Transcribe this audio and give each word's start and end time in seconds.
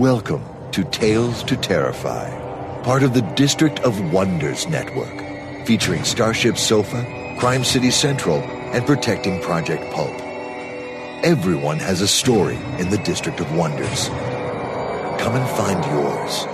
Welcome 0.00 0.46
to 0.72 0.82
Tales 0.84 1.42
to 1.42 1.58
Terrify, 1.58 2.30
part 2.84 3.02
of 3.02 3.12
the 3.12 3.20
District 3.20 3.80
of 3.80 4.14
Wonders 4.14 4.66
network, 4.66 5.66
featuring 5.66 6.04
Starship 6.04 6.56
Sofa, 6.56 7.04
Crime 7.38 7.64
City 7.64 7.90
Central, 7.90 8.38
and 8.38 8.86
Protecting 8.86 9.42
Project 9.42 9.92
Pulp. 9.92 10.18
Everyone 11.22 11.78
has 11.80 12.00
a 12.00 12.08
story 12.08 12.56
in 12.78 12.88
the 12.88 12.96
District 13.04 13.40
of 13.40 13.54
Wonders. 13.54 14.08
Come 15.20 15.36
and 15.36 15.50
find 15.50 15.84
yours. 15.92 16.46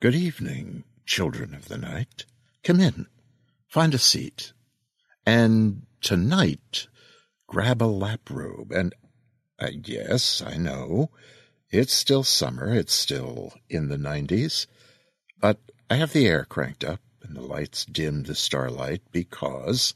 Good 0.00 0.14
evening, 0.14 0.84
children 1.06 1.54
of 1.54 1.68
the 1.68 1.78
night. 1.78 2.26
Come 2.62 2.78
in, 2.78 3.06
find 3.68 3.94
a 3.94 3.98
seat, 3.98 4.52
and 5.24 5.86
tonight 6.02 6.88
grab 7.46 7.82
a 7.82 7.84
lap 7.84 8.28
robe. 8.28 8.70
And 8.70 8.94
uh, 9.58 9.70
yes, 9.72 10.42
I 10.44 10.56
know 10.56 11.10
it's 11.70 11.92
still 11.92 12.22
summer, 12.22 12.72
it's 12.72 12.94
still 12.94 13.54
in 13.68 13.88
the 13.88 13.96
90s, 13.96 14.66
but 15.40 15.58
I 15.90 15.96
have 15.96 16.12
the 16.12 16.26
air 16.26 16.44
cranked 16.44 16.84
up 16.84 17.00
and 17.22 17.36
the 17.36 17.42
lights 17.42 17.84
dimmed 17.84 18.26
to 18.26 18.34
starlight 18.34 19.02
because 19.12 19.94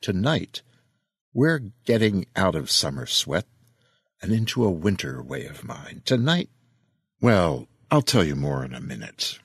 tonight 0.00 0.62
we're 1.32 1.60
getting 1.84 2.26
out 2.36 2.54
of 2.54 2.70
summer 2.70 3.06
sweat 3.06 3.46
and 4.22 4.32
into 4.32 4.64
a 4.64 4.70
winter 4.70 5.22
way 5.22 5.46
of 5.46 5.64
mind. 5.64 6.04
Tonight, 6.04 6.48
well, 7.20 7.68
I'll 7.90 8.02
tell 8.02 8.24
you 8.24 8.36
more 8.36 8.64
in 8.64 8.74
a 8.74 8.80
minute. 8.80 9.38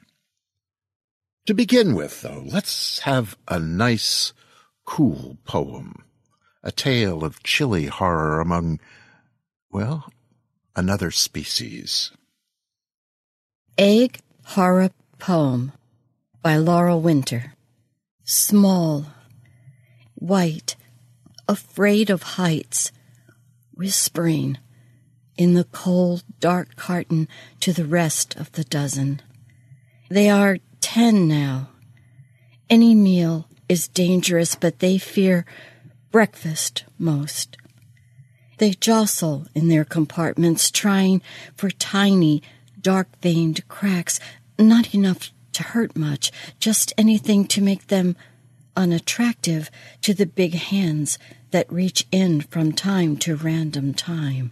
To 1.47 1.53
begin 1.53 1.93
with, 1.93 2.21
though, 2.21 2.43
let's 2.45 2.99
have 2.99 3.37
a 3.47 3.59
nice, 3.59 4.33
cool 4.85 5.37
poem. 5.45 6.03
A 6.63 6.71
tale 6.71 7.23
of 7.23 7.43
chilly 7.43 7.85
horror 7.85 8.41
among, 8.41 8.79
well, 9.75 10.09
another 10.73 11.11
species. 11.11 12.13
Egg 13.77 14.19
Horror 14.45 14.91
Poem 15.19 15.73
by 16.41 16.55
Laurel 16.55 17.01
Winter. 17.01 17.55
Small, 18.23 19.07
white, 20.13 20.77
afraid 21.49 22.09
of 22.09 22.23
heights, 22.39 22.93
whispering 23.73 24.57
in 25.35 25.55
the 25.55 25.65
cold, 25.65 26.23
dark 26.39 26.77
carton 26.77 27.27
to 27.59 27.73
the 27.73 27.83
rest 27.83 28.33
of 28.37 28.49
the 28.53 28.63
dozen. 28.63 29.21
They 30.09 30.29
are 30.29 30.59
ten 30.79 31.27
now. 31.27 31.67
Any 32.69 32.95
meal 32.95 33.49
is 33.67 33.89
dangerous, 33.89 34.55
but 34.55 34.79
they 34.79 34.97
fear 34.97 35.45
breakfast 36.11 36.85
most. 36.97 37.57
They 38.57 38.71
jostle 38.71 39.47
in 39.53 39.67
their 39.67 39.85
compartments, 39.85 40.71
trying 40.71 41.21
for 41.55 41.69
tiny, 41.69 42.41
dark 42.79 43.07
veined 43.21 43.67
cracks, 43.67 44.19
not 44.57 44.93
enough 44.93 45.31
to 45.53 45.63
hurt 45.63 45.95
much, 45.95 46.31
just 46.59 46.93
anything 46.97 47.45
to 47.47 47.61
make 47.61 47.87
them 47.87 48.15
unattractive 48.75 49.71
to 50.01 50.13
the 50.13 50.25
big 50.25 50.53
hands 50.53 51.17
that 51.51 51.71
reach 51.71 52.05
in 52.11 52.41
from 52.41 52.73
time 52.73 53.15
to 53.17 53.35
random 53.35 53.93
time. 53.93 54.51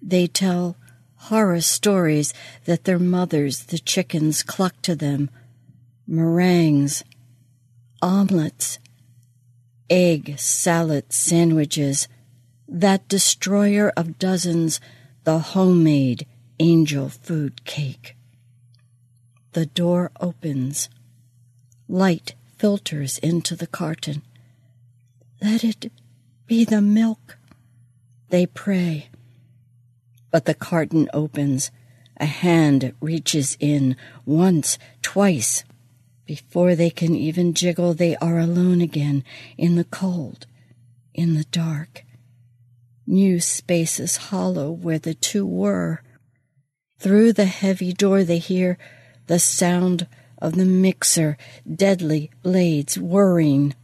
They 0.00 0.26
tell 0.26 0.76
horror 1.16 1.60
stories 1.60 2.32
that 2.64 2.84
their 2.84 2.98
mothers, 2.98 3.64
the 3.64 3.78
chickens, 3.78 4.42
cluck 4.42 4.80
to 4.82 4.94
them 4.94 5.28
meringues, 6.06 7.04
omelets, 8.02 8.78
egg 9.88 10.38
salad 10.38 11.12
sandwiches, 11.12 12.08
that 12.70 13.08
destroyer 13.08 13.92
of 13.96 14.18
dozens, 14.18 14.80
the 15.24 15.38
homemade 15.40 16.26
angel 16.60 17.08
food 17.08 17.64
cake. 17.64 18.16
The 19.52 19.66
door 19.66 20.12
opens. 20.20 20.88
Light 21.88 22.34
filters 22.56 23.18
into 23.18 23.56
the 23.56 23.66
carton. 23.66 24.22
Let 25.42 25.64
it 25.64 25.90
be 26.46 26.64
the 26.64 26.80
milk. 26.80 27.38
They 28.28 28.46
pray. 28.46 29.08
But 30.30 30.44
the 30.44 30.54
carton 30.54 31.08
opens. 31.12 31.72
A 32.18 32.26
hand 32.26 32.92
reaches 33.00 33.56
in 33.58 33.96
once, 34.24 34.78
twice. 35.02 35.64
Before 36.26 36.76
they 36.76 36.90
can 36.90 37.16
even 37.16 37.54
jiggle, 37.54 37.94
they 37.94 38.14
are 38.16 38.38
alone 38.38 38.80
again 38.80 39.24
in 39.58 39.74
the 39.74 39.84
cold, 39.84 40.46
in 41.12 41.34
the 41.34 41.44
dark. 41.44 42.04
New 43.10 43.40
spaces 43.40 44.16
hollow 44.16 44.70
where 44.70 45.00
the 45.00 45.14
two 45.14 45.44
were. 45.44 46.00
Through 47.00 47.32
the 47.32 47.46
heavy 47.46 47.92
door, 47.92 48.22
they 48.22 48.38
hear 48.38 48.78
the 49.26 49.40
sound 49.40 50.06
of 50.38 50.54
the 50.54 50.64
mixer, 50.64 51.36
deadly 51.68 52.30
blades 52.44 52.96
whirring. 52.96 53.74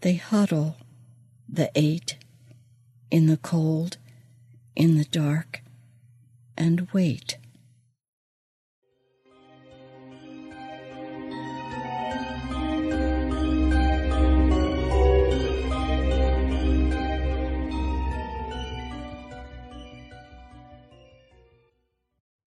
They 0.00 0.14
huddle, 0.14 0.78
the 1.48 1.70
eight, 1.76 2.16
in 3.08 3.28
the 3.28 3.36
cold, 3.36 3.98
in 4.74 4.98
the 4.98 5.04
dark, 5.04 5.62
and 6.56 6.88
wait. 6.92 7.36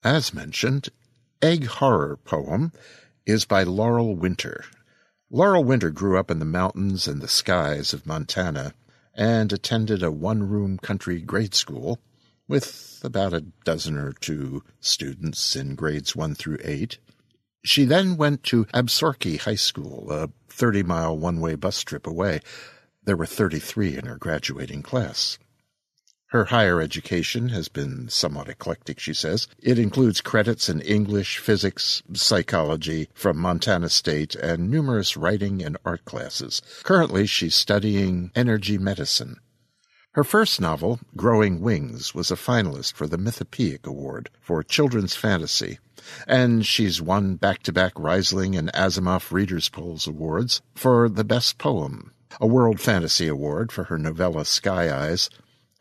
As 0.04 0.34
mentioned, 0.34 0.90
Egg 1.42 1.66
Horror 1.66 2.18
Poem 2.18 2.74
is 3.26 3.46
by 3.46 3.64
Laurel 3.64 4.18
Winter. 4.18 4.66
Laurel 5.32 5.64
Winter 5.64 5.92
grew 5.92 6.18
up 6.18 6.30
in 6.30 6.40
the 6.40 6.46
mountains 6.46 7.08
and 7.08 7.22
the 7.22 7.28
skies 7.30 7.94
of 7.94 8.06
Montana 8.06 8.74
and 9.16 9.54
attended 9.54 10.04
a 10.04 10.12
one 10.12 10.50
room 10.50 10.78
country 10.78 11.22
grade 11.22 11.56
school 11.56 12.00
with 12.50 13.00
about 13.02 13.34
a 13.34 13.46
dozen 13.64 13.98
or 13.98 14.12
two 14.12 14.62
students 14.82 15.56
in 15.56 15.76
grades 15.76 16.18
one 16.18 16.36
through 16.36 16.58
eight. 16.66 16.98
She 17.64 17.86
then 17.86 18.18
went 18.18 18.44
to 18.44 18.66
Absaroka 18.74 19.40
High 19.40 19.56
School, 19.56 20.12
a 20.12 20.30
30 20.50 20.84
mile 20.84 21.18
one 21.18 21.40
way 21.40 21.56
bus 21.56 21.82
trip 21.82 22.06
away. 22.06 22.42
There 23.06 23.16
were 23.16 23.26
33 23.26 23.98
in 23.98 24.06
her 24.06 24.18
graduating 24.18 24.84
class. 24.84 25.40
Her 26.34 26.46
higher 26.46 26.82
education 26.82 27.50
has 27.50 27.68
been 27.68 28.10
somewhat 28.10 28.50
eclectic, 28.50 29.00
she 29.00 29.14
says. 29.14 29.48
It 29.62 29.78
includes 29.78 30.20
credits 30.20 30.68
in 30.68 30.82
English, 30.82 31.38
physics, 31.38 32.02
psychology 32.14 33.08
from 33.14 33.38
Montana 33.38 33.88
State, 33.90 34.34
and 34.34 34.72
numerous 34.72 35.16
writing 35.16 35.62
and 35.62 35.78
art 35.86 36.06
classes. 36.06 36.60
Currently, 36.82 37.28
she's 37.28 37.54
studying 37.54 38.32
energy 38.36 38.80
medicine. 38.80 39.42
Her 40.14 40.24
first 40.24 40.60
novel, 40.60 41.00
Growing 41.16 41.62
Wings, 41.62 42.16
was 42.16 42.32
a 42.32 42.36
finalist 42.36 42.94
for 42.94 43.06
the 43.06 43.20
Mythopoeic 43.20 43.86
Award 43.86 44.32
for 44.42 44.64
Children's 44.64 45.16
Fantasy, 45.16 45.78
and 46.26 46.66
she's 46.66 47.00
won 47.00 47.36
back-to-back 47.36 47.94
Rhysling 47.94 48.58
and 48.58 48.74
Asimov 48.74 49.32
Readers' 49.32 49.70
Polls 49.70 50.08
Awards 50.08 50.64
for 50.74 51.08
the 51.10 51.24
Best 51.24 51.60
Poem, 51.60 52.12
a 52.42 52.48
World 52.48 52.82
Fantasy 52.82 53.28
Award 53.28 53.72
for 53.72 53.84
her 53.84 54.00
novella 54.00 54.46
Sky 54.46 54.92
Eyes, 54.92 55.30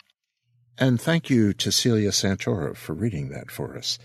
And 0.78 1.02
thank 1.02 1.30
you 1.30 1.54
to 1.54 1.72
Celia 1.72 2.12
Santoro 2.12 2.76
for 2.76 2.94
reading 2.94 3.30
that 3.30 3.50
for 3.50 3.76
us. 3.76 3.98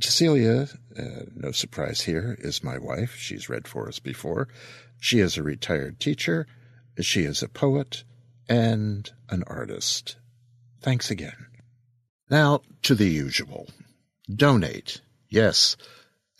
Celia, 0.00 0.68
uh, 0.96 1.24
no 1.34 1.50
surprise 1.50 2.02
here, 2.02 2.36
is 2.38 2.64
my 2.64 2.78
wife. 2.78 3.16
She's 3.16 3.48
read 3.48 3.66
for 3.66 3.88
us 3.88 3.98
before. 3.98 4.48
She 4.98 5.18
is 5.18 5.36
a 5.36 5.42
retired 5.42 5.98
teacher. 5.98 6.46
She 7.00 7.22
is 7.22 7.42
a 7.42 7.48
poet 7.48 8.04
and 8.48 9.10
an 9.28 9.42
artist. 9.46 10.16
Thanks 10.80 11.10
again. 11.10 11.46
Now 12.30 12.62
to 12.82 12.94
the 12.94 13.08
usual. 13.08 13.68
Donate. 14.32 15.00
Yes. 15.28 15.76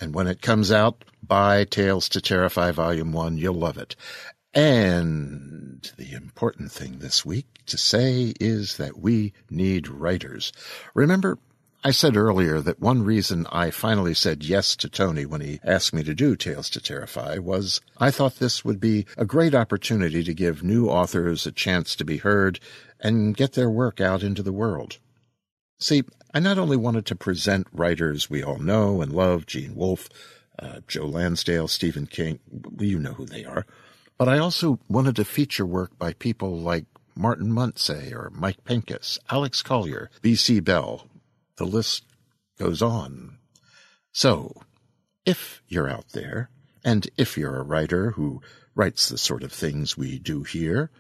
And 0.01 0.15
when 0.15 0.29
it 0.29 0.41
comes 0.41 0.71
out, 0.71 1.05
buy 1.23 1.65
Tales 1.65 2.09
to 2.11 2.21
Terrify 2.21 2.71
Volume 2.71 3.13
1. 3.13 3.39
You'll 3.39 3.55
love 3.55 3.77
it. 3.77 3.97
And 4.53 5.91
the 5.97 6.13
important 6.13 6.73
thing 6.73 6.99
this 6.99 7.25
week 7.25 7.47
to 7.67 7.79
say 7.79 8.35
is 8.41 8.77
that 8.79 8.99
we 8.99 9.33
need 9.49 9.89
writers. 9.89 10.53
Remember, 10.95 11.39
I 11.83 11.93
said 11.93 12.17
earlier 12.17 12.61
that 12.61 12.81
one 12.81 13.05
reason 13.05 13.47
I 13.51 13.71
finally 13.71 14.13
said 14.13 14.45
yes 14.45 14.77
to 14.77 14.89
Tony 14.89 15.25
when 15.25 15.41
he 15.41 15.61
asked 15.65 15.95
me 15.95 16.03
to 16.03 16.15
do 16.15 16.37
Tales 16.37 16.69
to 16.71 16.81
Terrify 16.81 17.39
was 17.39 17.81
I 17.97 18.11
thought 18.11 18.37
this 18.37 18.65
would 18.65 18.81
be 18.81 19.07
a 19.17 19.25
great 19.25 19.55
opportunity 19.55 20.23
to 20.25 20.35
give 20.35 20.63
new 20.63 20.89
authors 20.89 21.47
a 21.47 21.53
chance 21.53 21.97
to 21.97 22.05
be 22.05 22.19
heard 22.19 22.61
and 22.99 23.37
get 23.37 23.55
their 23.55 23.71
work 23.71 23.99
out 24.01 24.23
into 24.23 24.43
the 24.43 24.53
world. 24.53 24.99
See, 25.79 26.03
I 26.35 26.41
not 26.41 26.59
only 26.59 26.77
wanted 26.77 27.07
to 27.07 27.17
present 27.17 27.67
writers 27.73 28.29
we 28.29 28.43
all 28.43 28.59
know 28.59 29.01
and 29.01 29.13
love, 29.13 29.47
Gene 29.47 29.75
Wolfe, 29.75 30.11
uh, 30.59 30.81
Joe 30.87 31.07
Lansdale, 31.07 31.69
Stephen 31.69 32.07
King, 32.07 32.41
you 32.79 32.99
know 32.99 33.15
who 33.15 33.25
they 33.25 33.45
are, 33.47 33.65
but 34.21 34.29
I 34.29 34.37
also 34.37 34.79
wanted 34.87 35.17
to 35.17 35.25
feature 35.25 35.65
work 35.65 35.99
by 35.99 36.13
people 36.13 36.59
like 36.59 36.85
Martin 37.17 37.51
Montse 37.51 38.13
or 38.13 38.31
Mike 38.35 38.63
Pincus, 38.65 39.19
Alex 39.31 39.63
Collier, 39.63 40.11
B.C. 40.21 40.61
Bell. 40.61 41.07
The 41.57 41.65
list 41.65 42.05
goes 42.59 42.83
on. 42.83 43.39
So, 44.13 44.61
if 45.25 45.63
you're 45.69 45.89
out 45.89 46.11
there, 46.13 46.51
and 46.85 47.09
if 47.17 47.39
you're 47.39 47.57
a 47.57 47.63
writer 47.63 48.11
who 48.11 48.43
writes 48.75 49.09
the 49.09 49.17
sort 49.17 49.43
of 49.43 49.53
things 49.53 49.97
we 49.97 50.19
do 50.19 50.43
here, 50.43 50.91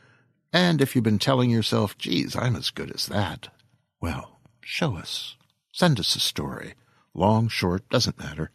and 0.51 0.81
if 0.81 0.95
you've 0.95 1.05
been 1.05 1.19
telling 1.19 1.51
yourself, 1.51 1.99
geez, 1.99 2.35
I'm 2.35 2.57
as 2.57 2.71
good 2.71 2.91
as 2.91 3.05
that, 3.09 3.49
well, 4.01 4.41
show 4.63 4.97
us. 4.97 5.37
Send 5.73 6.01
us 6.01 6.17
a 6.17 6.21
story. 6.21 6.73
Long, 7.13 7.49
short, 7.49 7.87
doesn't 7.91 8.19
matter. 8.19 8.51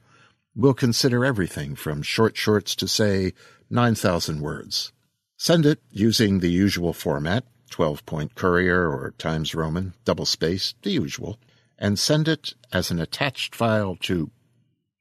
We'll 0.55 0.73
consider 0.73 1.25
everything 1.25 1.75
from 1.75 2.01
short 2.01 2.37
shorts 2.37 2.75
to, 2.77 2.87
say, 2.87 3.33
9,000 3.69 4.41
words. 4.41 4.93
Send 5.37 5.65
it 5.65 5.81
using 5.91 6.39
the 6.39 6.51
usual 6.51 6.93
format 6.93 7.43
12 7.71 8.05
point 8.05 8.35
courier 8.35 8.87
or 8.87 9.13
Times 9.17 9.53
Roman, 9.53 9.93
double 10.05 10.25
space, 10.25 10.73
the 10.81 10.91
usual, 10.91 11.39
and 11.77 11.99
send 11.99 12.27
it 12.27 12.53
as 12.71 12.89
an 12.89 12.99
attached 12.99 13.53
file 13.53 13.97
to. 14.01 14.31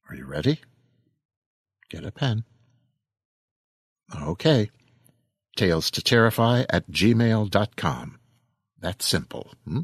Are 0.08 0.16
you 0.16 0.24
ready? 0.24 0.60
Get 1.88 2.04
a 2.04 2.10
pen. 2.10 2.44
Okay. 4.12 4.70
Tales 5.56 5.90
to 5.92 6.02
Terrify 6.02 6.64
at 6.68 6.90
gmail.com. 6.90 8.18
That's 8.80 9.06
simple, 9.06 9.52
hmm? 9.64 9.82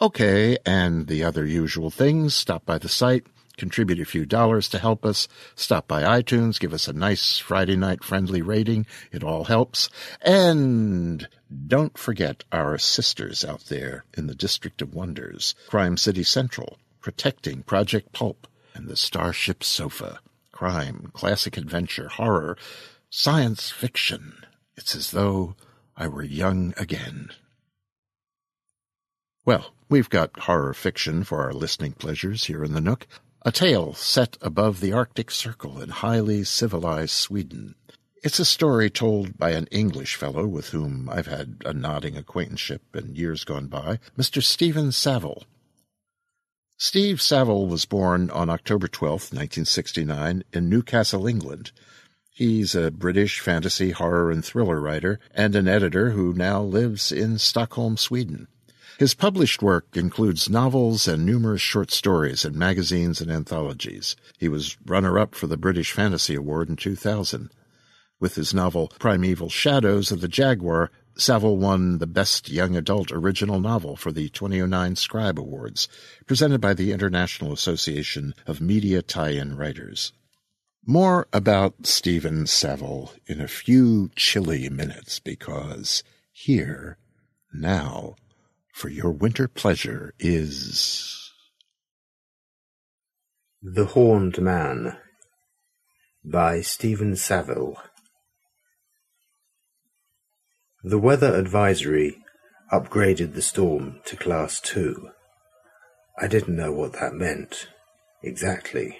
Okay, 0.00 0.56
and 0.64 1.06
the 1.06 1.22
other 1.24 1.44
usual 1.44 1.90
things. 1.90 2.34
Stop 2.34 2.64
by 2.64 2.78
the 2.78 2.88
site 2.88 3.26
contribute 3.60 4.00
a 4.00 4.06
few 4.06 4.24
dollars 4.24 4.70
to 4.70 4.78
help 4.78 5.04
us, 5.04 5.28
stop 5.54 5.86
by 5.86 6.02
iTunes, 6.02 6.58
give 6.58 6.72
us 6.72 6.88
a 6.88 6.94
nice 6.94 7.36
Friday 7.36 7.76
night 7.76 8.02
friendly 8.02 8.40
rating. 8.40 8.86
It 9.12 9.22
all 9.22 9.44
helps. 9.44 9.90
And 10.22 11.28
don't 11.66 11.96
forget 11.98 12.42
our 12.50 12.78
sisters 12.78 13.44
out 13.44 13.66
there 13.66 14.04
in 14.16 14.28
the 14.28 14.34
District 14.34 14.80
of 14.80 14.94
Wonders, 14.94 15.54
Crime 15.68 15.98
City 15.98 16.22
Central, 16.22 16.78
Protecting 17.02 17.62
Project 17.62 18.12
Pulp, 18.12 18.46
and 18.74 18.88
the 18.88 18.96
Starship 18.96 19.62
Sofa. 19.62 20.20
Crime, 20.52 21.10
classic 21.12 21.58
adventure, 21.58 22.08
horror, 22.08 22.56
science 23.10 23.70
fiction. 23.70 24.46
It's 24.74 24.96
as 24.96 25.10
though 25.10 25.54
I 25.98 26.08
were 26.08 26.22
young 26.22 26.72
again. 26.78 27.30
Well, 29.50 29.74
we've 29.88 30.08
got 30.08 30.38
horror 30.38 30.72
fiction 30.74 31.24
for 31.24 31.42
our 31.42 31.52
listening 31.52 31.94
pleasures 31.94 32.44
here 32.44 32.62
in 32.62 32.72
the 32.72 32.80
Nook. 32.80 33.08
A 33.42 33.50
tale 33.50 33.94
set 33.94 34.38
above 34.40 34.78
the 34.78 34.92
Arctic 34.92 35.32
Circle 35.32 35.82
in 35.82 35.88
highly 35.88 36.44
civilized 36.44 37.10
Sweden. 37.10 37.74
It's 38.22 38.38
a 38.38 38.44
story 38.44 38.90
told 38.90 39.36
by 39.36 39.50
an 39.50 39.66
English 39.72 40.14
fellow 40.14 40.46
with 40.46 40.68
whom 40.68 41.08
I've 41.10 41.26
had 41.26 41.62
a 41.64 41.72
nodding 41.72 42.16
acquaintanceship 42.16 42.94
in 42.94 43.16
years 43.16 43.42
gone 43.42 43.66
by, 43.66 43.98
Mr. 44.16 44.40
Steven 44.40 44.92
Savile. 44.92 45.42
Steve 46.76 47.20
Savile 47.20 47.66
was 47.66 47.86
born 47.86 48.30
on 48.30 48.50
October 48.50 48.86
12, 48.86 49.32
1969, 49.32 50.44
in 50.52 50.68
Newcastle, 50.68 51.26
England. 51.26 51.72
He's 52.30 52.76
a 52.76 52.92
British 52.92 53.40
fantasy, 53.40 53.90
horror, 53.90 54.30
and 54.30 54.44
thriller 54.44 54.80
writer 54.80 55.18
and 55.34 55.56
an 55.56 55.66
editor 55.66 56.10
who 56.10 56.34
now 56.34 56.62
lives 56.62 57.10
in 57.10 57.38
Stockholm, 57.38 57.96
Sweden. 57.96 58.46
His 59.00 59.14
published 59.14 59.62
work 59.62 59.96
includes 59.96 60.50
novels 60.50 61.08
and 61.08 61.24
numerous 61.24 61.62
short 61.62 61.90
stories 61.90 62.44
in 62.44 62.58
magazines 62.58 63.22
and 63.22 63.30
anthologies. 63.30 64.14
He 64.36 64.46
was 64.46 64.76
runner-up 64.84 65.34
for 65.34 65.46
the 65.46 65.56
British 65.56 65.90
Fantasy 65.92 66.34
Award 66.34 66.68
in 66.68 66.76
2000. 66.76 67.48
With 68.20 68.34
his 68.34 68.52
novel 68.52 68.92
Primeval 68.98 69.48
Shadows 69.48 70.12
of 70.12 70.20
the 70.20 70.28
Jaguar, 70.28 70.90
Savile 71.16 71.56
won 71.56 71.96
the 71.96 72.06
Best 72.06 72.50
Young 72.50 72.76
Adult 72.76 73.10
Original 73.10 73.58
Novel 73.58 73.96
for 73.96 74.12
the 74.12 74.28
2009 74.28 74.96
Scribe 74.96 75.38
Awards, 75.38 75.88
presented 76.26 76.60
by 76.60 76.74
the 76.74 76.92
International 76.92 77.54
Association 77.54 78.34
of 78.46 78.60
Media 78.60 79.00
Tie-In 79.00 79.56
Writers. 79.56 80.12
More 80.84 81.26
about 81.32 81.86
Steven 81.86 82.46
Savile 82.46 83.14
in 83.26 83.40
a 83.40 83.48
few 83.48 84.10
chilly 84.14 84.68
minutes 84.68 85.20
because 85.20 86.04
here, 86.32 86.98
now, 87.50 88.16
for 88.72 88.88
your 88.88 89.10
winter 89.10 89.48
pleasure 89.48 90.14
is 90.18 91.30
The 93.62 93.86
Horned 93.86 94.40
Man 94.40 94.96
by 96.24 96.60
Steven 96.60 97.16
Savile. 97.16 97.76
The 100.82 100.98
weather 100.98 101.34
advisory 101.34 102.22
upgraded 102.72 103.34
the 103.34 103.42
storm 103.42 104.00
to 104.06 104.16
class 104.16 104.60
2. 104.60 105.10
I 106.18 106.26
didn't 106.26 106.56
know 106.56 106.72
what 106.72 106.94
that 106.94 107.14
meant 107.14 107.68
exactly, 108.22 108.98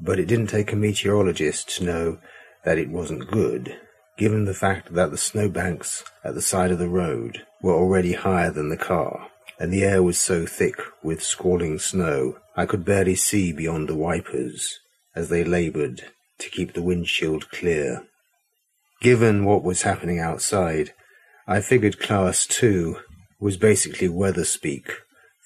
but 0.00 0.18
it 0.18 0.26
didn't 0.26 0.46
take 0.46 0.72
a 0.72 0.76
meteorologist 0.76 1.76
to 1.76 1.84
know 1.84 2.18
that 2.64 2.78
it 2.78 2.88
wasn't 2.88 3.30
good, 3.30 3.78
given 4.16 4.44
the 4.44 4.54
fact 4.54 4.94
that 4.94 5.10
the 5.10 5.18
snowbanks 5.18 6.04
at 6.22 6.34
the 6.34 6.42
side 6.42 6.70
of 6.70 6.78
the 6.78 6.88
road 6.88 7.44
were 7.62 7.74
already 7.74 8.12
higher 8.12 8.50
than 8.50 8.68
the 8.68 8.76
car, 8.76 9.28
and 9.58 9.72
the 9.72 9.84
air 9.84 10.02
was 10.02 10.18
so 10.20 10.46
thick 10.46 10.76
with 11.02 11.22
squalling 11.22 11.78
snow 11.78 12.36
I 12.56 12.66
could 12.66 12.84
barely 12.84 13.16
see 13.16 13.52
beyond 13.52 13.88
the 13.88 13.96
wipers 13.96 14.78
as 15.14 15.28
they 15.28 15.44
laboured 15.44 16.02
to 16.38 16.50
keep 16.50 16.72
the 16.72 16.82
windshield 16.82 17.50
clear. 17.50 18.06
Given 19.00 19.44
what 19.44 19.64
was 19.64 19.82
happening 19.82 20.20
outside, 20.20 20.92
I 21.46 21.60
figured 21.60 22.00
Class 22.00 22.46
2 22.46 22.96
was 23.40 23.56
basically 23.56 24.08
weather 24.08 24.44
speak 24.44 24.92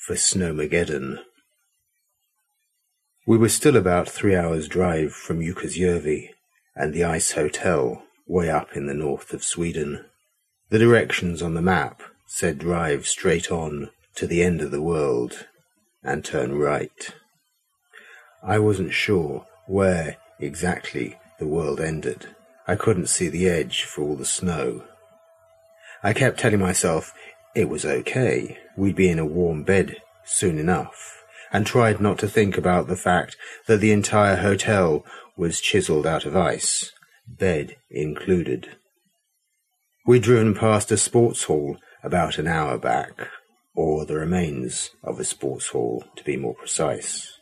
for 0.06 0.14
Snowmageddon. 0.14 1.18
We 3.26 3.36
were 3.36 3.48
still 3.48 3.76
about 3.76 4.08
three 4.08 4.36
hours' 4.36 4.68
drive 4.68 5.12
from 5.12 5.40
Jukkasjärvi 5.40 6.28
and 6.74 6.94
the 6.94 7.04
Ice 7.04 7.32
Hotel, 7.32 8.02
way 8.28 8.50
up 8.50 8.76
in 8.76 8.86
the 8.86 8.94
north 8.94 9.32
of 9.32 9.42
Sweden. 9.42 10.04
The 10.68 10.78
directions 10.78 11.42
on 11.42 11.54
the 11.54 11.62
map 11.62 12.02
said 12.26 12.58
drive 12.58 13.06
straight 13.06 13.50
on 13.50 13.90
to 14.14 14.26
the 14.26 14.42
end 14.42 14.60
of 14.60 14.70
the 14.70 14.82
world 14.82 15.46
and 16.02 16.24
turn 16.24 16.58
right. 16.58 17.14
I 18.42 18.58
wasn't 18.58 18.92
sure 18.92 19.46
where 19.66 20.18
exactly 20.38 21.18
the 21.38 21.46
world 21.46 21.80
ended. 21.80 22.28
I 22.66 22.76
couldn't 22.76 23.08
see 23.08 23.28
the 23.28 23.48
edge 23.48 23.84
for 23.84 24.02
all 24.02 24.16
the 24.16 24.26
snow. 24.26 24.84
I 26.02 26.12
kept 26.12 26.38
telling 26.38 26.60
myself 26.60 27.12
it 27.54 27.68
was 27.68 27.84
okay, 27.84 28.58
we'd 28.76 28.94
be 28.94 29.08
in 29.08 29.18
a 29.18 29.26
warm 29.26 29.62
bed 29.62 29.96
soon 30.24 30.58
enough, 30.58 31.24
and 31.50 31.66
tried 31.66 32.00
not 32.00 32.18
to 32.18 32.28
think 32.28 32.58
about 32.58 32.86
the 32.86 32.96
fact 32.96 33.36
that 33.66 33.80
the 33.80 33.90
entire 33.90 34.36
hotel 34.36 35.04
was 35.36 35.60
chiselled 35.60 36.06
out 36.06 36.24
of 36.24 36.36
ice, 36.36 36.92
bed 37.36 37.76
included. 37.90 38.76
We'd 40.06 40.22
driven 40.22 40.54
past 40.54 40.90
a 40.90 40.96
sports 40.96 41.44
hall 41.44 41.76
about 42.02 42.38
an 42.38 42.46
hour 42.46 42.78
back, 42.78 43.28
or 43.74 44.04
the 44.04 44.16
remains 44.16 44.90
of 45.04 45.20
a 45.20 45.24
sports 45.24 45.68
hall 45.68 46.04
to 46.16 46.24
be 46.24 46.36
more 46.36 46.54
precise. 46.54 47.32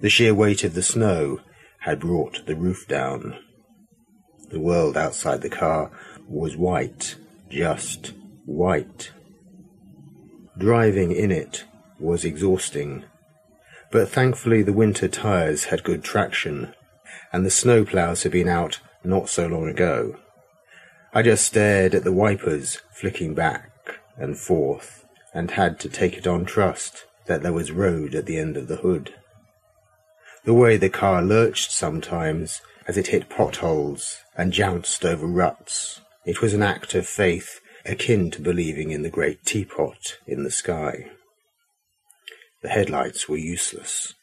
The 0.00 0.10
sheer 0.10 0.34
weight 0.34 0.64
of 0.64 0.74
the 0.74 0.82
snow 0.82 1.40
had 1.80 2.00
brought 2.00 2.46
the 2.46 2.56
roof 2.56 2.86
down. 2.88 3.38
The 4.50 4.60
world 4.60 4.96
outside 4.96 5.42
the 5.42 5.50
car 5.50 5.90
was 6.28 6.56
white, 6.56 7.16
just 7.48 8.12
white. 8.44 9.12
Driving 10.58 11.12
in 11.12 11.30
it 11.30 11.64
was 11.98 12.24
exhausting, 12.24 13.04
but 13.90 14.08
thankfully 14.08 14.62
the 14.62 14.72
winter 14.72 15.08
tyres 15.08 15.64
had 15.64 15.84
good 15.84 16.02
traction, 16.02 16.74
and 17.32 17.44
the 17.44 17.50
snowplows 17.50 18.22
had 18.22 18.32
been 18.32 18.48
out 18.48 18.80
not 19.04 19.28
so 19.28 19.46
long 19.46 19.68
ago. 19.68 20.16
I 21.12 21.22
just 21.22 21.44
stared 21.44 21.94
at 21.94 22.04
the 22.04 22.12
wipers 22.12 22.80
flicking 22.92 23.34
back 23.34 24.00
and 24.16 24.38
forth, 24.38 25.04
and 25.32 25.50
had 25.50 25.80
to 25.80 25.88
take 25.88 26.16
it 26.16 26.26
on 26.26 26.44
trust 26.44 27.04
that 27.26 27.42
there 27.42 27.52
was 27.52 27.72
road 27.72 28.14
at 28.14 28.26
the 28.26 28.38
end 28.38 28.56
of 28.56 28.68
the 28.68 28.76
hood. 28.76 29.14
The 30.44 30.54
way 30.54 30.76
the 30.76 30.88
car 30.88 31.22
lurched 31.22 31.72
sometimes 31.72 32.60
as 32.86 32.96
it 32.96 33.08
hit 33.08 33.28
potholes 33.28 34.18
and 34.36 34.52
jounced 34.52 35.04
over 35.04 35.26
ruts. 35.26 36.00
It 36.24 36.40
was 36.40 36.54
an 36.54 36.62
act 36.62 36.94
of 36.94 37.06
faith 37.06 37.60
akin 37.84 38.30
to 38.32 38.42
believing 38.42 38.90
in 38.90 39.02
the 39.02 39.10
great 39.10 39.44
teapot 39.44 40.18
in 40.26 40.44
the 40.44 40.50
sky. 40.50 41.10
The 42.62 42.68
headlights 42.68 43.28
were 43.28 43.36
useless. 43.36 44.14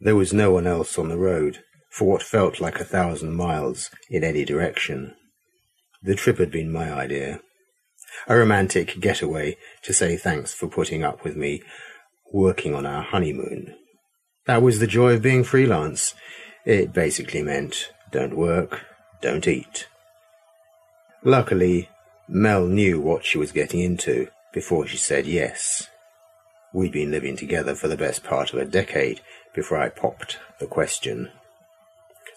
There 0.00 0.16
was 0.16 0.32
no 0.32 0.50
one 0.50 0.66
else 0.66 0.98
on 0.98 1.08
the 1.08 1.18
road 1.18 1.64
for 1.98 2.04
what 2.04 2.22
felt 2.22 2.60
like 2.60 2.78
a 2.78 2.84
thousand 2.84 3.34
miles 3.34 3.90
in 4.08 4.22
any 4.22 4.44
direction. 4.44 5.16
The 6.00 6.14
trip 6.14 6.38
had 6.38 6.52
been 6.52 6.70
my 6.70 6.92
idea. 6.92 7.40
A 8.28 8.36
romantic 8.36 9.00
getaway 9.00 9.56
to 9.82 9.92
say 9.92 10.16
thanks 10.16 10.54
for 10.54 10.68
putting 10.68 11.02
up 11.02 11.24
with 11.24 11.34
me 11.34 11.60
working 12.32 12.72
on 12.72 12.86
our 12.86 13.02
honeymoon. 13.02 13.74
That 14.46 14.62
was 14.62 14.78
the 14.78 14.86
joy 14.86 15.14
of 15.14 15.22
being 15.22 15.42
freelance. 15.42 16.14
It 16.64 16.92
basically 16.92 17.42
meant 17.42 17.92
don't 18.12 18.36
work, 18.36 18.82
don't 19.20 19.48
eat. 19.48 19.88
Luckily, 21.24 21.88
Mel 22.28 22.68
knew 22.68 23.00
what 23.00 23.24
she 23.24 23.38
was 23.38 23.50
getting 23.50 23.80
into 23.80 24.28
before 24.54 24.86
she 24.86 24.98
said 24.98 25.26
yes. 25.26 25.88
We'd 26.72 26.92
been 26.92 27.10
living 27.10 27.36
together 27.36 27.74
for 27.74 27.88
the 27.88 27.96
best 27.96 28.22
part 28.22 28.52
of 28.52 28.60
a 28.60 28.64
decade 28.64 29.20
before 29.52 29.78
I 29.78 29.88
popped 29.88 30.38
the 30.60 30.68
question. 30.68 31.32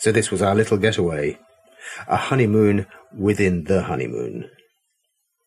So 0.02 0.12
this 0.12 0.32
was 0.32 0.42
our 0.42 0.56
little 0.56 0.80
getaway, 0.80 1.38
a 2.08 2.18
honeymoon 2.18 2.88
within 3.16 3.66
the 3.66 3.84
honeymoon. 3.84 4.50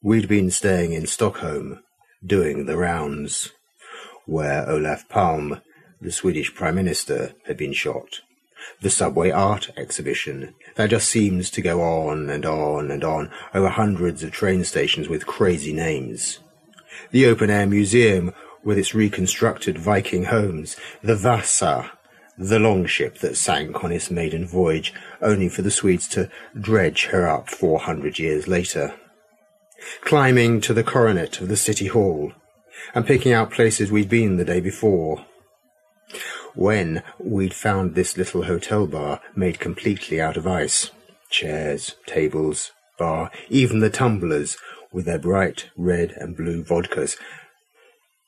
We'd 0.01 0.29
been 0.29 0.53
staying 0.53 0.93
in 0.93 1.09
Stockholm, 1.09 1.81
doing 2.25 2.67
the 2.67 2.77
rounds, 2.77 3.51
where 4.27 4.65
Olaf 4.71 5.09
Palme 5.09 5.61
the 6.01 6.13
Swedish 6.13 6.55
Prime 6.55 6.77
Minister 6.77 7.33
had 7.49 7.57
been 7.57 7.73
shot. 7.73 8.21
The 8.81 8.91
subway 8.91 9.33
art 9.33 9.73
exhibition 9.77 10.55
that 10.77 10.91
just 10.91 11.09
seems 11.09 11.51
to 11.51 11.61
go 11.61 11.83
on 11.83 12.31
and 12.31 12.47
on 12.47 12.93
and 12.93 13.03
on 13.03 13.33
over 13.55 13.71
hundreds 13.71 14.23
of 14.23 14.31
train 14.31 14.63
stations 14.63 15.09
with 15.09 15.27
crazy 15.27 15.73
names. 15.73 16.39
The 17.11 17.27
open 17.27 17.51
air 17.51 17.67
museum 17.67 18.33
with 18.63 18.79
its 18.79 18.95
reconstructed 18.95 19.79
Viking 19.79 20.27
homes, 20.27 20.77
the 21.03 21.17
Vasa, 21.17 21.91
the 22.37 22.59
longship 22.59 23.19
that 23.19 23.37
sank 23.37 23.85
on 23.85 23.93
its 23.93 24.11
maiden 24.11 24.47
voyage, 24.47 24.93
only 25.23 25.49
for 25.49 25.63
the 25.63 25.71
Swedes 25.71 26.09
to 26.09 26.31
dredge 26.59 27.07
her 27.07 27.29
up 27.29 27.49
four 27.49 27.81
hundred 27.81 28.19
years 28.19 28.49
later. 28.49 28.95
Climbing 30.01 30.61
to 30.63 30.75
the 30.75 30.85
coronet 30.85 31.41
of 31.41 31.49
the 31.49 31.57
city 31.57 31.87
hall, 31.87 32.33
and 32.95 33.07
picking 33.07 33.33
out 33.33 33.51
places 33.51 33.91
we'd 33.91 34.09
been 34.09 34.37
the 34.37 34.45
day 34.45 34.61
before, 34.61 35.25
when 36.55 37.03
we'd 37.19 37.55
found 37.55 37.95
this 37.95 38.17
little 38.17 38.45
hotel 38.45 38.87
bar 38.87 39.21
made 39.35 39.59
completely 39.59 40.21
out 40.21 40.37
of 40.37 40.47
ice. 40.47 40.91
Chairs, 41.31 41.97
tables, 42.07 42.73
bar, 42.99 43.31
even 43.49 43.81
the 43.81 43.91
tumblers 43.91 44.57
with 44.93 45.05
their 45.05 45.19
bright 45.19 45.71
red 45.77 46.13
and 46.13 46.37
blue 46.37 46.63
vodkas. 46.63 47.17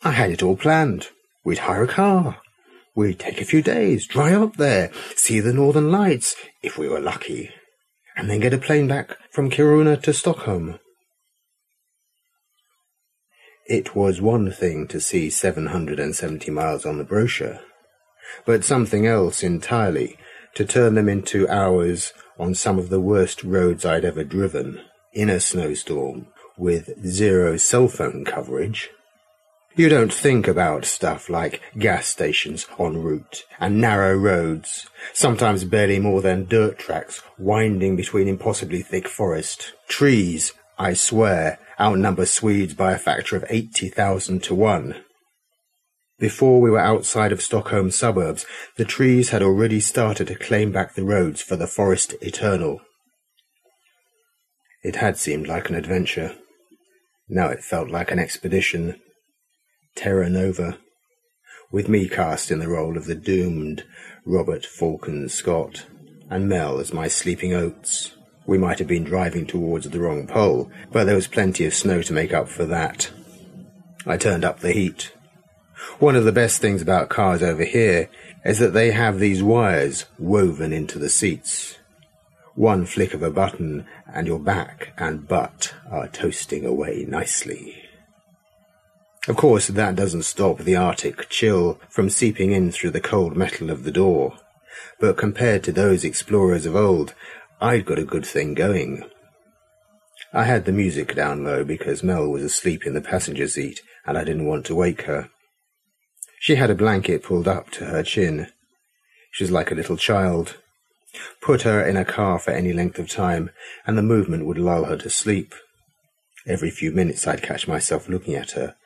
I 0.02 0.10
had 0.10 0.30
it 0.30 0.42
all 0.42 0.56
planned. 0.56 1.08
We'd 1.44 1.58
hire 1.58 1.84
a 1.84 1.88
car. 1.88 2.38
We'd 2.96 3.18
take 3.18 3.42
a 3.42 3.44
few 3.44 3.60
days, 3.60 4.06
dry 4.06 4.32
up 4.32 4.56
there, 4.56 4.90
see 5.14 5.38
the 5.38 5.52
northern 5.52 5.92
lights, 5.92 6.34
if 6.62 6.78
we 6.78 6.88
were 6.88 6.98
lucky, 6.98 7.50
and 8.16 8.30
then 8.30 8.40
get 8.40 8.54
a 8.54 8.58
plane 8.58 8.88
back 8.88 9.18
from 9.30 9.50
Kiruna 9.50 10.02
to 10.02 10.14
Stockholm. 10.14 10.78
It 13.68 13.94
was 13.94 14.22
one 14.22 14.50
thing 14.50 14.88
to 14.88 14.98
see 14.98 15.28
770 15.28 16.50
miles 16.50 16.86
on 16.86 16.96
the 16.96 17.04
brochure, 17.04 17.60
but 18.46 18.64
something 18.64 19.06
else 19.06 19.42
entirely 19.42 20.16
to 20.54 20.64
turn 20.64 20.94
them 20.94 21.08
into 21.08 21.46
hours 21.50 22.14
on 22.38 22.54
some 22.54 22.78
of 22.78 22.88
the 22.88 23.00
worst 23.00 23.44
roads 23.44 23.84
I'd 23.84 24.06
ever 24.06 24.24
driven, 24.24 24.80
in 25.12 25.28
a 25.28 25.38
snowstorm, 25.38 26.28
with 26.56 27.06
zero 27.06 27.58
cell 27.58 27.88
phone 27.88 28.24
coverage. 28.24 28.88
You 29.76 29.90
don't 29.90 30.12
think 30.12 30.48
about 30.48 30.86
stuff 30.86 31.28
like 31.28 31.60
gas 31.78 32.06
stations 32.06 32.66
en 32.80 33.02
route 33.02 33.44
and 33.60 33.78
narrow 33.78 34.16
roads, 34.16 34.88
sometimes 35.12 35.64
barely 35.64 35.98
more 35.98 36.22
than 36.22 36.46
dirt 36.46 36.78
tracks 36.78 37.22
winding 37.38 37.94
between 37.94 38.26
impossibly 38.26 38.80
thick 38.80 39.06
forest. 39.06 39.74
Trees, 39.86 40.54
I 40.78 40.94
swear, 40.94 41.58
outnumber 41.78 42.24
Swedes 42.24 42.72
by 42.72 42.92
a 42.92 42.98
factor 42.98 43.36
of 43.36 43.44
80,000 43.50 44.42
to 44.44 44.54
one. 44.54 45.04
Before 46.18 46.58
we 46.58 46.70
were 46.70 46.78
outside 46.78 47.30
of 47.30 47.42
Stockholm 47.42 47.90
suburbs, 47.90 48.46
the 48.78 48.86
trees 48.86 49.28
had 49.28 49.42
already 49.42 49.80
started 49.80 50.28
to 50.28 50.36
claim 50.36 50.72
back 50.72 50.94
the 50.94 51.04
roads 51.04 51.42
for 51.42 51.56
the 51.56 51.66
Forest 51.66 52.14
Eternal. 52.22 52.80
It 54.82 54.96
had 54.96 55.18
seemed 55.18 55.46
like 55.46 55.68
an 55.68 55.74
adventure. 55.74 56.34
Now 57.28 57.48
it 57.48 57.62
felt 57.62 57.90
like 57.90 58.10
an 58.10 58.18
expedition. 58.18 59.02
Terra 59.96 60.28
Nova. 60.28 60.78
With 61.72 61.88
me 61.88 62.06
cast 62.06 62.50
in 62.50 62.58
the 62.58 62.68
role 62.68 62.98
of 62.98 63.06
the 63.06 63.14
doomed 63.14 63.84
Robert 64.26 64.66
Falcon 64.66 65.28
Scott, 65.30 65.86
and 66.28 66.48
Mel 66.48 66.78
as 66.78 66.92
my 66.92 67.08
sleeping 67.08 67.54
Oates. 67.54 68.14
We 68.46 68.58
might 68.58 68.78
have 68.78 68.88
been 68.88 69.04
driving 69.04 69.46
towards 69.46 69.88
the 69.88 69.98
wrong 69.98 70.26
pole, 70.26 70.70
but 70.92 71.04
there 71.04 71.16
was 71.16 71.26
plenty 71.26 71.64
of 71.64 71.74
snow 71.74 72.02
to 72.02 72.12
make 72.12 72.34
up 72.34 72.48
for 72.48 72.66
that. 72.66 73.10
I 74.04 74.18
turned 74.18 74.44
up 74.44 74.60
the 74.60 74.72
heat. 74.72 75.14
One 75.98 76.14
of 76.14 76.24
the 76.24 76.32
best 76.32 76.60
things 76.60 76.82
about 76.82 77.08
cars 77.08 77.42
over 77.42 77.64
here 77.64 78.10
is 78.44 78.58
that 78.58 78.74
they 78.74 78.90
have 78.90 79.18
these 79.18 79.42
wires 79.42 80.04
woven 80.18 80.74
into 80.74 80.98
the 80.98 81.08
seats. 81.08 81.78
One 82.54 82.84
flick 82.84 83.14
of 83.14 83.22
a 83.22 83.30
button 83.30 83.86
and 84.06 84.26
your 84.26 84.38
back 84.38 84.92
and 84.98 85.26
butt 85.26 85.74
are 85.90 86.08
toasting 86.08 86.66
away 86.66 87.06
nicely. 87.08 87.85
Of 89.28 89.36
course, 89.36 89.66
that 89.66 89.96
doesn't 89.96 90.22
stop 90.22 90.58
the 90.58 90.76
Arctic 90.76 91.28
chill 91.28 91.80
from 91.88 92.10
seeping 92.10 92.52
in 92.52 92.70
through 92.70 92.90
the 92.90 93.00
cold 93.00 93.36
metal 93.36 93.70
of 93.70 93.82
the 93.82 93.90
door. 93.90 94.38
But 95.00 95.16
compared 95.16 95.64
to 95.64 95.72
those 95.72 96.04
explorers 96.04 96.64
of 96.64 96.76
old, 96.76 97.12
I'd 97.60 97.86
got 97.86 97.98
a 97.98 98.04
good 98.04 98.24
thing 98.24 98.54
going. 98.54 99.02
I 100.32 100.44
had 100.44 100.64
the 100.64 100.72
music 100.72 101.16
down 101.16 101.42
low 101.42 101.64
because 101.64 102.04
Mel 102.04 102.28
was 102.28 102.44
asleep 102.44 102.86
in 102.86 102.94
the 102.94 103.00
passenger 103.00 103.48
seat 103.48 103.80
and 104.04 104.16
I 104.16 104.22
didn't 104.22 104.46
want 104.46 104.64
to 104.66 104.76
wake 104.76 105.02
her. 105.02 105.28
She 106.38 106.54
had 106.54 106.70
a 106.70 106.76
blanket 106.76 107.24
pulled 107.24 107.48
up 107.48 107.70
to 107.72 107.86
her 107.86 108.04
chin. 108.04 108.46
She 109.32 109.42
was 109.42 109.50
like 109.50 109.72
a 109.72 109.74
little 109.74 109.96
child. 109.96 110.58
Put 111.40 111.62
her 111.62 111.84
in 111.84 111.96
a 111.96 112.04
car 112.04 112.38
for 112.38 112.52
any 112.52 112.72
length 112.72 113.00
of 113.00 113.08
time 113.08 113.50
and 113.86 113.98
the 113.98 114.02
movement 114.02 114.46
would 114.46 114.58
lull 114.58 114.84
her 114.84 114.98
to 114.98 115.10
sleep. 115.10 115.52
Every 116.46 116.70
few 116.70 116.92
minutes 116.92 117.26
I'd 117.26 117.42
catch 117.42 117.66
myself 117.66 118.08
looking 118.08 118.34
at 118.34 118.52
her 118.52 118.76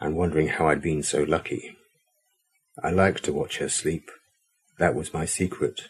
and 0.00 0.16
wondering 0.16 0.48
how 0.48 0.68
I'd 0.68 0.82
been 0.82 1.02
so 1.02 1.22
lucky. 1.22 1.76
I 2.82 2.90
liked 2.90 3.24
to 3.24 3.32
watch 3.32 3.58
her 3.58 3.68
sleep. 3.68 4.10
That 4.78 4.94
was 4.94 5.12
my 5.12 5.24
secret. 5.24 5.88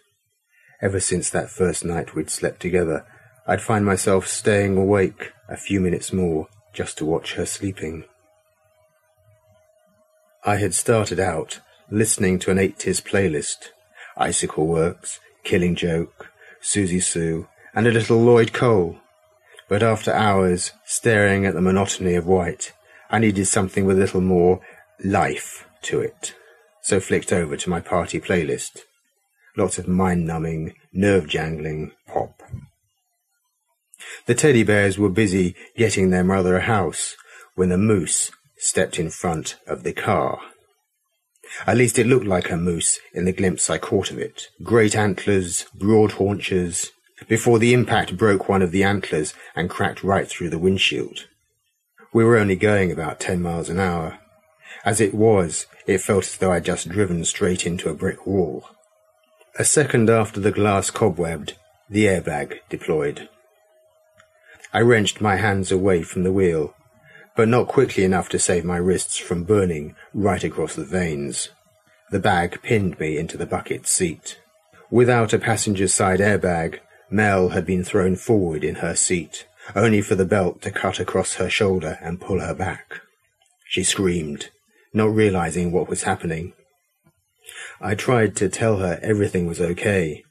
Ever 0.81 1.01
since 1.01 1.29
that 1.31 1.51
first 1.51 1.85
night 1.85 2.15
we'd 2.15 2.31
slept 2.31 2.61
together, 2.61 3.05
I'd 3.47 3.63
find 3.63 3.85
myself 3.85 4.27
staying 4.27 4.77
awake 4.77 5.33
a 5.49 5.57
few 5.57 5.81
minutes 5.81 6.13
more 6.13 6.49
just 6.73 6.99
to 6.99 7.05
watch 7.05 7.35
her 7.35 7.47
sleeping. 7.47 8.05
I 10.45 10.57
had 10.57 10.75
started 10.75 11.19
out 11.19 11.61
listening 11.91 12.39
to 12.41 12.51
an 12.51 12.59
80s 12.59 13.03
playlist 13.03 13.71
Icicle 14.17 14.67
Works, 14.67 15.21
Killing 15.45 15.75
Joke, 15.75 16.31
Siouxsie 16.63 17.03
Sioux, 17.03 17.49
and 17.75 17.87
a 17.87 17.91
little 17.91 18.19
Lloyd 18.19 18.53
Cole. 18.53 18.99
But 19.69 19.83
after 19.83 20.13
hours 20.13 20.73
staring 20.85 21.45
at 21.45 21.55
the 21.55 21.61
monotony 21.61 22.15
of 22.15 22.27
white, 22.27 22.73
I 23.11 23.19
needed 23.19 23.47
something 23.47 23.85
with 23.85 23.97
a 23.97 24.01
little 24.01 24.21
more 24.21 24.61
life 25.03 25.67
to 25.83 26.01
it, 26.01 26.35
so 26.83 27.01
flicked 27.01 27.33
over 27.33 27.57
to 27.57 27.71
my 27.71 27.81
party 27.81 28.21
playlist. 28.21 28.81
Lots 29.57 29.79
of 29.79 29.89
mind-numbing, 29.89 30.75
nerve-jangling 30.93 31.93
pop. 32.07 32.43
The 34.27 34.35
teddy 34.35 34.63
bears 34.63 34.99
were 34.99 35.09
busy 35.09 35.57
getting 35.77 36.11
their 36.11 36.25
mother 36.25 36.57
a 36.57 36.63
house 36.63 37.17
when 37.55 37.73
a 37.73 37.79
moose 37.79 38.31
stepped 38.59 38.99
in 38.99 39.11
front 39.11 39.57
of 39.67 39.83
the 39.83 39.93
car. 39.93 40.39
At 41.67 41.79
least 41.79 41.99
it 41.99 42.07
looked 42.07 42.27
like 42.27 42.51
a 42.51 42.57
moose 42.57 43.01
in 43.15 43.25
the 43.25 43.33
glimpse 43.33 43.71
I 43.71 43.79
caught 43.79 44.11
of 44.11 44.19
it. 44.19 44.49
Great 44.63 44.95
antlers, 44.95 45.65
broad 45.75 46.13
haunches, 46.13 46.91
before 47.27 47.59
the 47.59 47.73
impact 47.73 48.17
broke 48.17 48.49
one 48.49 48.63
of 48.63 48.71
the 48.71 48.85
antlers 48.85 49.35
and 49.57 49.71
cracked 49.71 50.05
right 50.05 50.29
through 50.29 50.51
the 50.51 50.59
windshield. 50.59 51.27
We 52.13 52.25
were 52.25 52.39
only 52.39 52.57
going 52.57 52.91
about 52.91 53.21
ten 53.21 53.43
miles 53.43 53.69
an 53.69 53.79
hour. 53.79 54.19
As 54.85 55.01
it 55.01 55.15
was, 55.15 55.67
it 55.87 56.01
felt 56.01 56.25
as 56.25 56.37
though 56.37 56.53
I'd 56.53 56.65
just 56.65 56.89
driven 56.89 57.25
straight 57.25 57.67
into 57.67 57.91
a 57.91 57.95
brick 57.95 58.27
wall. 58.27 58.65
A 59.59 59.65
second 59.65 60.09
after 60.09 60.41
the 60.41 60.53
glass 60.53 60.91
cobwebbed, 60.91 61.55
the 61.91 62.05
airbag 62.05 62.61
deployed. 62.71 63.29
I 64.73 64.81
wrenched 64.81 65.21
my 65.21 65.37
hands 65.37 65.73
away 65.73 66.03
from 66.03 66.23
the 66.23 66.33
wheel, 66.33 66.75
but 67.37 67.49
not 67.49 67.69
quickly 67.69 68.05
enough 68.05 68.29
to 68.31 68.39
save 68.39 68.65
my 68.65 68.77
wrists 68.77 69.19
from 69.19 69.45
burning 69.45 69.95
right 70.15 70.45
across 70.45 70.75
the 70.75 70.85
veins. 70.85 71.49
The 72.11 72.19
bag 72.19 72.63
pinned 72.63 72.99
me 72.99 73.19
into 73.19 73.37
the 73.37 73.47
bucket 73.47 73.87
seat. 73.87 74.39
Without 74.91 75.33
a 75.33 75.39
passenger 75.39 75.89
side 75.89 76.21
airbag, 76.21 76.81
Mel 77.11 77.51
had 77.51 77.67
been 77.67 77.85
thrown 77.85 78.17
forward 78.17 78.65
in 78.65 78.77
her 78.77 78.95
seat 78.95 79.47
only 79.75 80.01
for 80.01 80.15
the 80.15 80.25
belt 80.25 80.63
to 80.63 80.71
cut 80.71 81.01
across 81.01 81.35
her 81.35 81.51
shoulder 81.51 81.99
and 82.01 82.21
pull 82.21 82.41
her 82.41 82.55
back. 82.55 83.01
She 83.69 83.83
screamed, 83.83 84.51
not 84.93 85.15
realizing 85.15 85.73
what 85.73 85.89
was 85.89 86.05
happening. 86.05 86.55
I 87.81 87.95
tried 87.95 88.35
to 88.37 88.49
tell 88.49 88.79
her 88.79 88.99
everything 89.03 89.47
was 89.47 89.61
okay, 89.61 90.25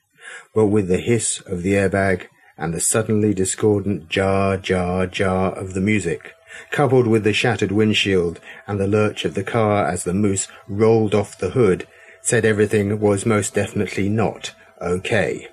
but 0.53 0.67
with 0.67 0.87
the 0.87 0.97
hiss 0.97 1.39
of 1.41 1.63
the 1.63 1.73
airbag 1.73 2.27
and 2.57 2.73
the 2.73 2.81
suddenly 2.81 3.33
discordant 3.33 4.09
jar, 4.09 4.57
jar, 4.57 5.05
jar 5.07 5.53
of 5.53 5.73
the 5.73 5.81
music, 5.81 6.33
coupled 6.71 7.07
with 7.07 7.23
the 7.23 7.33
shattered 7.33 7.71
windshield 7.71 8.39
and 8.65 8.79
the 8.79 8.87
lurch 8.87 9.23
of 9.23 9.35
the 9.35 9.43
car 9.43 9.87
as 9.87 10.03
the 10.03 10.13
moose 10.13 10.47
rolled 10.67 11.13
off 11.13 11.37
the 11.37 11.51
hood, 11.51 11.87
said 12.21 12.43
everything 12.43 12.99
was 12.99 13.25
most 13.25 13.53
definitely 13.53 14.09
not 14.09 14.53
okay. 14.81 15.47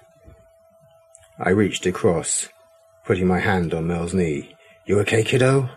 I 1.38 1.50
reached 1.50 1.84
across 1.84 2.48
putting 3.04 3.26
my 3.26 3.40
hand 3.40 3.74
on 3.74 3.86
Mel's 3.86 4.14
knee. 4.14 4.54
You 4.86 4.98
okay, 5.00 5.22
kiddo? 5.22 5.70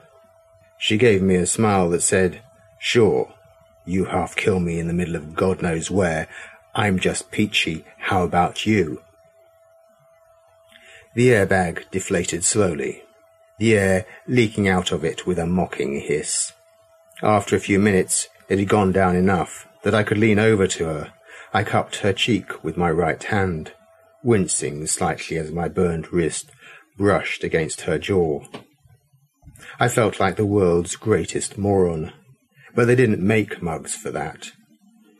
She 0.78 0.98
gave 0.98 1.22
me 1.22 1.36
a 1.36 1.46
smile 1.46 1.90
that 1.90 2.02
said, 2.02 2.42
Sure, 2.80 3.34
you 3.86 4.06
half 4.06 4.36
kill 4.36 4.60
me 4.60 4.80
in 4.80 4.88
the 4.88 4.94
middle 4.94 5.16
of 5.16 5.36
God 5.36 5.62
knows 5.62 5.90
where. 5.90 6.28
I'm 6.76 7.00
just 7.00 7.32
peachy. 7.32 7.86
How 7.98 8.24
about 8.24 8.66
you? 8.66 9.02
The 11.16 11.30
airbag 11.30 11.90
deflated 11.90 12.44
slowly, 12.44 13.04
the 13.58 13.76
air 13.76 14.06
leaking 14.28 14.68
out 14.68 14.92
of 14.92 15.04
it 15.04 15.26
with 15.26 15.40
a 15.40 15.48
mocking 15.48 16.00
hiss. 16.00 16.54
After 17.24 17.56
a 17.56 17.60
few 17.60 17.80
minutes, 17.80 18.28
it 18.50 18.60
had 18.60 18.70
gone 18.70 18.92
down 18.92 19.16
enough 19.16 19.68
that 19.84 19.96
I 19.96 20.04
could 20.04 20.20
lean 20.20 20.38
over 20.38 20.68
to 20.68 20.86
her. 20.86 21.14
I 21.54 21.64
cupped 21.64 21.98
her 21.98 22.14
cheek 22.14 22.64
with 22.64 22.78
my 22.78 22.92
right 22.92 23.24
hand, 23.24 23.72
wincing 24.22 24.86
slightly 24.86 25.38
as 25.38 25.52
my 25.52 25.68
burned 25.68 26.14
wrist 26.14 26.52
brushed 26.98 27.44
against 27.44 27.82
her 27.82 27.98
jaw. 27.98 28.44
I 29.80 29.88
felt 29.88 30.20
like 30.20 30.36
the 30.36 30.46
world's 30.46 30.96
greatest 30.96 31.58
moron. 31.58 32.14
But 32.76 32.86
they 32.86 32.96
didn't 32.96 33.26
make 33.26 33.62
mugs 33.62 33.96
for 33.96 34.12
that. 34.12 34.52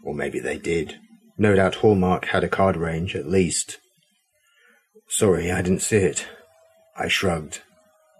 Or 0.04 0.14
maybe 0.14 0.40
they 0.40 0.58
did. 0.58 1.00
No 1.38 1.56
doubt 1.56 1.76
Hallmark 1.76 2.26
had 2.26 2.44
a 2.44 2.50
card 2.50 2.76
range, 2.76 3.16
at 3.16 3.28
least. 3.28 3.80
Sorry, 5.10 5.52
I 5.52 5.62
didn't 5.62 5.82
see 5.82 5.98
it. 5.98 6.28
I 6.98 7.08
shrugged. 7.08 7.62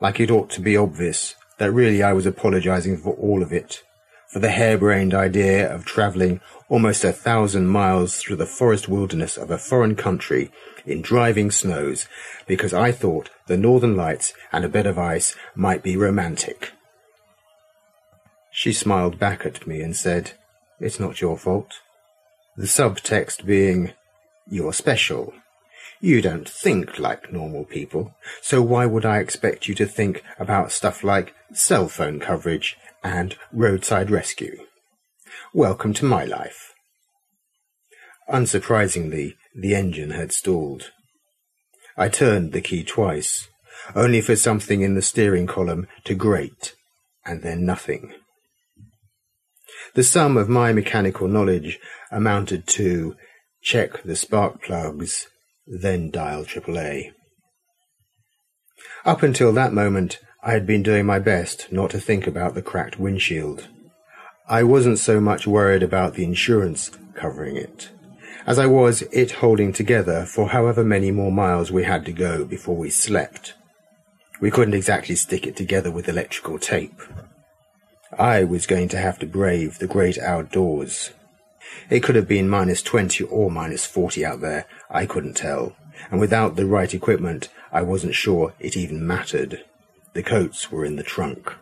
Like 0.02 0.20
it 0.20 0.32
ought 0.32 0.50
to 0.52 0.62
be 0.62 0.78
obvious 0.78 1.36
that 1.58 1.72
really 1.72 2.04
I 2.04 2.14
was 2.14 2.26
apologizing 2.26 2.98
for 2.98 3.14
all 3.16 3.42
of 3.42 3.52
it. 3.52 3.84
For 4.28 4.40
the 4.40 4.52
harebrained 4.52 5.14
idea 5.14 5.74
of 5.74 5.86
travelling 5.86 6.42
almost 6.68 7.06
a 7.06 7.14
thousand 7.14 7.68
miles 7.68 8.18
through 8.18 8.36
the 8.36 8.46
forest 8.46 8.90
wilderness 8.90 9.38
of 9.38 9.50
a 9.50 9.58
foreign 9.58 9.96
country 9.96 10.52
in 10.86 11.02
driving 11.02 11.50
snows 11.50 12.08
because 12.46 12.74
I 12.74 12.92
thought 12.92 13.30
the 13.48 13.58
northern 13.58 13.96
lights 13.96 14.34
and 14.52 14.66
a 14.66 14.70
bed 14.70 14.86
of 14.86 15.00
ice 15.00 15.36
might 15.56 15.82
be 15.82 15.96
romantic. 15.96 16.72
She 18.52 18.74
smiled 18.74 19.18
back 19.18 19.46
at 19.46 19.66
me 19.66 19.82
and 19.82 19.96
said, 19.96 20.32
It's 20.80 21.00
not 21.00 21.22
your 21.22 21.38
fault. 21.38 21.76
The 22.58 22.66
subtext 22.66 23.46
being, 23.46 23.94
You're 24.46 24.74
special. 24.74 25.34
You 26.02 26.22
don't 26.22 26.50
think 26.50 27.00
like 27.00 27.32
normal 27.32 27.64
people, 27.64 28.16
so 28.42 28.62
why 28.62 28.86
would 28.86 29.06
I 29.06 29.20
expect 29.20 29.68
you 29.68 29.76
to 29.76 29.86
think 29.86 30.24
about 30.38 30.72
stuff 30.72 31.04
like 31.04 31.34
cell 31.54 31.88
phone 31.88 32.20
coverage 32.20 32.78
and 33.04 33.36
roadside 33.52 34.10
rescue? 34.10 34.58
Welcome 35.54 35.94
to 35.96 36.06
my 36.06 36.26
life. 36.26 36.74
Unsurprisingly, 38.30 39.36
the 39.56 39.76
engine 39.76 40.12
had 40.12 40.32
stalled. 40.32 40.92
I 41.98 42.10
turned 42.10 42.52
the 42.52 42.62
key 42.62 42.84
twice, 42.84 43.48
only 43.96 44.22
for 44.22 44.36
something 44.36 44.82
in 44.82 44.96
the 44.96 45.02
steering 45.02 45.48
column 45.48 45.88
to 46.04 46.14
grate, 46.14 46.76
and 47.26 47.42
then 47.42 47.66
nothing. 47.66 48.14
The 49.94 50.04
sum 50.04 50.38
of 50.38 50.50
my 50.50 50.74
mechanical 50.74 51.28
knowledge 51.28 51.80
amounted 52.12 52.68
to 52.68 53.16
check 53.62 54.04
the 54.04 54.16
spark 54.16 54.62
plugs, 54.62 55.28
then 55.66 56.12
dial 56.12 56.44
AAA. 56.44 57.12
Up 59.06 59.24
until 59.24 59.54
that 59.54 59.74
moment, 59.74 60.20
I 60.48 60.54
had 60.54 60.66
been 60.66 60.82
doing 60.82 61.06
my 61.06 61.20
best 61.20 61.72
not 61.72 61.92
to 61.92 62.00
think 62.00 62.26
about 62.26 62.56
the 62.56 62.64
cracked 62.64 62.98
windshield. 62.98 63.68
I 64.48 64.64
wasn't 64.64 64.98
so 64.98 65.20
much 65.20 65.46
worried 65.46 65.84
about 65.84 66.16
the 66.16 66.24
insurance 66.24 66.90
covering 67.14 67.56
it 67.56 67.92
as 68.48 68.58
I 68.58 68.66
was 68.66 69.02
it 69.12 69.32
holding 69.32 69.74
together 69.74 70.26
for 70.26 70.50
however 70.50 70.84
many 70.84 71.12
more 71.12 71.34
miles 71.34 71.70
we 71.70 71.84
had 71.84 72.06
to 72.06 72.14
go 72.14 72.46
before 72.46 72.78
we 72.78 72.90
slept. 72.90 73.54
We 74.40 74.50
couldn't 74.50 74.74
exactly 74.74 75.16
stick 75.16 75.46
it 75.46 75.58
together 75.58 75.92
with 75.92 76.08
electrical 76.08 76.58
tape. 76.58 77.02
I 78.18 78.46
was 78.46 78.66
going 78.66 78.88
to 78.90 78.98
have 78.98 79.20
to 79.20 79.26
brave 79.26 79.80
the 79.80 79.88
great 79.88 80.18
outdoors. 80.18 81.12
It 81.90 82.00
could 82.04 82.16
have 82.16 82.28
been 82.28 82.48
minus 82.48 82.82
20 82.82 83.26
or 83.26 83.52
minus 83.52 83.86
40 83.86 84.26
out 84.26 84.40
there, 84.40 84.66
I 84.90 85.06
couldn't 85.06 85.36
tell, 85.36 85.76
and 86.10 86.22
without 86.22 86.56
the 86.56 86.66
right 86.66 86.94
equipment, 86.94 87.50
I 87.74 87.82
wasn't 87.82 88.16
sure 88.16 88.54
it 88.60 88.78
even 88.78 89.06
mattered. 89.06 89.66
The 90.18 90.24
coats 90.24 90.72
were 90.72 90.84
in 90.84 90.96
the 90.96 91.04
trunk. 91.04 91.54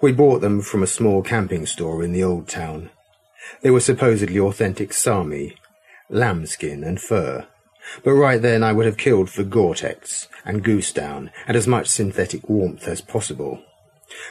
We 0.00 0.10
bought 0.10 0.40
them 0.40 0.62
from 0.62 0.82
a 0.82 0.86
small 0.88 1.22
camping 1.22 1.64
store 1.64 2.02
in 2.02 2.10
the 2.10 2.24
old 2.24 2.48
town. 2.48 2.90
They 3.62 3.70
were 3.70 3.78
supposedly 3.78 4.40
authentic 4.40 4.92
Sami, 4.92 5.54
lambskin 6.10 6.82
and 6.82 7.00
fur. 7.00 7.46
But 8.02 8.14
right 8.14 8.42
then 8.42 8.64
I 8.64 8.72
would 8.72 8.84
have 8.84 8.96
killed 8.96 9.30
for 9.30 9.44
Gore-Tex 9.44 10.26
and 10.44 10.64
goose 10.64 10.90
down 10.90 11.30
and 11.46 11.56
as 11.56 11.68
much 11.68 11.86
synthetic 11.86 12.48
warmth 12.48 12.88
as 12.88 13.00
possible. 13.00 13.62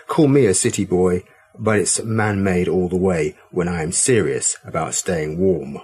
Call 0.07 0.27
me 0.27 0.45
a 0.45 0.53
city 0.53 0.83
boy, 0.83 1.23
but 1.57 1.79
it's 1.79 2.03
man-made 2.03 2.67
all 2.67 2.89
the 2.89 2.97
way 2.97 3.37
when 3.49 3.69
I 3.69 3.81
am 3.81 3.93
serious 3.93 4.57
about 4.65 4.93
staying 4.93 5.39
warm. 5.39 5.77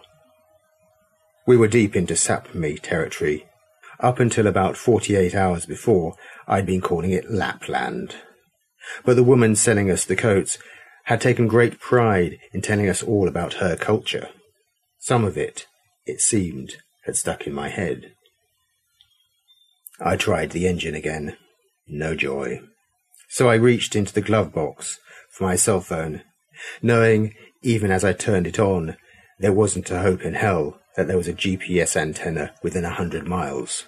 We 1.45 1.55
were 1.55 1.69
deep 1.69 1.95
into 1.95 2.15
Sapmi 2.15 2.81
territory. 2.81 3.47
Up 4.01 4.19
until 4.19 4.47
about 4.47 4.77
48 4.77 5.35
hours 5.35 5.67
before, 5.67 6.15
I'd 6.47 6.65
been 6.65 6.81
calling 6.81 7.11
it 7.11 7.31
Lapland. 7.31 8.15
But 9.05 9.15
the 9.15 9.23
woman 9.23 9.55
selling 9.55 9.89
us 9.89 10.05
the 10.05 10.15
coats 10.15 10.57
had 11.05 11.21
taken 11.21 11.47
great 11.47 11.79
pride 11.79 12.37
in 12.53 12.61
telling 12.61 12.89
us 12.89 13.03
all 13.03 13.27
about 13.27 13.55
her 13.55 13.75
culture. 13.75 14.29
Some 14.99 15.23
of 15.23 15.37
it, 15.37 15.65
it 16.05 16.21
seemed, 16.21 16.77
had 17.05 17.15
stuck 17.15 17.47
in 17.47 17.53
my 17.53 17.69
head. 17.69 18.13
I 19.99 20.15
tried 20.15 20.51
the 20.51 20.67
engine 20.67 20.95
again. 20.95 21.37
No 21.87 22.15
joy. 22.15 22.61
So 23.29 23.49
I 23.49 23.55
reached 23.55 23.95
into 23.95 24.13
the 24.13 24.21
glove 24.21 24.53
box 24.53 24.99
for 25.31 25.43
my 25.45 25.55
cell 25.55 25.81
phone, 25.81 26.21
knowing, 26.81 27.33
even 27.61 27.91
as 27.91 28.03
I 28.03 28.13
turned 28.13 28.47
it 28.47 28.59
on, 28.59 28.97
there 29.39 29.53
wasn't 29.53 29.89
a 29.89 29.99
hope 29.99 30.21
in 30.21 30.35
hell 30.35 30.79
that 30.95 31.07
there 31.07 31.17
was 31.17 31.27
a 31.27 31.33
GPS 31.33 31.95
antenna 31.95 32.53
within 32.61 32.85
a 32.85 32.91
hundred 32.91 33.27
miles. 33.27 33.85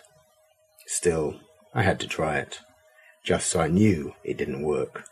Still, 0.87 1.39
I 1.73 1.83
had 1.83 1.99
to 2.01 2.07
try 2.07 2.37
it, 2.37 2.59
just 3.23 3.47
so 3.47 3.59
I 3.59 3.67
knew 3.67 4.13
it 4.23 4.37
didn't 4.37 4.63
work. 4.63 5.05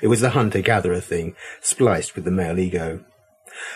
It 0.00 0.08
was 0.08 0.20
the 0.20 0.30
hunter-gatherer 0.30 1.00
thing, 1.00 1.34
spliced 1.60 2.14
with 2.14 2.24
the 2.24 2.30
male 2.30 2.58
ego. 2.58 3.04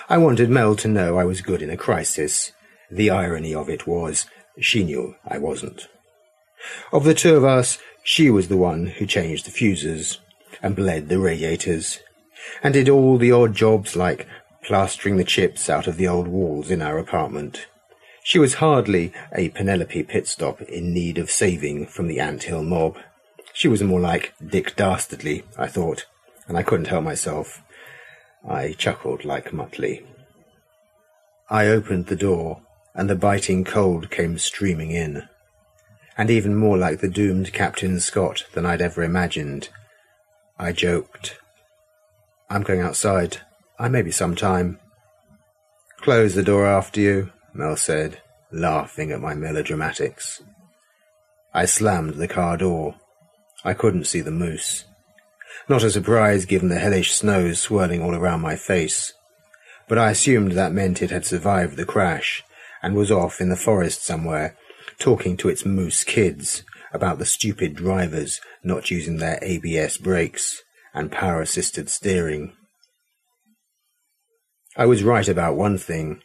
I 0.09 0.19
wanted 0.19 0.51
Mel 0.51 0.77
to 0.77 0.89
know 0.89 1.17
I 1.17 1.25
was 1.25 1.41
good 1.41 1.63
in 1.63 1.71
a 1.71 1.77
crisis. 1.77 2.53
The 2.91 3.11
irony 3.11 3.55
of 3.55 3.69
it 3.69 3.87
was, 3.87 4.27
she 4.61 4.85
knew 4.85 5.17
I 5.27 5.39
wasn't. 5.39 5.89
Of 6.93 7.05
the 7.05 7.15
two 7.15 7.37
of 7.37 7.45
us, 7.45 7.79
she 8.05 8.31
was 8.31 8.49
the 8.49 8.57
one 8.57 8.87
who 8.87 9.07
changed 9.07 9.47
the 9.47 9.51
fuses, 9.51 10.19
and 10.63 10.77
bled 10.77 11.09
the 11.09 11.19
radiators, 11.19 12.01
and 12.63 12.75
did 12.75 12.89
all 12.89 13.17
the 13.17 13.33
odd 13.33 13.55
jobs 13.55 13.97
like 13.97 14.29
plastering 14.63 15.17
the 15.17 15.25
chips 15.25 15.71
out 15.71 15.87
of 15.87 15.97
the 15.97 16.07
old 16.07 16.29
walls 16.29 16.71
in 16.71 16.83
our 16.83 16.99
apartment. 16.99 17.67
She 18.23 18.39
was 18.39 18.55
hardly 18.55 19.13
a 19.35 19.49
Penelope 19.51 20.05
Pitstop 20.05 20.63
in 20.63 20.93
need 20.93 21.19
of 21.19 21.31
saving 21.31 21.87
from 21.87 22.07
the 22.07 22.21
ant 22.21 22.45
hill 22.45 22.63
mob. 22.63 22.97
She 23.53 23.69
was 23.69 23.83
more 23.83 24.01
like 24.01 24.35
Dick 24.45 24.77
Dastardly, 24.77 25.45
I 25.59 25.67
thought, 25.67 26.07
and 26.47 26.57
I 26.57 26.63
couldn't 26.63 26.87
help 26.87 27.05
myself. 27.05 27.63
I 28.49 28.73
chuckled 28.73 29.25
like 29.25 29.51
Muttley. 29.51 30.05
I 31.51 31.67
opened 31.67 32.07
the 32.07 32.17
door, 32.17 32.63
and 32.95 33.11
the 33.11 33.15
biting 33.15 33.65
cold 33.65 34.11
came 34.11 34.39
streaming 34.39 34.93
in 34.93 35.29
and 36.17 36.31
even 36.31 36.55
more 36.55 36.77
like 36.77 37.01
the 37.01 37.09
doomed 37.09 37.53
Captain 37.53 37.99
Scott 38.01 38.45
than 38.53 38.67
I'd 38.67 38.83
ever 38.83 39.03
imagined. 39.03 39.69
I 40.59 40.73
joked. 40.73 41.39
I'm 42.51 42.63
going 42.63 42.81
outside. 42.81 43.39
I 43.79 43.89
may 43.89 44.03
be 44.03 44.11
some 44.11 44.37
time. 44.37 44.79
Close 46.01 46.35
the 46.35 46.43
door 46.43 46.67
after 46.67 47.01
you, 47.01 47.33
Mel 47.55 47.77
said, 47.77 48.23
laughing 48.51 49.13
at 49.13 49.21
my 49.21 49.35
melodramatics. 49.35 50.41
I 51.55 51.67
slammed 51.67 52.15
the 52.15 52.29
car 52.29 52.57
door. 52.57 52.97
I 53.65 53.75
couldn't 53.75 54.07
see 54.07 54.21
the 54.21 54.31
moose. 54.31 54.85
Not 55.69 55.85
a 55.85 55.91
surprise 55.91 56.45
given 56.45 56.69
the 56.69 56.79
hellish 56.79 57.13
snows 57.13 57.61
swirling 57.61 58.03
all 58.03 58.15
around 58.15 58.41
my 58.41 58.57
face, 58.57 59.13
but 59.89 59.99
I 59.99 60.11
assumed 60.11 60.53
that 60.53 60.73
meant 60.73 61.03
it 61.03 61.11
had 61.11 61.27
survived 61.27 61.77
the 61.77 61.85
crash 61.85 62.43
and 62.83 62.95
was 62.95 63.11
off 63.11 63.41
in 63.41 63.49
the 63.49 63.57
forest 63.57 64.05
somewhere 64.05 64.57
talking 64.99 65.37
to 65.37 65.49
its 65.49 65.65
moose 65.65 66.05
kids 66.05 66.65
about 66.93 67.19
the 67.19 67.27
stupid 67.27 67.75
drivers 67.75 68.41
not 68.63 68.91
using 68.91 69.17
their 69.17 69.39
ABS 69.43 69.99
brakes 69.99 70.63
and 70.95 71.11
power 71.11 71.41
assisted 71.41 71.89
steering. 71.89 72.53
I 74.77 74.87
was 74.87 75.03
right 75.03 75.29
about 75.29 75.57
one 75.57 75.79
thing. 75.79 76.23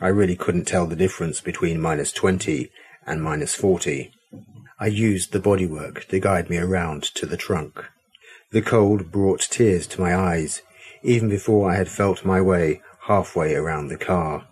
I 0.00 0.08
really 0.08 0.36
couldn't 0.36 0.66
tell 0.66 0.86
the 0.86 0.94
difference 0.94 1.40
between 1.40 1.80
minus 1.80 2.12
20 2.12 2.70
and 3.04 3.20
minus 3.20 3.56
40. 3.56 4.12
I 4.78 4.86
used 4.86 5.32
the 5.32 5.40
bodywork 5.40 6.06
to 6.06 6.20
guide 6.20 6.48
me 6.48 6.58
around 6.58 7.02
to 7.14 7.26
the 7.26 7.36
trunk. 7.36 7.84
The 8.52 8.62
cold 8.62 9.10
brought 9.10 9.40
tears 9.40 9.88
to 9.88 10.00
my 10.00 10.14
eyes, 10.14 10.62
even 11.02 11.28
before 11.28 11.68
I 11.68 11.74
had 11.74 11.88
felt 11.88 12.24
my 12.24 12.40
way 12.40 12.80
halfway 13.08 13.56
around 13.56 13.88
the 13.88 13.96
car. 13.96 14.46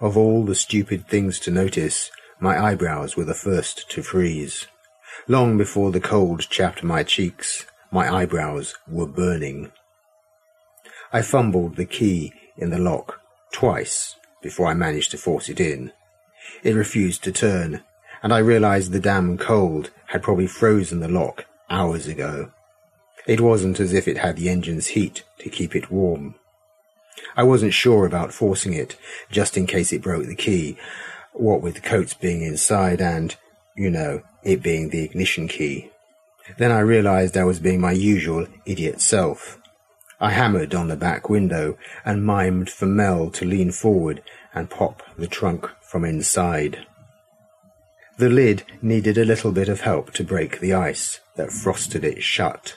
Of 0.00 0.16
all 0.16 0.44
the 0.44 0.54
stupid 0.54 1.08
things 1.08 1.40
to 1.40 1.50
notice, 1.50 2.12
my 2.38 2.56
eyebrows 2.56 3.16
were 3.16 3.24
the 3.24 3.34
first 3.34 3.90
to 3.90 4.04
freeze. 4.04 4.68
Long 5.26 5.58
before 5.58 5.90
the 5.90 6.00
cold 6.00 6.48
chapped 6.48 6.84
my 6.84 7.02
cheeks, 7.02 7.66
my 7.90 8.08
eyebrows 8.08 8.76
were 8.86 9.06
burning. 9.06 9.72
I 11.12 11.22
fumbled 11.22 11.74
the 11.74 11.86
key 11.86 12.32
in 12.56 12.70
the 12.70 12.78
lock 12.78 13.20
twice 13.52 14.14
before 14.44 14.68
I 14.68 14.74
managed 14.74 15.10
to 15.10 15.18
force 15.18 15.48
it 15.48 15.58
in. 15.58 15.90
It 16.62 16.74
refused 16.74 17.24
to 17.24 17.32
turn, 17.32 17.82
and 18.22 18.32
I 18.32 18.38
realized 18.38 18.92
the 18.92 19.00
damn 19.00 19.36
cold 19.36 19.90
had 20.08 20.22
probably 20.22 20.46
frozen 20.46 21.00
the 21.00 21.08
lock 21.08 21.46
hours 21.68 22.06
ago. 22.06 22.52
It 23.26 23.40
wasn't 23.40 23.80
as 23.80 23.94
if 23.94 24.06
it 24.06 24.18
had 24.18 24.36
the 24.36 24.50
engine's 24.50 24.88
heat 24.88 25.24
to 25.38 25.48
keep 25.48 25.74
it 25.74 25.90
warm. 25.90 26.34
I 27.36 27.42
wasn't 27.42 27.72
sure 27.72 28.04
about 28.04 28.34
forcing 28.34 28.74
it, 28.74 28.96
just 29.30 29.56
in 29.56 29.66
case 29.66 29.92
it 29.92 30.02
broke 30.02 30.26
the 30.26 30.36
key, 30.36 30.76
what 31.32 31.62
with 31.62 31.74
the 31.74 31.80
coats 31.80 32.12
being 32.14 32.42
inside 32.42 33.00
and, 33.00 33.34
you 33.74 33.90
know, 33.90 34.22
it 34.42 34.62
being 34.62 34.90
the 34.90 35.02
ignition 35.02 35.48
key. 35.48 35.90
Then 36.58 36.70
I 36.70 36.80
realized 36.80 37.36
I 37.36 37.44
was 37.44 37.58
being 37.58 37.80
my 37.80 37.92
usual 37.92 38.46
idiot 38.66 39.00
self. 39.00 39.58
I 40.20 40.30
hammered 40.30 40.74
on 40.74 40.88
the 40.88 40.96
back 40.96 41.28
window 41.28 41.76
and 42.04 42.24
mimed 42.24 42.70
for 42.70 42.86
Mel 42.86 43.30
to 43.30 43.44
lean 43.44 43.72
forward 43.72 44.22
and 44.54 44.70
pop 44.70 45.02
the 45.18 45.26
trunk 45.26 45.68
from 45.82 46.04
inside. 46.04 46.86
The 48.16 48.28
lid 48.28 48.62
needed 48.80 49.18
a 49.18 49.24
little 49.24 49.50
bit 49.50 49.68
of 49.68 49.80
help 49.80 50.12
to 50.12 50.24
break 50.24 50.60
the 50.60 50.72
ice 50.72 51.18
that 51.36 51.50
frosted 51.50 52.04
it 52.04 52.22
shut, 52.22 52.76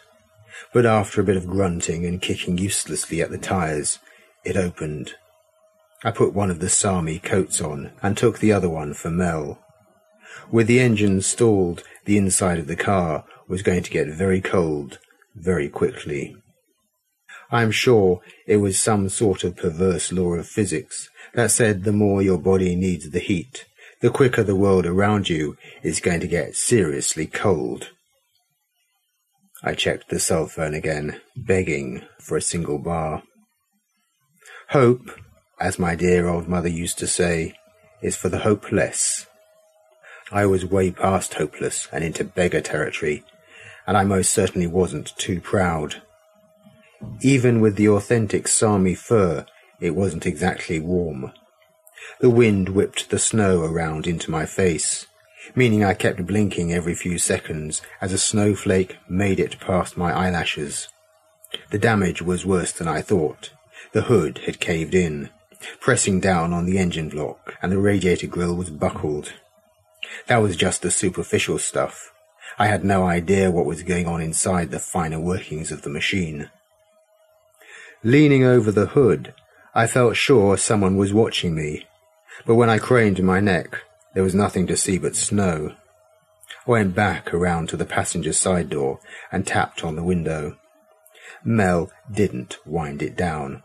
but 0.74 0.86
after 0.86 1.22
a 1.22 1.24
bit 1.24 1.38
of 1.38 1.46
grunting 1.46 2.06
and 2.06 2.22
kicking 2.22 2.58
uselessly 2.58 3.22
at 3.22 3.30
the 3.30 3.38
tires, 3.38 4.00
it 4.44 4.58
opened. 4.58 5.14
I 6.04 6.12
put 6.12 6.34
one 6.34 6.50
of 6.50 6.60
the 6.60 6.70
Sami 6.70 7.20
coats 7.20 7.62
on 7.62 7.92
and 8.02 8.18
took 8.18 8.40
the 8.40 8.52
other 8.52 8.70
one 8.70 8.94
for 8.94 9.12
Mel. 9.12 9.60
With 10.52 10.68
the 10.68 10.80
engine 10.80 11.22
stalled, 11.22 11.84
the 12.06 12.18
inside 12.18 12.58
of 12.58 12.68
the 12.68 12.76
car 12.76 13.26
was 13.48 13.62
going 13.62 13.84
to 13.84 13.92
get 13.92 14.08
very 14.08 14.42
cold 14.42 15.00
very 15.36 15.70
quickly. 15.70 16.36
I 17.52 17.64
am 17.64 17.72
sure 17.72 18.22
it 18.46 18.58
was 18.58 18.80
some 18.80 19.10
sort 19.10 19.44
of 19.44 19.56
perverse 19.56 20.12
law 20.12 20.34
of 20.34 20.48
physics 20.48 21.10
that 21.34 21.52
said 21.52 21.84
the 21.84 21.92
more 21.92 22.22
your 22.22 22.38
body 22.38 22.76
needs 22.76 23.10
the 23.10 23.20
heat, 23.20 23.66
the 24.02 24.10
quicker 24.10 24.44
the 24.44 24.56
world 24.56 24.86
around 24.86 25.30
you 25.30 25.58
is 25.84 26.00
going 26.00 26.20
to 26.20 26.28
get 26.28 26.56
seriously 26.56 27.26
cold. 27.26 27.92
I 29.64 29.74
checked 29.74 30.10
the 30.10 30.20
cell 30.20 30.48
phone 30.48 30.74
again, 30.74 31.20
begging 31.36 32.04
for 32.20 32.38
a 32.38 32.42
single 32.42 32.78
bar. 32.78 33.24
Hope 34.70 35.10
as 35.60 35.80
my 35.80 35.96
dear 35.96 36.28
old 36.28 36.48
mother 36.48 36.70
used 36.70 37.00
to 37.00 37.08
say, 37.08 37.54
is 38.02 38.16
for 38.16 38.30
the 38.30 38.40
hopeless. 38.40 39.26
I 40.32 40.46
was 40.46 40.66
way 40.66 40.92
past 40.92 41.36
hopeless 41.36 41.88
and 41.92 42.04
into 42.04 42.24
beggar 42.24 42.62
territory, 42.62 43.24
and 43.88 43.98
I 43.98 44.04
most 44.04 44.32
certainly 44.32 44.68
wasn't 44.68 45.18
too 45.18 45.42
proud. 45.42 46.02
Even 47.22 47.62
with 47.62 47.76
the 47.76 47.90
authentic 47.90 48.48
Sami 48.48 48.96
fur, 48.96 49.46
it 49.80 49.96
wasn't 49.96 50.26
exactly 50.26 50.80
warm. 50.80 51.32
The 52.20 52.30
wind 52.30 52.70
whipped 52.70 53.10
the 53.10 53.20
snow 53.20 53.64
around 53.64 54.08
into 54.08 54.32
my 54.32 54.46
face, 54.46 55.06
meaning 55.56 55.84
I 55.84 55.94
kept 55.94 56.26
blinking 56.26 56.74
every 56.74 56.96
few 56.96 57.18
seconds 57.18 57.82
as 58.02 58.14
a 58.14 58.18
snowflake 58.18 58.98
made 59.10 59.40
it 59.40 59.60
past 59.60 59.98
my 59.98 60.12
eyelashes. 60.12 60.88
The 61.72 61.80
damage 61.80 62.22
was 62.22 62.46
worse 62.46 62.72
than 62.72 62.88
I 62.88 63.02
thought. 63.02 63.52
The 63.94 64.04
hood 64.04 64.40
had 64.46 64.60
caved 64.60 64.96
in 64.96 65.30
pressing 65.80 66.20
down 66.20 66.54
on 66.54 66.66
the 66.66 66.78
engine 66.78 67.10
block, 67.10 67.56
and 67.62 67.72
the 67.72 67.80
radiator 67.80 68.28
grill 68.28 68.56
was 68.56 68.70
buckled. 68.70 69.34
That 70.28 70.38
was 70.38 70.56
just 70.56 70.82
the 70.82 70.92
superficial 70.92 71.58
stuff. 71.58 72.12
I 72.60 72.68
had 72.68 72.84
no 72.84 73.06
idea 73.06 73.52
what 73.52 73.66
was 73.66 73.84
going 73.84 74.08
on 74.08 74.22
inside 74.22 74.72
the 74.72 74.80
finer 74.80 75.20
workings 75.20 75.72
of 75.72 75.82
the 75.82 75.90
machine. 75.90 76.50
Leaning 78.04 78.44
over 78.44 78.72
the 78.72 78.88
hood, 78.88 79.34
I 79.74 79.88
felt 79.88 80.16
sure 80.16 80.58
someone 80.58 80.98
was 80.98 81.14
watching 81.14 81.56
me, 81.56 81.86
but 82.46 82.56
when 82.56 82.70
I 82.70 82.78
craned 82.78 83.22
my 83.24 83.40
neck, 83.40 83.84
there 84.14 84.24
was 84.24 84.36
nothing 84.36 84.68
to 84.68 84.78
see 84.78 84.98
but 84.98 85.16
snow. 85.16 85.76
I 86.66 86.72
went 86.72 86.96
back 86.96 87.34
around 87.34 87.70
to 87.70 87.78
the 87.78 87.86
passenger 87.86 88.34
side 88.34 88.70
door 88.70 89.00
and 89.32 89.46
tapped 89.46 89.84
on 89.84 89.96
the 89.96 90.04
window. 90.04 90.58
Mel 91.44 91.92
didn't 92.12 92.58
wind 92.66 93.02
it 93.02 93.16
down 93.16 93.64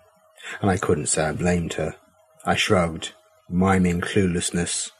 and 0.61 0.71
I 0.71 0.77
couldn't 0.77 1.07
say 1.07 1.25
I 1.25 1.33
blamed 1.33 1.75
her. 1.75 1.97
I 2.45 2.57
shrugged, 2.57 3.13
miming 3.49 4.01
cluelessness. 4.01 4.91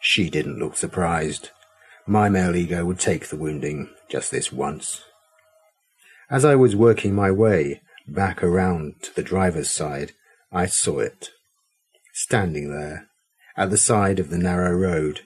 She 0.00 0.30
didn't 0.30 0.58
look 0.58 0.76
surprised. 0.76 1.50
My 2.06 2.28
male 2.28 2.56
ego 2.56 2.84
would 2.84 2.98
take 2.98 3.28
the 3.28 3.36
wounding 3.36 3.90
just 4.08 4.30
this 4.30 4.52
once. 4.52 5.04
As 6.30 6.44
I 6.44 6.54
was 6.56 6.76
working 6.76 7.14
my 7.14 7.30
way, 7.30 7.82
back 8.08 8.42
around 8.42 9.02
to 9.02 9.14
the 9.14 9.22
driver's 9.22 9.70
side, 9.70 10.12
I 10.52 10.66
saw 10.66 11.00
it. 11.00 11.30
Standing 12.14 12.72
there, 12.72 13.08
at 13.56 13.70
the 13.70 13.78
side 13.78 14.18
of 14.18 14.30
the 14.30 14.38
narrow 14.38 14.72
road, 14.72 15.20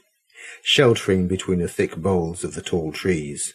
sheltering 0.62 1.28
between 1.28 1.58
the 1.58 1.68
thick 1.68 1.96
boles 1.96 2.44
of 2.44 2.54
the 2.54 2.62
tall 2.62 2.92
trees. 2.92 3.54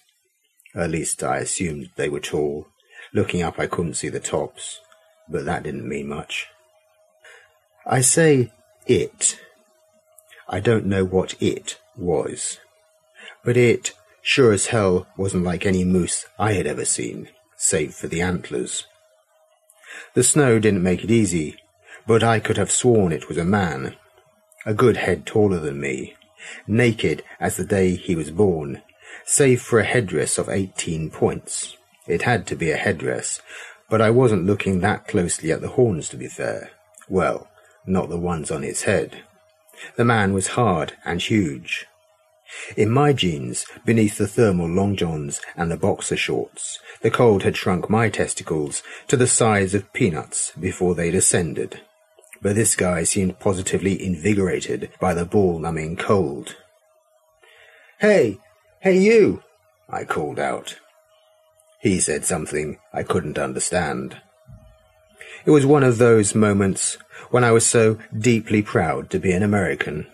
At 0.76 0.92
least 0.92 1.24
I 1.24 1.38
assumed 1.38 1.90
they 1.96 2.10
were 2.10 2.20
tall. 2.20 2.68
Looking 3.13 3.42
up, 3.42 3.60
I 3.60 3.68
couldn't 3.68 3.96
see 3.96 4.10
the 4.10 4.20
tops, 4.20 4.80
but 5.30 5.46
that 5.46 5.63
didn't 5.63 5.88
mean 5.88 6.08
much. 6.08 6.48
I 7.86 8.02
say 8.02 8.52
it. 8.86 9.40
I 10.48 10.60
don't 10.60 10.86
know 10.86 11.06
what 11.06 11.36
it 11.42 11.78
was. 11.96 12.60
But 13.44 13.58
it 13.58 13.94
sure 14.22 14.52
as 14.52 14.68
hell 14.68 15.08
wasn't 15.18 15.44
like 15.44 15.66
any 15.66 15.84
moose 15.84 16.26
I 16.38 16.54
had 16.54 16.68
ever 16.68 16.86
seen, 16.86 17.30
save 17.56 17.96
for 17.96 18.08
the 18.08 18.22
antlers. 18.22 18.86
The 20.14 20.24
snow 20.24 20.60
didn't 20.60 20.84
make 20.84 21.04
it 21.04 21.12
easy, 21.12 21.58
but 22.06 22.24
I 22.24 22.40
could 22.40 22.58
have 22.58 22.72
sworn 22.72 23.12
it 23.12 23.28
was 23.28 23.38
a 23.38 23.44
man, 23.44 23.96
a 24.66 24.74
good 24.74 24.98
head 24.98 25.26
taller 25.26 25.60
than 25.60 25.80
me, 25.80 26.16
naked 26.66 27.24
as 27.40 27.58
the 27.58 27.66
day 27.66 27.96
he 27.96 28.16
was 28.16 28.32
born, 28.32 28.82
save 29.26 29.62
for 29.62 29.80
a 29.80 29.86
headdress 29.86 30.38
of 30.38 30.50
eighteen 30.50 31.10
points. 31.10 31.76
It 32.08 32.22
had 32.22 32.48
to 32.48 32.56
be 32.56 32.72
a 32.72 32.78
headdress, 32.78 33.42
but 33.90 34.02
I 34.02 34.10
wasn't 34.10 34.46
looking 34.46 34.80
that 34.80 35.08
closely 35.08 35.52
at 35.52 35.62
the 35.62 35.70
horns 35.70 36.10
to 36.10 36.18
be 36.18 36.28
fair. 36.28 36.72
Well, 37.10 37.50
not 37.86 38.10
the 38.10 38.18
ones 38.18 38.52
on 38.52 38.64
his 38.64 38.84
head. 38.84 39.24
The 39.96 40.06
man 40.06 40.34
was 40.34 40.50
hard 40.50 40.94
and 41.06 41.22
huge. 41.22 41.86
In 42.76 42.90
my 42.90 43.14
jeans, 43.14 43.66
beneath 43.86 44.18
the 44.18 44.28
thermal 44.28 44.68
long 44.68 44.96
johns 44.96 45.42
and 45.56 45.72
the 45.72 45.78
boxer 45.78 46.18
shorts, 46.18 46.80
the 47.02 47.12
cold 47.12 47.44
had 47.44 47.58
shrunk 47.58 47.90
my 47.90 48.10
testicles 48.10 48.84
to 49.08 49.18
the 49.18 49.28
size 49.28 49.74
of 49.74 49.92
peanuts 49.94 50.52
before 50.60 50.96
they 50.96 51.12
descended. 51.12 51.82
But 52.42 52.56
this 52.56 52.76
guy 52.76 53.04
seemed 53.04 53.40
positively 53.40 54.04
invigorated 54.04 54.92
by 55.00 55.14
the 55.14 55.26
ball-numbing 55.26 55.98
cold. 55.98 56.56
Hey, 58.00 58.38
hey 58.82 58.98
you! 58.98 59.44
I 59.90 60.04
called 60.04 60.40
out. 60.40 60.78
He 61.80 62.00
said 62.00 62.26
something 62.26 62.78
I 62.94 63.04
couldn't 63.04 63.40
understand. 63.40 64.22
It 65.46 65.52
was 65.52 65.66
one 65.66 65.84
of 65.84 65.98
those 65.98 66.36
moments 66.36 66.98
when 67.30 67.44
I 67.44 67.52
was 67.52 67.66
so 67.66 67.98
deeply 68.18 68.62
proud 68.62 69.10
to 69.12 69.20
be 69.20 69.32
an 69.32 69.44
American. 69.44 70.08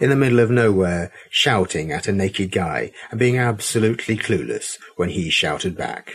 In 0.00 0.10
the 0.10 0.16
middle 0.16 0.40
of 0.40 0.50
nowhere, 0.50 1.12
shouting 1.30 1.92
at 1.92 2.08
a 2.08 2.12
naked 2.12 2.52
guy 2.52 2.92
and 3.10 3.18
being 3.18 3.38
absolutely 3.38 4.16
clueless 4.16 4.78
when 4.96 5.10
he 5.10 5.30
shouted 5.30 5.76
back. 5.76 6.14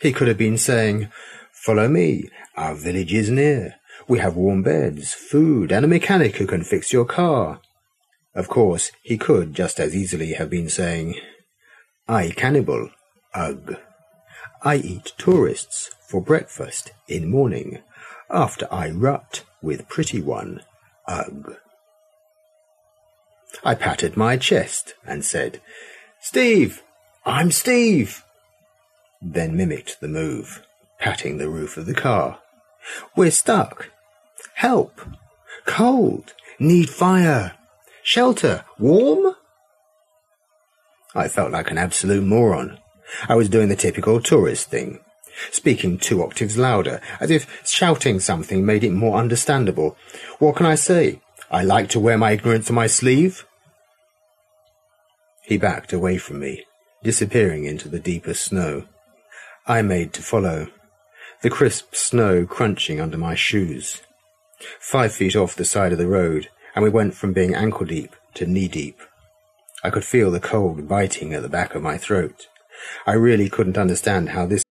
He 0.00 0.12
could 0.12 0.28
have 0.28 0.38
been 0.38 0.58
saying, 0.58 1.08
Follow 1.52 1.88
me, 1.88 2.28
our 2.56 2.74
village 2.74 3.12
is 3.12 3.30
near. 3.30 3.74
We 4.08 4.18
have 4.20 4.36
warm 4.36 4.62
beds, 4.62 5.14
food, 5.14 5.72
and 5.72 5.84
a 5.84 5.88
mechanic 5.88 6.36
who 6.36 6.46
can 6.46 6.62
fix 6.62 6.92
your 6.92 7.04
car. 7.04 7.60
Of 8.34 8.48
course, 8.48 8.92
he 9.02 9.16
could 9.16 9.54
just 9.54 9.80
as 9.80 9.96
easily 9.96 10.34
have 10.34 10.50
been 10.50 10.68
saying, 10.68 11.18
I 12.06 12.30
cannibal, 12.30 12.90
ugh. 13.34 13.76
I 14.62 14.76
eat 14.76 15.12
tourists 15.18 15.90
for 16.08 16.20
breakfast 16.20 16.92
in 17.08 17.30
morning, 17.30 17.82
after 18.30 18.68
I 18.72 18.90
rut 18.90 19.42
with 19.62 19.88
pretty 19.88 20.20
one, 20.20 20.62
ugh. 21.08 21.56
I 23.64 23.74
patted 23.74 24.16
my 24.16 24.36
chest 24.36 24.94
and 25.06 25.24
said, 25.24 25.60
Steve, 26.20 26.82
I'm 27.24 27.50
Steve. 27.50 28.24
Then 29.20 29.56
mimicked 29.56 30.00
the 30.00 30.08
move, 30.08 30.62
patting 30.98 31.38
the 31.38 31.48
roof 31.48 31.76
of 31.76 31.86
the 31.86 31.94
car. 31.94 32.40
We're 33.16 33.30
stuck. 33.30 33.90
Help. 34.54 35.00
Cold. 35.64 36.34
Need 36.58 36.90
fire. 36.90 37.56
Shelter. 38.02 38.64
Warm? 38.78 39.34
I 41.14 41.28
felt 41.28 41.50
like 41.50 41.70
an 41.70 41.78
absolute 41.78 42.24
moron. 42.24 42.78
I 43.28 43.36
was 43.36 43.48
doing 43.48 43.68
the 43.68 43.76
typical 43.76 44.20
tourist 44.20 44.68
thing, 44.68 45.00
speaking 45.50 45.98
two 45.98 46.22
octaves 46.22 46.58
louder, 46.58 47.00
as 47.20 47.30
if 47.30 47.66
shouting 47.66 48.20
something 48.20 48.66
made 48.66 48.84
it 48.84 48.92
more 48.92 49.16
understandable. 49.16 49.96
What 50.38 50.56
can 50.56 50.66
I 50.66 50.74
say? 50.74 51.20
I 51.50 51.62
like 51.62 51.88
to 51.90 52.00
wear 52.00 52.18
my 52.18 52.32
ignorance 52.32 52.68
on 52.68 52.76
my 52.76 52.86
sleeve. 52.86 53.45
He 55.46 55.58
backed 55.58 55.92
away 55.92 56.18
from 56.18 56.40
me, 56.40 56.64
disappearing 57.04 57.66
into 57.66 57.88
the 57.88 58.00
deeper 58.00 58.34
snow. 58.34 58.86
I 59.64 59.80
made 59.80 60.12
to 60.14 60.22
follow, 60.22 60.66
the 61.42 61.50
crisp 61.50 61.94
snow 61.94 62.46
crunching 62.46 63.00
under 63.00 63.16
my 63.16 63.36
shoes. 63.36 64.02
Five 64.80 65.12
feet 65.12 65.36
off 65.36 65.54
the 65.54 65.64
side 65.64 65.92
of 65.92 65.98
the 65.98 66.08
road, 66.08 66.48
and 66.74 66.82
we 66.82 66.90
went 66.90 67.14
from 67.14 67.32
being 67.32 67.54
ankle 67.54 67.86
deep 67.86 68.16
to 68.34 68.46
knee 68.46 68.66
deep. 68.66 68.98
I 69.84 69.90
could 69.90 70.04
feel 70.04 70.32
the 70.32 70.40
cold 70.40 70.88
biting 70.88 71.32
at 71.32 71.42
the 71.42 71.48
back 71.48 71.76
of 71.76 71.82
my 71.82 71.96
throat. 71.96 72.48
I 73.06 73.12
really 73.12 73.48
couldn't 73.48 73.78
understand 73.78 74.30
how 74.30 74.46
this. 74.46 74.64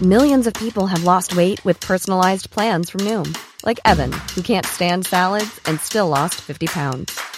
Millions 0.00 0.46
of 0.46 0.54
people 0.54 0.86
have 0.86 1.04
lost 1.04 1.36
weight 1.36 1.62
with 1.62 1.78
personalized 1.80 2.48
plans 2.50 2.88
from 2.88 3.02
Noom, 3.02 3.36
like 3.66 3.80
Evan, 3.84 4.12
who 4.34 4.40
can't 4.40 4.64
stand 4.64 5.04
salads 5.04 5.60
and 5.66 5.78
still 5.78 6.08
lost 6.08 6.36
50 6.36 6.68
pounds. 6.68 7.37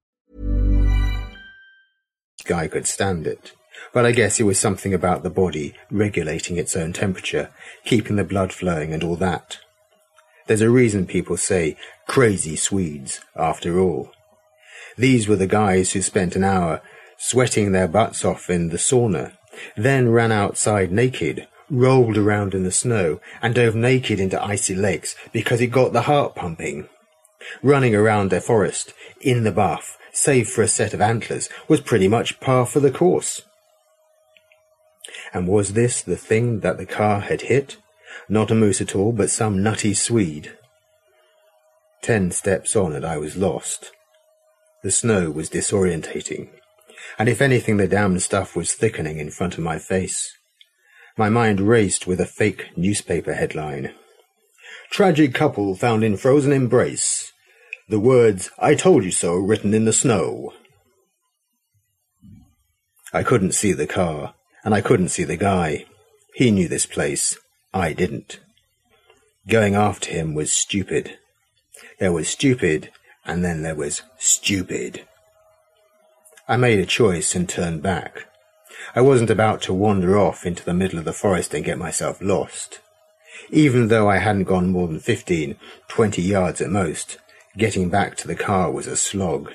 Guy 2.45 2.67
could 2.67 2.87
stand 2.87 3.27
it. 3.27 3.53
But 3.93 4.05
I 4.05 4.11
guess 4.11 4.39
it 4.39 4.43
was 4.43 4.59
something 4.59 4.93
about 4.93 5.23
the 5.23 5.29
body 5.29 5.73
regulating 5.89 6.57
its 6.57 6.75
own 6.75 6.93
temperature, 6.93 7.49
keeping 7.83 8.15
the 8.15 8.23
blood 8.23 8.53
flowing 8.53 8.93
and 8.93 9.03
all 9.03 9.15
that. 9.17 9.57
There's 10.47 10.61
a 10.61 10.69
reason 10.69 11.05
people 11.05 11.37
say 11.37 11.77
crazy 12.07 12.55
Swedes, 12.55 13.21
after 13.35 13.79
all. 13.79 14.11
These 14.97 15.27
were 15.27 15.35
the 15.35 15.47
guys 15.47 15.93
who 15.93 16.01
spent 16.01 16.35
an 16.35 16.43
hour 16.43 16.81
sweating 17.17 17.71
their 17.71 17.87
butts 17.87 18.25
off 18.25 18.49
in 18.49 18.69
the 18.69 18.77
sauna, 18.77 19.33
then 19.77 20.09
ran 20.09 20.31
outside 20.31 20.91
naked, 20.91 21.47
rolled 21.69 22.17
around 22.17 22.53
in 22.53 22.63
the 22.63 22.71
snow, 22.71 23.19
and 23.41 23.55
dove 23.55 23.75
naked 23.75 24.19
into 24.19 24.43
icy 24.43 24.75
lakes 24.75 25.15
because 25.31 25.61
it 25.61 25.67
got 25.67 25.93
the 25.93 26.03
heart 26.03 26.35
pumping. 26.35 26.89
Running 27.63 27.95
around 27.95 28.29
their 28.29 28.41
forest, 28.41 28.93
in 29.19 29.43
the 29.43 29.51
bath, 29.51 29.97
save 30.11 30.49
for 30.49 30.61
a 30.61 30.67
set 30.67 30.93
of 30.93 31.01
antlers, 31.01 31.49
was 31.67 31.81
pretty 31.81 32.07
much 32.07 32.39
par 32.39 32.65
for 32.65 32.79
the 32.79 32.91
course. 32.91 33.41
And 35.33 35.47
was 35.47 35.73
this 35.73 36.01
the 36.01 36.17
thing 36.17 36.59
that 36.59 36.77
the 36.77 36.85
car 36.85 37.21
had 37.21 37.41
hit? 37.41 37.77
Not 38.27 38.51
a 38.51 38.55
moose 38.55 38.81
at 38.81 38.95
all, 38.95 39.11
but 39.11 39.29
some 39.29 39.63
nutty 39.63 39.93
Swede. 39.93 40.53
Ten 42.01 42.31
steps 42.31 42.75
on 42.75 42.93
and 42.93 43.05
I 43.05 43.17
was 43.17 43.37
lost. 43.37 43.91
The 44.83 44.91
snow 44.91 45.29
was 45.29 45.49
disorientating, 45.49 46.49
and 47.19 47.29
if 47.29 47.41
anything, 47.41 47.77
the 47.77 47.87
damned 47.87 48.23
stuff 48.23 48.55
was 48.55 48.73
thickening 48.73 49.19
in 49.19 49.29
front 49.29 49.53
of 49.53 49.63
my 49.63 49.77
face. 49.77 50.35
My 51.17 51.29
mind 51.29 51.61
raced 51.61 52.07
with 52.07 52.19
a 52.19 52.25
fake 52.25 52.75
newspaper 52.75 53.33
headline. 53.33 53.93
Tragic 54.89 55.33
couple 55.33 55.75
found 55.75 56.03
in 56.03 56.17
frozen 56.17 56.51
embrace. 56.51 57.30
The 57.91 57.99
words, 57.99 58.49
I 58.57 58.75
told 58.75 59.03
you 59.03 59.11
so, 59.11 59.35
written 59.35 59.73
in 59.73 59.83
the 59.83 59.91
snow. 59.91 60.53
I 63.11 63.21
couldn't 63.21 63.51
see 63.51 63.73
the 63.73 63.85
car, 63.85 64.33
and 64.63 64.73
I 64.73 64.79
couldn't 64.79 65.09
see 65.09 65.25
the 65.25 65.35
guy. 65.35 65.83
He 66.33 66.51
knew 66.51 66.69
this 66.69 66.85
place. 66.85 67.37
I 67.73 67.91
didn't. 67.91 68.39
Going 69.45 69.75
after 69.75 70.09
him 70.09 70.33
was 70.33 70.53
stupid. 70.53 71.17
There 71.99 72.13
was 72.13 72.29
stupid, 72.29 72.91
and 73.25 73.43
then 73.43 73.61
there 73.61 73.75
was 73.75 74.03
stupid. 74.17 75.05
I 76.47 76.55
made 76.55 76.79
a 76.79 76.85
choice 76.85 77.35
and 77.35 77.49
turned 77.49 77.83
back. 77.83 78.25
I 78.95 79.01
wasn't 79.01 79.29
about 79.29 79.61
to 79.63 79.73
wander 79.73 80.17
off 80.17 80.45
into 80.45 80.63
the 80.63 80.73
middle 80.73 80.97
of 80.97 81.03
the 81.03 81.11
forest 81.11 81.53
and 81.53 81.65
get 81.65 81.77
myself 81.77 82.21
lost. 82.21 82.79
Even 83.49 83.89
though 83.89 84.09
I 84.09 84.19
hadn't 84.19 84.45
gone 84.45 84.69
more 84.69 84.87
than 84.87 85.01
fifteen, 85.01 85.57
twenty 85.89 86.21
yards 86.21 86.61
at 86.61 86.69
most, 86.69 87.17
getting 87.57 87.89
back 87.89 88.15
to 88.17 88.27
the 88.27 88.35
car 88.35 88.71
was 88.71 88.87
a 88.87 88.95
slog. 88.95 89.51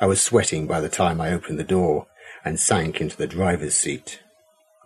I 0.00 0.06
was 0.06 0.22
sweating 0.22 0.66
by 0.66 0.80
the 0.80 0.88
time 0.88 1.20
I 1.20 1.32
opened 1.32 1.58
the 1.58 1.64
door 1.64 2.06
and 2.44 2.58
sank 2.58 3.00
into 3.00 3.16
the 3.16 3.26
driver's 3.26 3.74
seat. 3.74 4.20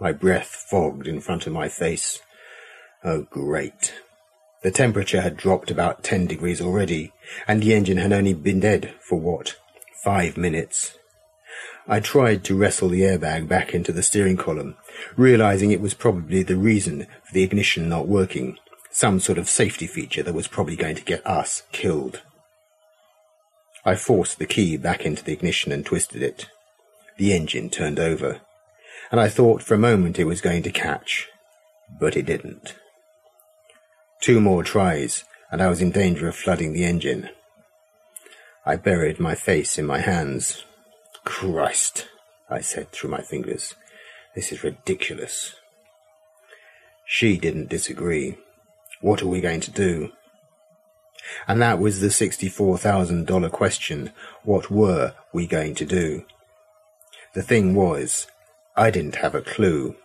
My 0.01 0.13
breath 0.13 0.67
fogged 0.69 1.07
in 1.07 1.21
front 1.21 1.47
of 1.47 1.53
my 1.53 1.69
face. 1.69 2.21
Oh, 3.05 3.23
great. 3.31 3.95
The 4.63 4.71
temperature 4.71 5.21
had 5.21 5.37
dropped 5.37 5.71
about 5.71 6.03
10 6.03 6.27
degrees 6.27 6.61
already, 6.61 7.13
and 7.47 7.63
the 7.63 7.73
engine 7.73 7.99
had 7.99 8.13
only 8.13 8.35
been 8.35 8.61
dead 8.61 8.95
for 9.01 9.19
what? 9.19 9.57
Five 10.03 10.37
minutes. 10.37 10.99
I 11.89 12.01
tried 12.01 12.43
to 12.45 12.57
wrestle 12.57 12.89
the 12.89 13.03
airbag 13.03 13.47
back 13.47 13.73
into 13.73 13.93
the 13.93 14.03
steering 14.03 14.37
column, 14.37 14.77
realizing 15.17 15.71
it 15.71 15.81
was 15.81 15.95
probably 15.95 16.43
the 16.43 16.57
reason 16.57 17.07
for 17.25 17.33
the 17.33 17.45
ignition 17.45 17.89
not 17.89 18.09
working, 18.09 18.59
some 18.97 19.21
sort 19.21 19.37
of 19.37 19.47
safety 19.47 19.87
feature 19.87 20.23
that 20.23 20.33
was 20.33 20.49
probably 20.49 20.75
going 20.75 20.97
to 20.97 21.05
get 21.05 21.25
us 21.27 21.65
killed. 21.71 22.23
I 23.85 23.95
forced 23.95 24.39
the 24.39 24.47
key 24.47 24.79
back 24.79 25.05
into 25.05 25.23
the 25.23 25.35
ignition 25.35 25.71
and 25.71 25.85
twisted 25.85 26.23
it. 26.23 26.47
The 27.19 27.35
engine 27.35 27.69
turned 27.69 27.99
over, 27.99 28.41
and 29.11 29.21
I 29.21 29.29
thought 29.29 29.63
for 29.63 29.75
a 29.75 29.79
moment 29.79 30.19
it 30.19 30.25
was 30.25 30.41
going 30.41 30.63
to 30.63 30.71
catch, 30.71 31.29
but 32.01 32.17
it 32.17 32.25
didn't. 32.25 32.75
Two 34.23 34.41
more 34.41 34.65
tries, 34.65 35.25
and 35.53 35.61
I 35.61 35.69
was 35.69 35.83
in 35.83 35.91
danger 35.91 36.27
of 36.27 36.35
flooding 36.35 36.73
the 36.73 36.87
engine. 36.87 37.29
I 38.65 38.77
buried 38.77 39.21
my 39.21 39.35
face 39.35 39.77
in 39.77 39.85
my 39.85 39.99
hands. 39.99 40.65
Christ, 41.23 42.09
I 42.49 42.63
said 42.63 42.93
through 42.93 43.11
my 43.11 43.21
fingers. 43.21 43.75
This 44.35 44.53
is 44.53 44.65
ridiculous. 44.65 45.55
She 47.05 47.37
didn't 47.37 47.69
disagree. 47.69 48.39
What 49.01 49.23
are 49.23 49.29
we 49.29 49.41
going 49.41 49.61
to 49.61 49.71
do? 49.71 50.13
And 51.49 51.61
that 51.61 51.79
was 51.79 52.01
the 52.01 52.09
$64,000 52.09 53.51
question. 53.51 54.13
What 54.45 54.71
were 54.71 55.15
we 55.33 55.47
going 55.47 55.75
to 55.77 55.85
do? 55.85 56.25
The 57.35 57.43
thing 57.43 57.75
was, 57.75 58.27
I 58.77 58.91
didn't 58.91 59.17
have 59.17 59.35
a 59.35 59.43
clue. 59.43 59.97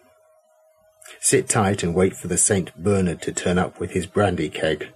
Sit 1.19 1.47
tight 1.47 1.84
and 1.84 1.93
wait 1.93 2.15
for 2.15 2.27
the 2.27 2.38
St. 2.38 2.75
Bernard 2.75 3.21
to 3.23 3.32
turn 3.32 3.58
up 3.58 3.80
with 3.80 3.91
his 3.91 4.06
brandy 4.06 4.49
keg. 4.49 4.91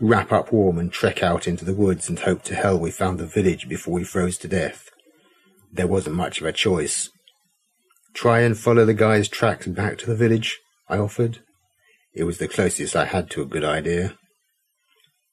Wrap 0.00 0.32
up 0.32 0.52
warm 0.52 0.78
and 0.78 0.92
trek 0.92 1.22
out 1.22 1.48
into 1.48 1.64
the 1.64 1.74
woods 1.74 2.08
and 2.08 2.18
hope 2.18 2.42
to 2.44 2.54
hell 2.54 2.78
we 2.78 2.90
found 2.90 3.18
the 3.18 3.26
village 3.26 3.68
before 3.68 3.94
we 3.94 4.04
froze 4.04 4.38
to 4.38 4.48
death. 4.48 4.90
There 5.72 5.86
wasn't 5.86 6.16
much 6.16 6.40
of 6.40 6.46
a 6.46 6.52
choice. 6.52 7.10
Try 8.14 8.40
and 8.40 8.56
follow 8.56 8.84
the 8.84 8.94
guy's 8.94 9.28
tracks 9.28 9.66
back 9.66 9.98
to 9.98 10.06
the 10.06 10.16
village, 10.16 10.60
I 10.88 10.98
offered. 10.98 11.40
It 12.14 12.24
was 12.24 12.38
the 12.38 12.48
closest 12.48 12.94
I 12.94 13.06
had 13.06 13.30
to 13.30 13.42
a 13.42 13.46
good 13.46 13.64
idea. 13.64 14.18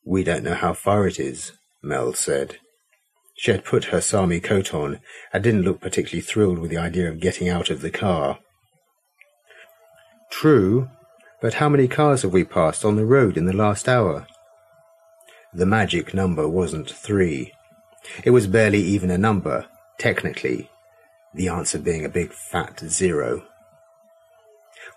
We 0.06 0.24
don't 0.24 0.44
know 0.44 0.56
how 0.56 0.74
far 0.74 1.08
it 1.08 1.20
is, 1.20 1.52
Mel 1.84 2.14
said. 2.14 2.58
She 3.36 3.52
had 3.52 3.66
put 3.66 3.86
her 3.86 4.02
Sami 4.02 4.40
coat 4.40 4.74
on 4.74 5.00
and 5.32 5.44
didn't 5.44 5.64
look 5.64 5.82
particularly 5.82 6.22
thrilled 6.22 6.60
with 6.60 6.72
the 6.72 6.78
idea 6.78 7.10
of 7.10 7.20
getting 7.20 7.50
out 7.50 7.70
of 7.70 7.82
the 7.82 7.92
car. 7.92 8.40
True, 10.32 10.90
but 11.42 11.56
how 11.56 11.70
many 11.70 11.88
cars 11.88 12.22
have 12.22 12.34
we 12.34 12.44
passed 12.44 12.84
on 12.84 12.96
the 12.96 13.06
road 13.06 13.38
in 13.38 13.46
the 13.46 13.54
last 13.56 13.88
hour? 13.88 14.28
The 15.54 15.66
magic 15.66 16.14
number 16.14 16.48
wasn't 16.48 16.90
three. 16.90 17.54
It 18.24 18.32
was 18.32 18.48
barely 18.48 18.82
even 18.82 19.10
a 19.10 19.18
number, 19.18 19.68
technically, 19.98 20.70
the 21.34 21.48
answer 21.48 21.80
being 21.80 22.06
a 22.06 22.10
big 22.10 22.34
fat 22.34 22.80
zero. 22.80 23.44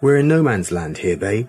We're 0.00 0.16
in 0.18 0.28
no 0.28 0.42
man's 0.42 0.72
land 0.72 0.98
here, 0.98 1.16
babe. 1.16 1.48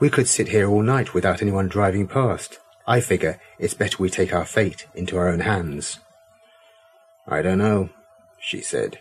We 0.00 0.10
could 0.10 0.28
sit 0.28 0.48
here 0.48 0.68
all 0.68 0.82
night 0.82 1.14
without 1.14 1.42
anyone 1.42 1.68
driving 1.68 2.08
past. 2.08 2.58
I 2.86 3.00
figure 3.00 3.40
it's 3.58 3.74
better 3.74 3.96
we 3.98 4.10
take 4.10 4.32
our 4.32 4.44
fate 4.44 4.86
into 4.94 5.16
our 5.16 5.28
own 5.28 5.40
hands. 5.40 6.00
I 7.28 7.42
don't 7.42 7.58
know, 7.58 7.90
she 8.40 8.60
said. 8.62 8.98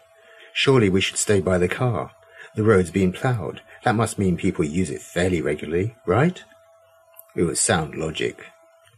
Surely 0.54 0.90
we 0.90 1.02
should 1.02 1.18
stay 1.18 1.40
by 1.40 1.58
the 1.58 1.68
car. 1.68 2.12
The 2.56 2.64
road's 2.64 2.92
been 2.92 3.14
ploughed. 3.14 3.62
That 3.84 3.96
must 3.96 4.20
mean 4.20 4.36
people 4.36 4.66
use 4.66 4.90
it 4.90 5.02
fairly 5.02 5.42
regularly, 5.42 5.96
right? 6.06 6.44
It 7.36 7.44
was 7.44 7.60
sound 7.60 7.96
logic. 7.96 8.44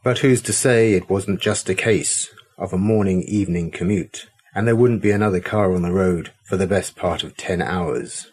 But 0.03 0.19
who's 0.19 0.41
to 0.43 0.53
say 0.53 0.93
it 0.93 1.09
wasn't 1.09 1.39
just 1.39 1.69
a 1.69 1.75
case 1.75 2.29
of 2.57 2.73
a 2.73 2.77
morning 2.77 3.21
evening 3.23 3.69
commute? 3.71 4.27
and 4.53 4.67
there 4.67 4.75
wouldn't 4.75 5.01
be 5.01 5.11
another 5.11 5.39
car 5.39 5.73
on 5.73 5.81
the 5.81 5.91
road 5.91 6.31
for 6.43 6.57
the 6.57 6.67
best 6.67 6.95
part 6.95 7.23
of 7.23 7.37
ten 7.37 7.61
hours. 7.61 8.27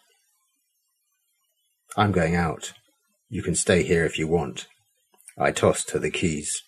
I'm 1.96 2.12
going 2.12 2.35
out. 2.35 2.72
You 3.28 3.42
can 3.42 3.54
stay 3.54 3.82
here 3.82 4.04
if 4.04 4.18
you 4.18 4.26
want. 4.26 4.66
I 5.36 5.52
tossed 5.52 5.90
her 5.90 5.98
the 5.98 6.10
keys. 6.10 6.62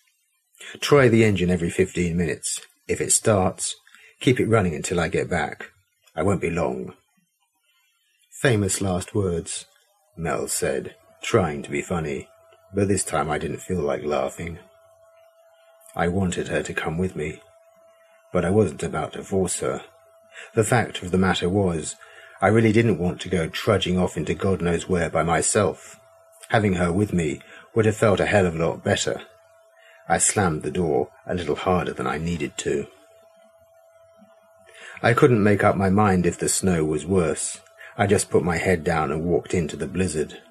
Try 0.79 1.07
the 1.07 1.23
engine 1.23 1.49
every 1.49 1.69
fifteen 1.69 2.15
minutes. 2.15 2.61
If 2.87 3.01
it 3.01 3.11
starts, 3.11 3.75
keep 4.19 4.39
it 4.39 4.49
running 4.49 4.75
until 4.75 4.99
I 4.99 5.07
get 5.07 5.29
back. 5.29 5.71
I 6.15 6.23
won't 6.23 6.41
be 6.41 6.49
long. 6.49 6.93
Famous 8.41 8.81
last 8.81 9.13
words, 9.13 9.65
Mel 10.17 10.47
said, 10.47 10.95
trying 11.21 11.63
to 11.63 11.71
be 11.71 11.81
funny, 11.81 12.27
but 12.73 12.87
this 12.87 13.03
time 13.03 13.29
I 13.29 13.37
didn't 13.37 13.61
feel 13.61 13.81
like 13.81 14.03
laughing. 14.03 14.59
I 15.95 16.07
wanted 16.07 16.47
her 16.47 16.63
to 16.63 16.73
come 16.73 16.97
with 16.97 17.15
me 17.15 17.41
but 18.31 18.45
I 18.45 18.49
wasn't 18.49 18.83
about 18.83 19.13
to 19.13 19.23
force 19.23 19.59
her. 19.59 19.83
The 20.55 20.63
fact 20.63 21.01
of 21.01 21.11
the 21.11 21.17
matter 21.17 21.49
was, 21.49 21.95
I 22.41 22.47
really 22.47 22.71
didn't 22.71 22.97
want 22.97 23.21
to 23.21 23.29
go 23.29 23.47
trudging 23.47 23.99
off 23.99 24.17
into 24.17 24.33
God 24.33 24.61
knows 24.61 24.89
where 24.89 25.09
by 25.09 25.23
myself. 25.23 25.99
Having 26.51 26.73
her 26.73 26.91
with 26.91 27.13
me 27.13 27.39
would 27.73 27.85
have 27.85 27.95
felt 27.95 28.19
a 28.19 28.25
hell 28.25 28.45
of 28.45 28.55
a 28.55 28.65
lot 28.65 28.83
better. 28.83 29.21
I 30.09 30.17
slammed 30.17 30.63
the 30.63 30.71
door 30.71 31.09
a 31.25 31.33
little 31.33 31.55
harder 31.55 31.93
than 31.93 32.05
I 32.05 32.17
needed 32.17 32.57
to. 32.57 32.87
I 35.01 35.13
couldn't 35.13 35.41
make 35.41 35.63
up 35.63 35.77
my 35.77 35.89
mind 35.89 36.25
if 36.25 36.37
the 36.37 36.49
snow 36.49 36.83
was 36.83 37.05
worse. 37.05 37.61
I 37.97 38.05
just 38.05 38.29
put 38.29 38.43
my 38.43 38.57
head 38.57 38.83
down 38.83 39.13
and 39.13 39.23
walked 39.23 39.53
into 39.53 39.77
the 39.77 39.87
blizzard. 39.87 40.41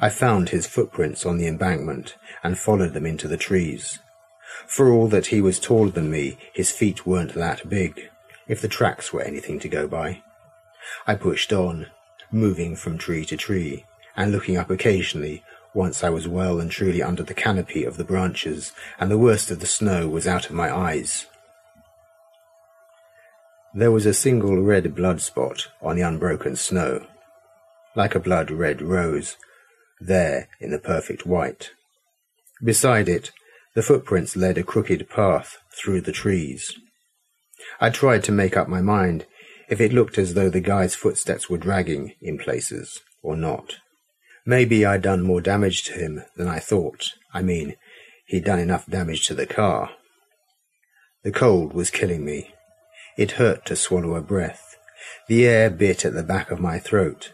I 0.00 0.08
found 0.08 0.48
his 0.48 0.66
footprints 0.66 1.26
on 1.26 1.36
the 1.36 1.46
embankment 1.46 2.16
and 2.42 2.58
followed 2.58 2.94
them 2.94 3.04
into 3.04 3.28
the 3.28 3.36
trees. 3.36 3.98
For 4.66 4.90
all 4.90 5.06
that 5.08 5.26
he 5.26 5.42
was 5.42 5.60
taller 5.60 5.90
than 5.90 6.10
me, 6.10 6.38
his 6.54 6.72
feet 6.72 7.06
weren't 7.06 7.34
that 7.34 7.68
big, 7.68 8.08
if 8.48 8.62
the 8.62 8.68
tracks 8.68 9.12
were 9.12 9.20
anything 9.20 9.58
to 9.60 9.68
go 9.68 9.86
by. 9.86 10.22
I 11.06 11.14
pushed 11.14 11.52
on, 11.52 11.88
moving 12.32 12.74
from 12.74 12.96
tree 12.96 13.26
to 13.26 13.36
tree, 13.36 13.84
and 14.16 14.32
looking 14.32 14.56
up 14.56 14.70
occasionally 14.70 15.44
once 15.74 16.02
I 16.02 16.08
was 16.08 16.26
well 16.26 16.58
and 16.58 16.70
truly 16.70 17.02
under 17.02 17.22
the 17.22 17.34
canopy 17.34 17.84
of 17.84 17.98
the 17.98 18.04
branches, 18.04 18.72
and 18.98 19.10
the 19.10 19.18
worst 19.18 19.50
of 19.50 19.60
the 19.60 19.66
snow 19.66 20.08
was 20.08 20.26
out 20.26 20.46
of 20.46 20.52
my 20.52 20.74
eyes. 20.74 21.26
There 23.74 23.90
was 23.90 24.06
a 24.06 24.14
single 24.14 24.62
red 24.62 24.94
blood 24.94 25.20
spot 25.20 25.68
on 25.82 25.96
the 25.96 26.02
unbroken 26.02 26.56
snow, 26.56 27.06
like 27.94 28.14
a 28.14 28.20
blood 28.20 28.50
red 28.50 28.80
rose, 28.80 29.36
there 30.00 30.48
in 30.60 30.70
the 30.70 30.78
perfect 30.78 31.26
white. 31.26 31.72
Beside 32.64 33.08
it 33.08 33.32
the 33.74 33.82
footprints 33.82 34.34
led 34.34 34.56
a 34.56 34.62
crooked 34.62 35.10
path 35.10 35.58
through 35.70 36.00
the 36.00 36.12
trees. 36.12 36.78
I 37.78 37.90
tried 37.90 38.24
to 38.24 38.32
make 38.32 38.56
up 38.56 38.68
my 38.68 38.80
mind 38.80 39.26
if 39.68 39.82
it 39.82 39.92
looked 39.92 40.16
as 40.16 40.32
though 40.32 40.48
the 40.48 40.60
guy's 40.60 40.94
footsteps 40.94 41.50
were 41.50 41.58
dragging 41.58 42.14
in 42.22 42.38
places 42.38 43.02
or 43.22 43.36
not. 43.36 43.76
Maybe 44.48 44.86
I'd 44.86 45.02
done 45.02 45.22
more 45.22 45.40
damage 45.40 45.82
to 45.84 45.92
him 45.94 46.22
than 46.36 46.46
I 46.46 46.60
thought. 46.60 47.14
I 47.34 47.42
mean, 47.42 47.74
he'd 48.26 48.44
done 48.44 48.60
enough 48.60 48.86
damage 48.86 49.26
to 49.26 49.34
the 49.34 49.44
car. 49.44 49.90
The 51.24 51.32
cold 51.32 51.72
was 51.72 51.90
killing 51.90 52.24
me. 52.24 52.54
It 53.18 53.32
hurt 53.32 53.66
to 53.66 53.74
swallow 53.74 54.14
a 54.14 54.20
breath. 54.20 54.76
The 55.26 55.46
air 55.48 55.68
bit 55.68 56.04
at 56.04 56.14
the 56.14 56.22
back 56.22 56.52
of 56.52 56.60
my 56.60 56.78
throat. 56.78 57.32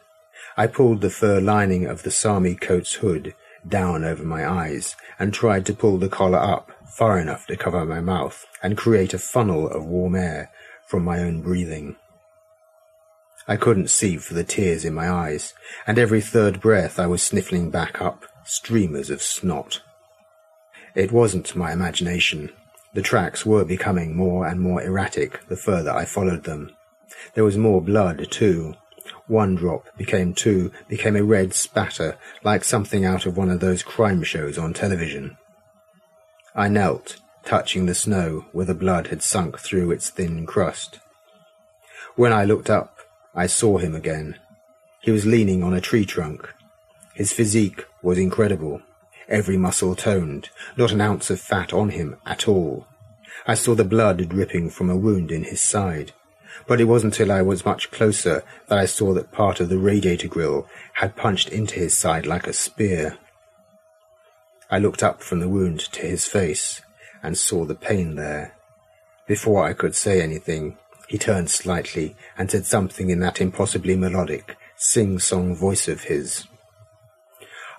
I 0.57 0.67
pulled 0.67 1.03
the 1.03 1.11
fur 1.11 1.39
lining 1.39 1.85
of 1.85 2.03
the 2.03 2.11
Sami 2.11 2.55
coat's 2.55 2.95
hood 2.95 3.35
down 3.69 4.05
over 4.05 4.25
my 4.25 4.49
eyes 4.49 4.97
and 5.19 5.35
tried 5.35 5.67
to 5.67 5.75
pull 5.75 5.99
the 5.99 6.09
collar 6.09 6.39
up 6.39 6.73
far 6.97 7.19
enough 7.19 7.47
to 7.47 7.57
cover 7.57 7.85
my 7.85 8.01
mouth 8.01 8.47
and 8.63 8.77
create 8.77 9.13
a 9.13 9.19
funnel 9.19 9.69
of 9.69 9.85
warm 9.85 10.15
air 10.15 10.51
from 10.87 11.05
my 11.05 11.19
own 11.19 11.43
breathing. 11.43 11.97
I 13.49 13.57
couldn't 13.57 13.91
see 13.91 14.17
for 14.17 14.35
the 14.35 14.45
tears 14.45 14.85
in 14.85 14.95
my 14.95 15.11
eyes, 15.11 15.55
and 15.87 15.99
every 15.99 16.21
third 16.21 16.61
breath 16.61 16.99
I 16.99 17.07
was 17.07 17.23
sniffling 17.23 17.71
back 17.71 18.01
up 18.01 18.25
streamers 18.45 19.11
of 19.11 19.23
snot. 19.23 19.81
It 20.95 21.13
wasn't 21.13 21.57
my 21.57 21.73
imagination. 21.73 22.51
The 22.95 23.03
tracks 23.03 23.47
were 23.47 23.65
becoming 23.65 24.15
more 24.15 24.47
and 24.47 24.61
more 24.61 24.83
erratic 24.83 25.47
the 25.49 25.57
further 25.57 25.91
I 25.91 26.05
followed 26.05 26.45
them. 26.45 26.71
There 27.35 27.45
was 27.45 27.57
more 27.57 27.81
blood, 27.81 28.31
too. 28.31 28.75
One 29.27 29.55
drop 29.55 29.87
became 29.97 30.35
two, 30.35 30.71
became 30.89 31.17
a 31.17 31.25
red 31.25 31.55
spatter, 31.55 32.19
like 32.45 32.65
something 32.65 33.05
out 33.05 33.25
of 33.25 33.37
one 33.37 33.51
of 33.51 33.61
those 33.61 33.83
crime 33.83 34.23
shows 34.23 34.59
on 34.59 34.75
television. 34.75 35.37
I 36.55 36.69
knelt, 36.69 37.17
touching 37.45 37.87
the 37.87 37.95
snow 37.95 38.45
where 38.53 38.67
the 38.67 38.75
blood 38.75 39.07
had 39.09 39.23
sunk 39.23 39.59
through 39.59 39.91
its 39.91 40.11
thin 40.11 40.45
crust. 40.47 41.01
When 42.15 42.33
I 42.33 42.45
looked 42.45 42.69
up, 42.69 42.92
I 43.35 43.47
saw 43.47 43.79
him 43.79 43.95
again. 43.95 44.39
He 45.01 45.11
was 45.11 45.27
leaning 45.27 45.63
on 45.63 45.75
a 45.75 45.81
tree 45.81 46.05
trunk. 46.05 46.53
His 47.15 47.33
physique 47.33 47.85
was 48.03 48.19
incredible, 48.19 48.83
every 49.29 49.57
muscle 49.57 49.95
toned, 49.95 50.51
not 50.77 50.93
an 50.93 51.01
ounce 51.01 51.31
of 51.31 51.41
fat 51.41 51.73
on 51.73 51.91
him 51.91 52.17
at 52.27 52.47
all. 52.47 52.87
I 53.47 53.55
saw 53.55 53.75
the 53.75 53.85
blood 53.85 54.29
dripping 54.29 54.71
from 54.71 54.91
a 54.91 54.97
wound 54.97 55.33
in 55.33 55.45
his 55.45 55.61
side, 55.61 56.13
but 56.67 56.81
it 56.81 56.85
wasn't 56.85 57.19
until 57.19 57.33
I 57.33 57.43
was 57.43 57.65
much 57.65 57.91
closer 57.91 58.45
that 58.69 58.79
I 58.79 58.87
saw 58.87 59.15
that 59.15 59.33
part 59.33 59.61
of 59.61 59.69
the 59.69 59.79
radiator 59.79 60.29
grill 60.29 60.69
had 60.95 61.17
punched 61.17 61.49
into 61.49 61.77
his 61.77 61.99
side 61.99 62.27
like 62.27 62.47
a 62.47 62.53
spear. 62.53 63.19
I 64.71 64.79
looked 64.79 65.03
up 65.03 65.23
from 65.23 65.41
the 65.41 65.49
wound 65.49 65.81
to 65.81 66.03
his 66.03 66.27
face 66.27 66.83
and 67.23 67.37
saw 67.37 67.65
the 67.65 67.75
pain 67.75 68.15
there. 68.15 68.55
Before 69.27 69.65
I 69.65 69.73
could 69.73 69.95
say 69.95 70.21
anything, 70.21 70.79
he 71.09 71.19
turned 71.19 71.51
slightly 71.51 72.17
and 72.37 72.51
said 72.51 72.67
something 72.67 73.11
in 73.11 73.21
that 73.21 73.41
impossibly 73.41 73.97
melodic, 73.97 74.57
sing-song 74.77 75.55
voice 75.55 75.89
of 75.89 76.05
his. 76.05 76.47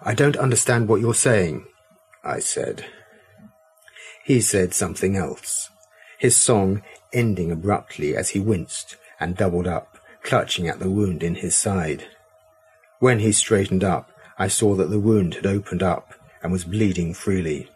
I 0.02 0.14
don't 0.14 0.38
understand 0.38 0.88
what 0.88 1.02
you're 1.02 1.14
saying, 1.14 1.66
I 2.24 2.40
said. 2.40 2.86
He 4.24 4.42
said 4.42 4.74
something 4.74 5.16
else, 5.16 5.70
his 6.18 6.38
song 6.38 6.82
ending 7.12 7.52
abruptly 7.52 8.16
as 8.16 8.30
he 8.30 8.40
winced 8.40 8.98
and 9.20 9.36
doubled 9.38 9.68
up, 9.68 9.98
clutching 10.22 10.68
at 10.68 10.80
the 10.80 10.90
wound 10.90 11.24
in 11.24 11.36
his 11.36 11.56
side. 11.56 12.06
When 13.00 13.20
he 13.20 13.32
straightened 13.32 13.84
up, 13.84 14.10
I 14.38 14.48
saw 14.48 14.76
that 14.76 14.90
the 14.90 15.00
wound 15.00 15.36
had 15.36 15.46
opened 15.46 15.84
up 15.84 16.14
and 16.42 16.52
was 16.52 16.64
bleeding 16.66 17.14
freely. 17.14 17.70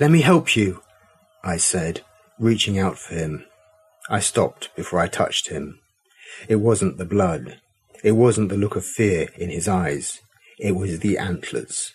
Let 0.00 0.10
me 0.10 0.20
help 0.20 0.56
you, 0.56 0.82
I 1.42 1.56
said, 1.56 2.02
reaching 2.38 2.78
out 2.78 2.98
for 2.98 3.14
him. 3.14 3.44
I 4.08 4.20
stopped 4.20 4.74
before 4.74 5.00
I 5.00 5.08
touched 5.08 5.48
him. 5.48 5.80
It 6.48 6.56
wasn't 6.56 6.98
the 6.98 7.04
blood. 7.04 7.60
It 8.02 8.12
wasn't 8.12 8.48
the 8.48 8.56
look 8.56 8.76
of 8.76 8.84
fear 8.84 9.28
in 9.36 9.50
his 9.50 9.68
eyes. 9.68 10.20
It 10.58 10.72
was 10.72 11.00
the 11.00 11.18
antlers. 11.18 11.92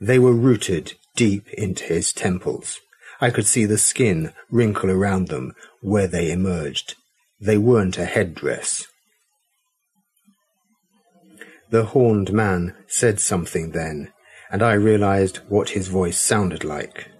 They 0.00 0.18
were 0.18 0.32
rooted 0.32 0.94
deep 1.16 1.48
into 1.54 1.84
his 1.84 2.12
temples. 2.12 2.80
I 3.20 3.30
could 3.30 3.46
see 3.46 3.64
the 3.64 3.78
skin 3.78 4.32
wrinkle 4.50 4.90
around 4.90 5.28
them 5.28 5.54
where 5.80 6.06
they 6.06 6.30
emerged. 6.30 6.94
They 7.40 7.58
weren't 7.58 7.98
a 7.98 8.04
headdress. 8.04 8.86
The 11.70 11.86
horned 11.86 12.32
man 12.32 12.74
said 12.86 13.20
something 13.20 13.72
then, 13.72 14.12
and 14.50 14.62
I 14.62 14.72
realized 14.72 15.38
what 15.48 15.70
his 15.70 15.88
voice 15.88 16.18
sounded 16.18 16.64
like. 16.64 17.10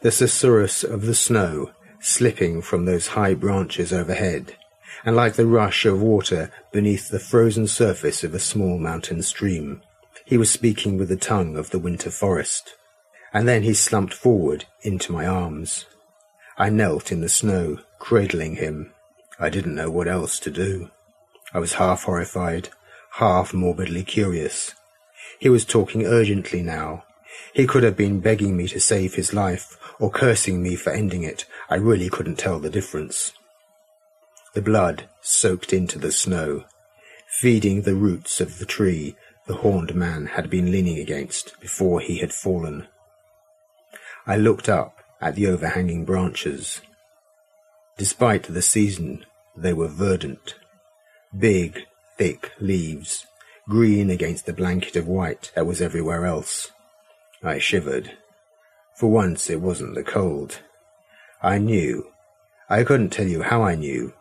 The 0.00 0.10
susurrus 0.10 0.82
of 0.82 1.02
the 1.06 1.14
snow 1.14 1.72
slipping 2.02 2.60
from 2.60 2.84
those 2.84 3.08
high 3.08 3.32
branches 3.32 3.92
overhead, 3.92 4.56
and 5.04 5.16
like 5.16 5.34
the 5.34 5.46
rush 5.46 5.86
of 5.86 6.02
water 6.02 6.52
beneath 6.72 7.08
the 7.08 7.18
frozen 7.18 7.66
surface 7.66 8.22
of 8.22 8.34
a 8.34 8.38
small 8.38 8.78
mountain 8.78 9.22
stream. 9.22 9.80
He 10.24 10.36
was 10.36 10.50
speaking 10.50 10.98
with 10.98 11.08
the 11.08 11.16
tongue 11.16 11.56
of 11.56 11.70
the 11.70 11.78
winter 11.78 12.10
forest. 12.10 12.74
And 13.32 13.48
then 13.48 13.62
he 13.62 13.72
slumped 13.72 14.12
forward 14.12 14.66
into 14.82 15.12
my 15.12 15.26
arms. 15.26 15.86
I 16.58 16.68
knelt 16.68 17.10
in 17.10 17.22
the 17.22 17.28
snow, 17.30 17.78
cradling 17.98 18.56
him. 18.56 18.92
I 19.38 19.48
didn't 19.48 19.74
know 19.74 19.90
what 19.90 20.06
else 20.06 20.38
to 20.40 20.50
do. 20.50 20.90
I 21.54 21.58
was 21.58 21.74
half 21.74 22.04
horrified, 22.04 22.68
half 23.12 23.54
morbidly 23.54 24.04
curious. 24.04 24.74
He 25.38 25.48
was 25.48 25.64
talking 25.64 26.04
urgently 26.04 26.62
now. 26.62 27.04
He 27.54 27.66
could 27.66 27.82
have 27.82 27.96
been 27.96 28.20
begging 28.20 28.56
me 28.56 28.68
to 28.68 28.80
save 28.80 29.14
his 29.14 29.32
life, 29.32 29.78
or 29.98 30.10
cursing 30.10 30.62
me 30.62 30.76
for 30.76 30.90
ending 30.90 31.22
it, 31.22 31.44
I 31.68 31.76
really 31.76 32.08
couldn't 32.08 32.38
tell 32.38 32.58
the 32.58 32.70
difference. 32.70 33.32
The 34.54 34.62
blood 34.62 35.08
soaked 35.20 35.72
into 35.72 35.98
the 35.98 36.12
snow, 36.12 36.64
feeding 37.40 37.82
the 37.82 37.94
roots 37.94 38.40
of 38.40 38.58
the 38.58 38.66
tree 38.66 39.16
the 39.46 39.54
horned 39.54 39.94
man 39.94 40.26
had 40.26 40.48
been 40.48 40.70
leaning 40.70 40.98
against 40.98 41.58
before 41.60 42.00
he 42.00 42.18
had 42.18 42.32
fallen. 42.32 42.86
I 44.26 44.36
looked 44.36 44.68
up 44.68 44.98
at 45.20 45.34
the 45.34 45.46
overhanging 45.48 46.04
branches. 46.04 46.80
Despite 47.96 48.44
the 48.44 48.62
season, 48.62 49.24
they 49.56 49.72
were 49.72 49.88
verdant. 49.88 50.54
Big, 51.36 51.86
thick 52.16 52.52
leaves, 52.60 53.26
green 53.68 54.10
against 54.10 54.46
the 54.46 54.52
blanket 54.52 54.96
of 54.96 55.08
white 55.08 55.50
that 55.54 55.66
was 55.66 55.80
everywhere 55.80 56.24
else. 56.24 56.70
I 57.42 57.58
shivered. 57.58 58.16
For 58.94 59.10
once 59.10 59.50
it 59.50 59.60
wasn't 59.60 59.94
the 59.94 60.04
cold. 60.04 60.60
I 61.42 61.58
knew. 61.58 62.12
I 62.68 62.84
couldn't 62.84 63.10
tell 63.10 63.26
you 63.26 63.42
how 63.42 63.62
I 63.62 63.74
knew, 63.74 64.14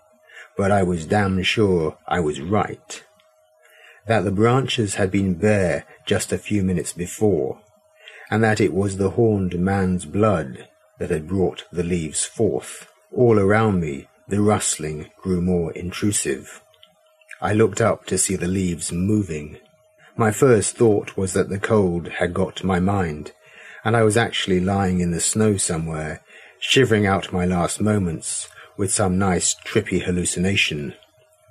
but 0.57 0.71
I 0.71 0.83
was 0.83 1.05
damn 1.05 1.41
sure 1.43 1.97
I 2.07 2.19
was 2.19 2.41
right. 2.41 3.03
That 4.07 4.23
the 4.23 4.31
branches 4.31 4.95
had 4.95 5.11
been 5.11 5.35
bare 5.35 5.85
just 6.05 6.31
a 6.31 6.37
few 6.37 6.63
minutes 6.63 6.93
before, 6.93 7.61
and 8.31 8.43
that 8.43 8.59
it 8.59 8.73
was 8.73 8.97
the 8.97 9.11
horned 9.11 9.59
man's 9.59 10.05
blood 10.05 10.67
that 10.97 11.11
had 11.11 11.27
brought 11.27 11.65
the 11.71 11.83
leaves 11.83 12.25
forth. 12.25 12.87
All 13.11 13.37
around 13.37 13.79
me, 13.79 14.07
the 14.27 14.41
rustling 14.41 15.09
grew 15.21 15.41
more 15.41 15.71
intrusive. 15.73 16.61
I 17.41 17.53
looked 17.53 17.81
up 17.81 18.05
to 18.05 18.17
see 18.17 18.35
the 18.35 18.47
leaves 18.47 18.91
moving. 18.91 19.57
My 20.17 20.31
first 20.31 20.75
thought 20.75 21.17
was 21.17 21.33
that 21.33 21.49
the 21.49 21.59
cold 21.59 22.07
had 22.19 22.33
got 22.33 22.63
my 22.63 22.79
mind, 22.79 23.31
and 23.83 23.95
I 23.95 24.03
was 24.03 24.17
actually 24.17 24.59
lying 24.59 24.99
in 24.99 25.11
the 25.11 25.21
snow 25.21 25.57
somewhere, 25.57 26.21
shivering 26.59 27.05
out 27.05 27.33
my 27.33 27.45
last 27.45 27.81
moments 27.81 28.47
with 28.77 28.91
some 28.91 29.17
nice 29.17 29.55
trippy 29.65 30.03
hallucination. 30.03 30.93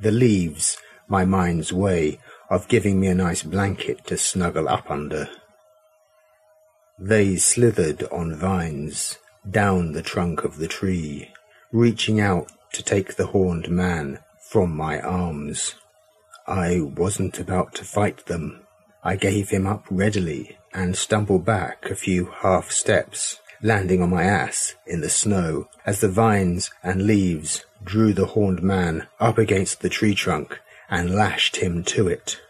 The 0.01 0.11
leaves, 0.11 0.79
my 1.09 1.25
mind's 1.25 1.73
way 1.73 2.21
of 2.49 2.69
giving 2.69 3.01
me 3.01 3.07
a 3.09 3.15
nice 3.15 3.43
blanket 3.43 4.07
to 4.07 4.17
snuggle 4.17 4.69
up 4.69 4.91
under. 4.91 5.29
They 6.99 7.37
slithered 7.37 8.03
on 8.13 8.35
vines, 8.35 9.17
down 9.49 9.93
the 9.93 10.03
trunk 10.03 10.45
of 10.45 10.59
the 10.59 10.69
tree, 10.69 11.33
reaching 11.73 12.21
out 12.21 12.53
to 12.73 12.83
take 12.83 13.15
the 13.15 13.29
horned 13.29 13.71
man 13.71 14.19
from 14.39 14.77
my 14.77 15.01
arms. 15.01 15.77
I 16.51 16.81
wasn't 16.81 17.39
about 17.39 17.77
to 17.77 17.85
fight 17.85 18.27
them. 18.27 18.63
I 19.05 19.15
gave 19.15 19.51
him 19.51 19.69
up 19.69 19.87
readily 19.89 20.59
and 20.75 20.97
stumbled 20.97 21.45
back 21.45 21.89
a 21.89 21.95
few 21.95 22.27
half 22.43 22.73
steps, 22.73 23.39
landing 23.63 24.03
on 24.03 24.11
my 24.11 24.25
ass 24.25 24.75
in 24.85 25.01
the 25.01 25.09
snow 25.09 25.69
as 25.87 26.01
the 26.01 26.09
vines 26.09 26.73
and 26.83 27.07
leaves 27.07 27.65
drew 27.85 28.13
the 28.13 28.27
horned 28.27 28.65
man 28.65 29.07
up 29.21 29.39
against 29.39 29.81
the 29.81 29.89
tree 29.89 30.15
trunk 30.15 30.59
and 30.91 31.15
lashed 31.15 31.57
him 31.57 31.85
to 31.85 32.09
it. 32.09 32.41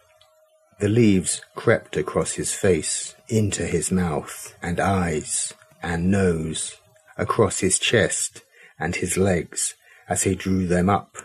The 0.78 0.88
leaves 0.88 1.42
crept 1.54 1.98
across 1.98 2.32
his 2.32 2.54
face, 2.54 3.14
into 3.28 3.66
his 3.66 3.92
mouth 3.92 4.54
and 4.62 4.80
eyes 4.80 5.52
and 5.82 6.10
nose, 6.10 6.78
across 7.18 7.60
his 7.60 7.78
chest 7.78 8.44
and 8.78 8.96
his 8.96 9.18
legs 9.18 9.74
as 10.08 10.22
he 10.22 10.34
drew 10.34 10.66
them 10.66 10.88
up. 10.88 11.16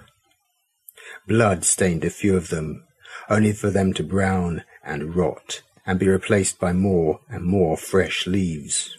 Blood 1.28 1.66
stained 1.66 2.04
a 2.04 2.10
few 2.10 2.36
of 2.38 2.50
them, 2.50 2.86
only 3.30 3.52
for 3.52 3.70
them 3.70 3.94
to 3.94 4.04
brown 4.04 4.64
and 4.84 5.16
rot 5.16 5.62
and 5.86 6.00
be 6.00 6.08
replaced 6.08 6.60
by 6.60 6.74
more 6.74 7.20
and 7.30 7.44
more 7.44 7.78
fresh 7.78 8.28
leaves. 8.28 8.98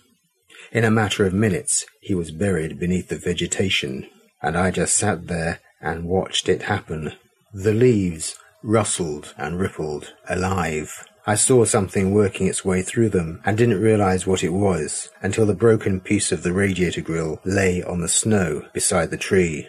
In 0.72 0.84
a 0.84 0.90
matter 0.90 1.24
of 1.24 1.32
minutes, 1.32 1.86
he 2.00 2.14
was 2.14 2.30
buried 2.30 2.78
beneath 2.78 3.08
the 3.08 3.18
vegetation, 3.18 4.08
and 4.42 4.56
I 4.56 4.70
just 4.70 4.96
sat 4.96 5.26
there 5.26 5.60
and 5.80 6.04
watched 6.04 6.48
it 6.48 6.62
happen. 6.62 7.12
The 7.52 7.72
leaves 7.72 8.36
rustled 8.62 9.34
and 9.36 9.58
rippled, 9.58 10.12
alive. 10.28 11.04
I 11.26 11.34
saw 11.34 11.64
something 11.64 12.12
working 12.12 12.46
its 12.46 12.64
way 12.64 12.82
through 12.82 13.10
them 13.10 13.40
and 13.44 13.56
didn't 13.56 13.80
realize 13.80 14.26
what 14.26 14.44
it 14.44 14.50
was 14.52 15.08
until 15.22 15.46
the 15.46 15.54
broken 15.54 16.00
piece 16.00 16.30
of 16.30 16.42
the 16.42 16.52
radiator 16.52 17.00
grill 17.00 17.40
lay 17.44 17.82
on 17.82 18.00
the 18.00 18.08
snow 18.08 18.62
beside 18.72 19.10
the 19.10 19.16
tree. 19.16 19.68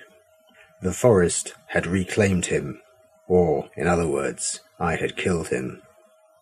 The 0.81 0.93
forest 0.93 1.53
had 1.67 1.87
reclaimed 1.87 2.47
him, 2.47 2.81
or, 3.27 3.69
in 3.75 3.87
other 3.87 4.07
words, 4.07 4.59
I 4.79 4.95
had 4.95 5.17
killed 5.17 5.47
him. 5.47 5.81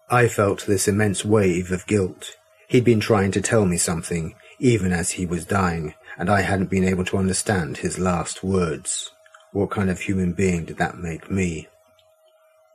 I 0.10 0.28
felt 0.28 0.66
this 0.66 0.88
immense 0.88 1.24
wave 1.24 1.72
of 1.72 1.88
guilt. 1.88 2.36
He'd 2.68 2.84
been 2.84 3.00
trying 3.00 3.32
to 3.32 3.42
tell 3.42 3.66
me 3.66 3.78
something, 3.78 4.36
even 4.60 4.92
as 4.92 5.12
he 5.12 5.26
was 5.26 5.46
dying, 5.46 5.96
and 6.18 6.30
I 6.30 6.42
hadn't 6.42 6.70
been 6.70 6.84
able 6.84 7.06
to 7.06 7.18
understand 7.18 7.78
his 7.78 7.98
last 7.98 8.44
words. 8.44 9.12
What 9.52 9.72
kind 9.72 9.90
of 9.90 10.02
human 10.02 10.34
being 10.34 10.66
did 10.66 10.78
that 10.78 10.98
make 10.98 11.32
me? 11.32 11.70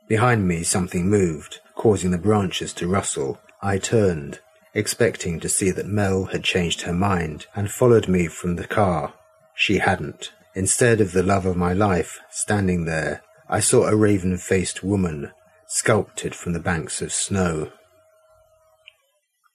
Behind 0.07 0.47
me, 0.47 0.63
something 0.63 1.07
moved, 1.09 1.59
causing 1.75 2.11
the 2.11 2.17
branches 2.17 2.73
to 2.73 2.87
rustle. 2.87 3.39
I 3.61 3.77
turned, 3.77 4.39
expecting 4.73 5.39
to 5.39 5.47
see 5.47 5.71
that 5.71 5.85
Mel 5.85 6.25
had 6.25 6.43
changed 6.43 6.81
her 6.81 6.93
mind 6.93 7.45
and 7.55 7.71
followed 7.71 8.07
me 8.07 8.27
from 8.27 8.55
the 8.55 8.67
car. 8.67 9.13
She 9.53 9.77
hadn't. 9.77 10.31
Instead 10.53 10.99
of 10.99 11.13
the 11.13 11.23
love 11.23 11.45
of 11.45 11.55
my 11.55 11.73
life 11.73 12.19
standing 12.29 12.85
there, 12.85 13.23
I 13.49 13.59
saw 13.59 13.85
a 13.85 13.95
raven 13.95 14.37
faced 14.37 14.83
woman 14.83 15.31
sculpted 15.67 16.35
from 16.35 16.53
the 16.53 16.59
banks 16.59 17.01
of 17.01 17.13
snow. 17.13 17.71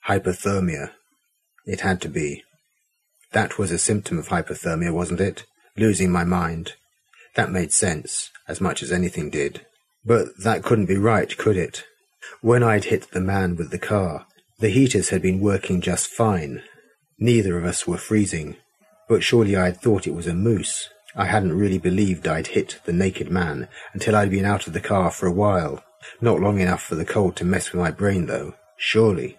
Hypothermia. 0.09 0.93
It 1.67 1.81
had 1.81 2.01
to 2.03 2.09
be. 2.09 2.43
That 3.33 3.59
was 3.59 3.71
a 3.71 3.79
symptom 3.79 4.19
of 4.19 4.29
hypothermia, 4.29 4.93
wasn't 4.93 5.21
it? 5.21 5.45
Losing 5.77 6.11
my 6.11 6.25
mind. 6.25 6.75
That 7.35 7.51
made 7.51 7.73
sense, 7.73 8.31
as 8.49 8.61
much 8.61 8.83
as 8.83 8.91
anything 8.91 9.29
did. 9.29 9.67
But 10.05 10.29
that 10.43 10.63
couldn't 10.63 10.87
be 10.87 10.97
right, 10.97 11.37
could 11.37 11.59
it? 11.59 11.85
When 12.41 12.63
I'd 12.63 12.85
hit 12.85 13.11
the 13.11 13.21
man 13.21 13.57
with 13.57 13.71
the 13.71 13.79
car, 13.79 14.27
the 14.59 14.71
heaters 14.71 15.11
had 15.11 15.21
been 15.21 15.41
working 15.41 15.83
just 15.83 16.07
fine. 16.07 16.63
Neither 17.19 17.59
of 17.59 17.65
us 17.65 17.87
were 17.87 17.99
freezing. 17.99 18.57
But 19.09 19.23
surely 19.23 19.57
I'd 19.57 19.81
thought 19.81 20.07
it 20.07 20.15
was 20.15 20.27
a 20.27 20.35
moose. 20.35 20.89
I 21.15 21.27
hadn't 21.27 21.57
really 21.57 21.79
believed 21.79 22.29
I'd 22.29 22.49
hit 22.49 22.81
the 22.85 22.93
naked 22.93 23.31
man 23.31 23.69
until 23.93 24.17
I'd 24.17 24.31
been 24.31 24.45
out 24.45 24.67
of 24.67 24.73
the 24.73 24.81
car 24.81 25.11
for 25.11 25.27
a 25.27 25.33
while. 25.33 25.83
Not 26.21 26.41
long 26.41 26.61
enough 26.61 26.83
for 26.83 26.95
the 26.95 27.05
cold 27.05 27.37
to 27.37 27.45
mess 27.45 27.73
with 27.73 27.81
my 27.81 27.91
brain, 27.91 28.27
though. 28.27 28.55
Surely. 28.77 29.39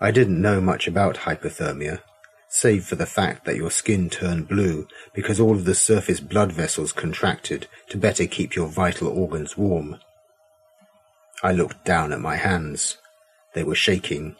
I 0.00 0.12
didn't 0.12 0.40
know 0.40 0.60
much 0.60 0.86
about 0.86 1.16
hypothermia, 1.16 2.02
save 2.48 2.84
for 2.84 2.94
the 2.94 3.06
fact 3.06 3.44
that 3.44 3.56
your 3.56 3.70
skin 3.70 4.08
turned 4.08 4.46
blue 4.46 4.86
because 5.12 5.40
all 5.40 5.56
of 5.56 5.64
the 5.64 5.74
surface 5.74 6.20
blood 6.20 6.52
vessels 6.52 6.92
contracted 6.92 7.66
to 7.88 7.98
better 7.98 8.26
keep 8.26 8.54
your 8.54 8.68
vital 8.68 9.08
organs 9.08 9.56
warm. 9.56 9.98
I 11.42 11.52
looked 11.52 11.84
down 11.84 12.12
at 12.12 12.20
my 12.20 12.36
hands. 12.36 12.98
They 13.54 13.64
were 13.64 13.74
shaking. 13.74 14.36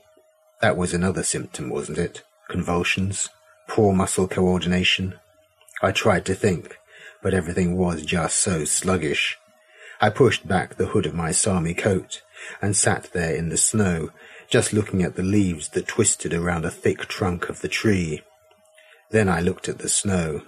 That 0.60 0.76
was 0.76 0.94
another 0.94 1.24
symptom, 1.24 1.70
wasn't 1.70 1.98
it? 1.98 2.22
Convulsions? 2.48 3.28
Poor 3.68 3.92
muscle 3.92 4.26
coordination? 4.26 5.14
I 5.82 5.92
tried 5.92 6.24
to 6.26 6.34
think, 6.34 6.78
but 7.22 7.34
everything 7.34 7.76
was 7.76 8.04
just 8.04 8.38
so 8.38 8.64
sluggish. 8.64 9.36
I 10.00 10.10
pushed 10.10 10.48
back 10.48 10.74
the 10.74 10.86
hood 10.86 11.06
of 11.06 11.14
my 11.14 11.30
Sami 11.30 11.74
coat 11.74 12.22
and 12.62 12.74
sat 12.74 13.10
there 13.12 13.34
in 13.34 13.50
the 13.50 13.56
snow, 13.56 14.10
just 14.48 14.72
looking 14.72 15.02
at 15.02 15.16
the 15.16 15.22
leaves 15.22 15.68
that 15.70 15.86
twisted 15.86 16.32
around 16.32 16.64
a 16.64 16.70
thick 16.70 17.06
trunk 17.06 17.48
of 17.48 17.60
the 17.60 17.68
tree. 17.68 18.22
Then 19.10 19.28
I 19.28 19.40
looked 19.40 19.68
at 19.68 19.78
the 19.78 19.88
snow 19.88 20.42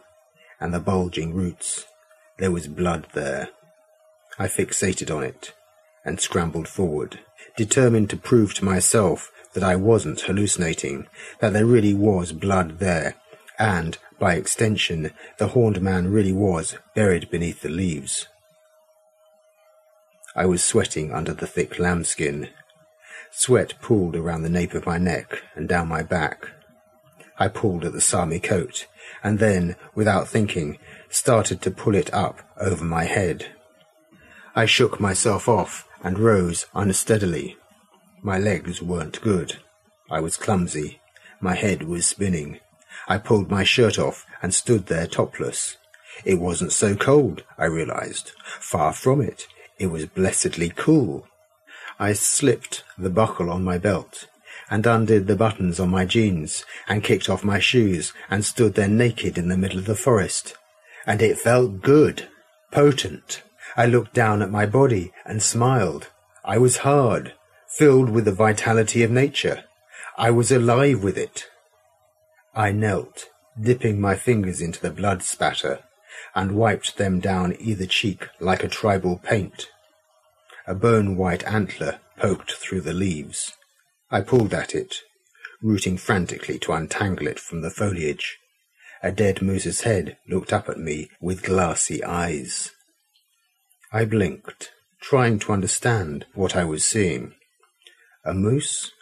and 0.58 0.72
the 0.72 0.80
bulging 0.80 1.34
roots. 1.34 1.84
There 2.38 2.50
was 2.50 2.68
blood 2.68 3.06
there. 3.12 3.50
I 4.38 4.46
fixated 4.48 5.14
on 5.14 5.22
it 5.22 5.52
and 6.04 6.20
scrambled 6.20 6.68
forward, 6.68 7.20
determined 7.56 8.08
to 8.10 8.16
prove 8.16 8.54
to 8.54 8.64
myself 8.64 9.30
that 9.54 9.64
I 9.64 9.76
wasn't 9.76 10.20
hallucinating, 10.20 11.06
that 11.40 11.52
there 11.52 11.66
really 11.66 11.94
was 11.94 12.32
blood 12.32 12.78
there, 12.78 13.16
and, 13.58 13.98
by 14.18 14.34
extension, 14.34 15.10
the 15.38 15.48
horned 15.48 15.80
man 15.80 16.10
really 16.10 16.32
was 16.32 16.76
buried 16.94 17.30
beneath 17.30 17.62
the 17.62 17.68
leaves. 17.68 18.26
I 20.36 20.46
was 20.46 20.64
sweating 20.64 21.12
under 21.12 21.34
the 21.34 21.46
thick 21.46 21.78
lambskin, 21.78 22.48
Sweat 23.32 23.74
pooled 23.80 24.16
around 24.16 24.42
the 24.42 24.48
nape 24.48 24.74
of 24.74 24.86
my 24.86 24.98
neck 24.98 25.42
and 25.54 25.68
down 25.68 25.88
my 25.88 26.02
back. 26.02 26.50
I 27.38 27.48
pulled 27.48 27.84
at 27.84 27.92
the 27.92 28.00
Sami 28.00 28.40
coat, 28.40 28.86
and 29.22 29.38
then, 29.38 29.76
without 29.94 30.28
thinking, 30.28 30.78
started 31.08 31.62
to 31.62 31.70
pull 31.70 31.94
it 31.94 32.12
up 32.12 32.40
over 32.60 32.84
my 32.84 33.04
head. 33.04 33.46
I 34.54 34.66
shook 34.66 34.98
myself 34.98 35.48
off 35.48 35.86
and 36.02 36.18
rose 36.18 36.66
unsteadily. 36.74 37.56
My 38.22 38.38
legs 38.38 38.82
weren't 38.82 39.20
good. 39.22 39.56
I 40.10 40.20
was 40.20 40.36
clumsy. 40.36 41.00
My 41.40 41.54
head 41.54 41.84
was 41.84 42.06
spinning. 42.06 42.60
I 43.08 43.16
pulled 43.16 43.50
my 43.50 43.64
shirt 43.64 43.98
off 43.98 44.26
and 44.42 44.54
stood 44.54 44.86
there 44.86 45.06
topless. 45.06 45.78
It 46.24 46.38
wasn't 46.38 46.72
so 46.72 46.94
cold, 46.94 47.44
I 47.56 47.64
realized. 47.64 48.32
Far 48.44 48.92
from 48.92 49.22
it. 49.22 49.46
It 49.78 49.86
was 49.86 50.04
blessedly 50.04 50.70
cool. 50.76 51.26
I 51.98 52.12
slipped 52.12 52.84
the 52.98 53.08
buckle 53.08 53.50
on 53.50 53.64
my 53.64 53.78
belt 53.78 54.26
and 54.68 54.86
undid 54.86 55.26
the 55.26 55.36
buttons 55.36 55.80
on 55.80 55.88
my 55.88 56.04
jeans 56.04 56.64
and 56.86 57.02
kicked 57.02 57.30
off 57.30 57.42
my 57.42 57.58
shoes 57.58 58.12
and 58.28 58.44
stood 58.44 58.74
there 58.74 58.88
naked 58.88 59.38
in 59.38 59.48
the 59.48 59.56
middle 59.56 59.78
of 59.78 59.86
the 59.86 59.94
forest. 59.94 60.56
And 61.06 61.22
it 61.22 61.38
felt 61.38 61.80
good, 61.80 62.28
potent. 62.70 63.42
I 63.76 63.86
looked 63.86 64.12
down 64.12 64.42
at 64.42 64.50
my 64.50 64.66
body 64.66 65.12
and 65.24 65.42
smiled. 65.42 66.08
I 66.44 66.58
was 66.58 66.78
hard, 66.78 67.32
filled 67.76 68.10
with 68.10 68.24
the 68.24 68.32
vitality 68.32 69.02
of 69.02 69.10
nature. 69.10 69.64
I 70.18 70.30
was 70.30 70.50
alive 70.50 71.02
with 71.02 71.16
it. 71.16 71.46
I 72.54 72.72
knelt, 72.72 73.26
dipping 73.60 74.00
my 74.00 74.16
fingers 74.16 74.60
into 74.60 74.80
the 74.80 74.90
blood 74.90 75.22
spatter, 75.22 75.80
and 76.34 76.56
wiped 76.56 76.98
them 76.98 77.20
down 77.20 77.56
either 77.58 77.86
cheek 77.86 78.28
like 78.40 78.64
a 78.64 78.68
tribal 78.68 79.18
paint. 79.18 79.68
A 80.66 80.74
bone-white 80.74 81.44
antler 81.46 82.00
poked 82.18 82.52
through 82.52 82.82
the 82.82 82.92
leaves. 82.92 83.52
I 84.10 84.20
pulled 84.20 84.52
at 84.52 84.74
it, 84.74 84.96
rooting 85.62 85.96
frantically 85.96 86.58
to 86.60 86.72
untangle 86.72 87.26
it 87.26 87.38
from 87.38 87.62
the 87.62 87.70
foliage. 87.70 88.38
A 89.02 89.10
dead 89.10 89.40
moose's 89.40 89.82
head 89.82 90.18
looked 90.28 90.52
up 90.52 90.68
at 90.68 90.78
me 90.78 91.08
with 91.20 91.42
glassy 91.42 92.04
eyes. 92.04 92.72
I 93.92 94.04
blinked, 94.04 94.70
trying 95.00 95.38
to 95.40 95.52
understand 95.52 96.26
what 96.34 96.54
I 96.54 96.64
was 96.64 96.84
seeing. 96.84 97.34
A 98.24 98.34
moose? 98.34 98.92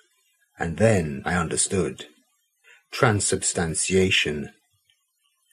And 0.59 0.77
then 0.77 1.23
I 1.25 1.35
understood. 1.35 2.07
Transubstantiation. 2.93 4.51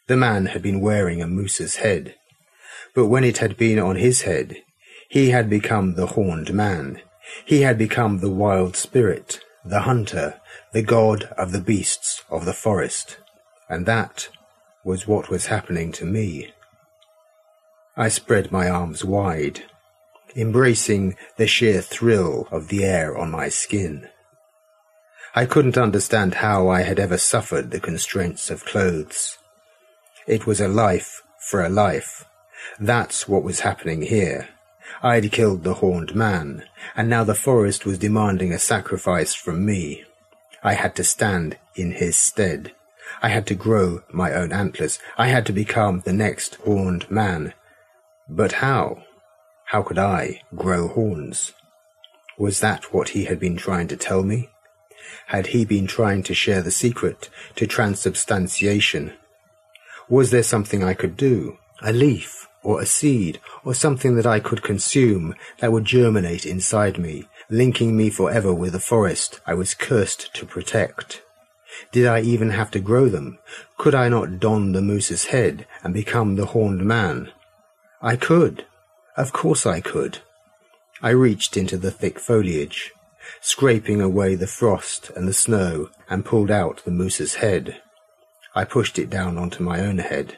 The 0.07 0.18
man 0.18 0.47
had 0.47 0.61
been 0.61 0.82
wearing 0.82 1.22
a 1.22 1.28
moose's 1.28 1.78
head, 1.78 2.16
but 2.93 3.07
when 3.07 3.24
it 3.24 3.39
had 3.39 3.57
been 3.57 3.80
on 3.80 3.95
his 3.95 4.22
head, 4.22 4.57
he 5.09 5.32
had 5.32 5.49
become 5.49 5.95
the 5.95 6.07
horned 6.07 6.53
man. 6.53 7.01
He 7.43 7.61
had 7.61 7.78
become 7.78 8.20
the 8.20 8.30
wild 8.30 8.76
spirit, 8.76 9.39
the 9.63 9.82
hunter, 9.82 10.39
the 10.74 10.84
god 10.84 11.24
of 11.38 11.51
the 11.51 11.61
beasts 11.61 12.24
of 12.30 12.45
the 12.45 12.53
forest. 12.53 13.18
And 13.68 13.88
that 13.88 14.30
was 14.84 15.07
what 15.07 15.30
was 15.30 15.47
happening 15.47 15.91
to 15.93 16.05
me. 16.05 16.53
I 17.97 18.09
spread 18.09 18.51
my 18.51 18.70
arms 18.70 19.03
wide, 19.03 19.63
embracing 20.36 21.15
the 21.38 21.47
sheer 21.47 21.81
thrill 21.81 22.47
of 22.51 22.67
the 22.67 22.83
air 22.83 23.17
on 23.17 23.31
my 23.31 23.49
skin. 23.49 24.07
I 25.33 25.45
couldn't 25.45 25.77
understand 25.77 26.36
how 26.36 26.69
I 26.69 26.81
had 26.81 26.99
ever 26.99 27.17
suffered 27.17 27.71
the 27.71 27.79
constraints 27.79 28.49
of 28.49 28.65
clothes. 28.65 29.38
It 30.27 30.45
was 30.45 30.61
a 30.61 30.67
life 30.67 31.21
for 31.39 31.63
a 31.63 31.69
life. 31.69 32.25
That's 32.79 33.27
what 33.27 33.43
was 33.43 33.61
happening 33.61 34.03
here. 34.03 34.49
I'd 35.03 35.31
killed 35.31 35.63
the 35.63 35.75
horned 35.75 36.15
man, 36.15 36.63
and 36.95 37.09
now 37.09 37.23
the 37.23 37.36
forest 37.36 37.86
was 37.86 37.97
demanding 37.99 38.51
a 38.51 38.59
sacrifice 38.59 39.33
from 39.33 39.65
me. 39.65 40.03
I 40.63 40.73
had 40.73 40.95
to 40.95 41.03
stand 41.03 41.57
in 41.75 41.91
his 41.91 42.17
stead. 42.17 42.73
I 43.21 43.29
had 43.29 43.45
to 43.47 43.55
grow 43.55 44.03
my 44.11 44.33
own 44.33 44.51
antlers. 44.51 44.99
I 45.17 45.27
had 45.27 45.45
to 45.45 45.53
become 45.53 46.01
the 46.01 46.13
next 46.13 46.55
horned 46.55 47.09
man. 47.09 47.53
But 48.27 48.53
how? 48.53 49.03
How 49.70 49.82
could 49.82 49.97
I 49.97 50.41
grow 50.55 50.88
horns? 50.88 51.53
Was 52.38 52.59
that 52.59 52.93
what 52.93 53.09
he 53.09 53.26
had 53.26 53.39
been 53.39 53.57
trying 53.57 53.88
to 53.88 53.97
tell 53.97 54.24
me? 54.24 54.49
Had 55.28 55.47
he 55.47 55.66
been 55.66 55.88
trying 55.88 56.22
to 56.24 56.36
share 56.36 56.61
the 56.61 56.72
secret 56.72 57.30
to 57.55 57.66
transubstantiation? 57.66 59.13
Was 60.07 60.30
there 60.30 60.43
something 60.43 60.84
I 60.84 60.93
could 60.93 61.18
do? 61.18 61.57
A 61.82 61.91
leaf, 61.91 62.47
or 62.61 62.80
a 62.80 62.86
seed, 62.86 63.39
or 63.63 63.74
something 63.74 64.16
that 64.16 64.28
I 64.28 64.39
could 64.39 64.61
consume 64.61 65.34
that 65.59 65.72
would 65.72 65.86
germinate 65.86 66.45
inside 66.45 66.99
me, 66.99 67.28
linking 67.49 67.97
me 67.97 68.11
forever 68.11 68.53
with 68.53 68.74
the 68.74 68.80
forest 68.80 69.39
I 69.47 69.55
was 69.55 69.74
cursed 69.74 70.34
to 70.36 70.45
protect. 70.45 71.24
Did 71.91 72.05
I 72.05 72.22
even 72.22 72.51
have 72.51 72.70
to 72.72 72.80
grow 72.80 73.09
them? 73.09 73.39
Could 73.78 73.95
I 73.95 74.09
not 74.09 74.39
don 74.39 74.74
the 74.74 74.82
moose's 74.82 75.26
head 75.26 75.66
and 75.84 75.93
become 75.93 76.36
the 76.36 76.47
horned 76.47 76.86
man? 76.86 77.32
I 78.01 78.16
could. 78.16 78.66
Of 79.18 79.34
course 79.34 79.66
I 79.66 79.82
could. 79.82 80.20
I 81.01 81.09
reached 81.09 81.57
into 81.57 81.78
the 81.78 81.91
thick 81.91 82.20
foliage, 82.20 82.91
scraping 83.41 84.01
away 84.01 84.36
the 84.36 84.47
frost 84.47 85.09
and 85.16 85.28
the 85.28 85.34
snow, 85.34 85.89
and 86.09 86.26
pulled 86.26 86.51
out 86.51 86.84
the 86.84 86.91
moose's 86.91 87.36
head. 87.36 87.82
I 88.53 88.63
pushed 88.63 88.97
it 88.97 89.09
down 89.09 89.38
onto 89.38 89.63
my 89.63 89.82
own 89.82 89.97
head 89.99 90.38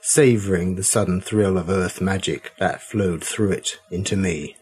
savouring 0.00 0.74
the 0.74 0.82
sudden 0.82 1.20
thrill 1.20 1.56
of 1.56 1.68
earth 1.68 2.00
magic 2.00 2.52
that 2.58 2.82
flowed 2.82 3.24
through 3.24 3.52
it 3.52 3.78
into 3.90 4.16
me. 4.16 4.56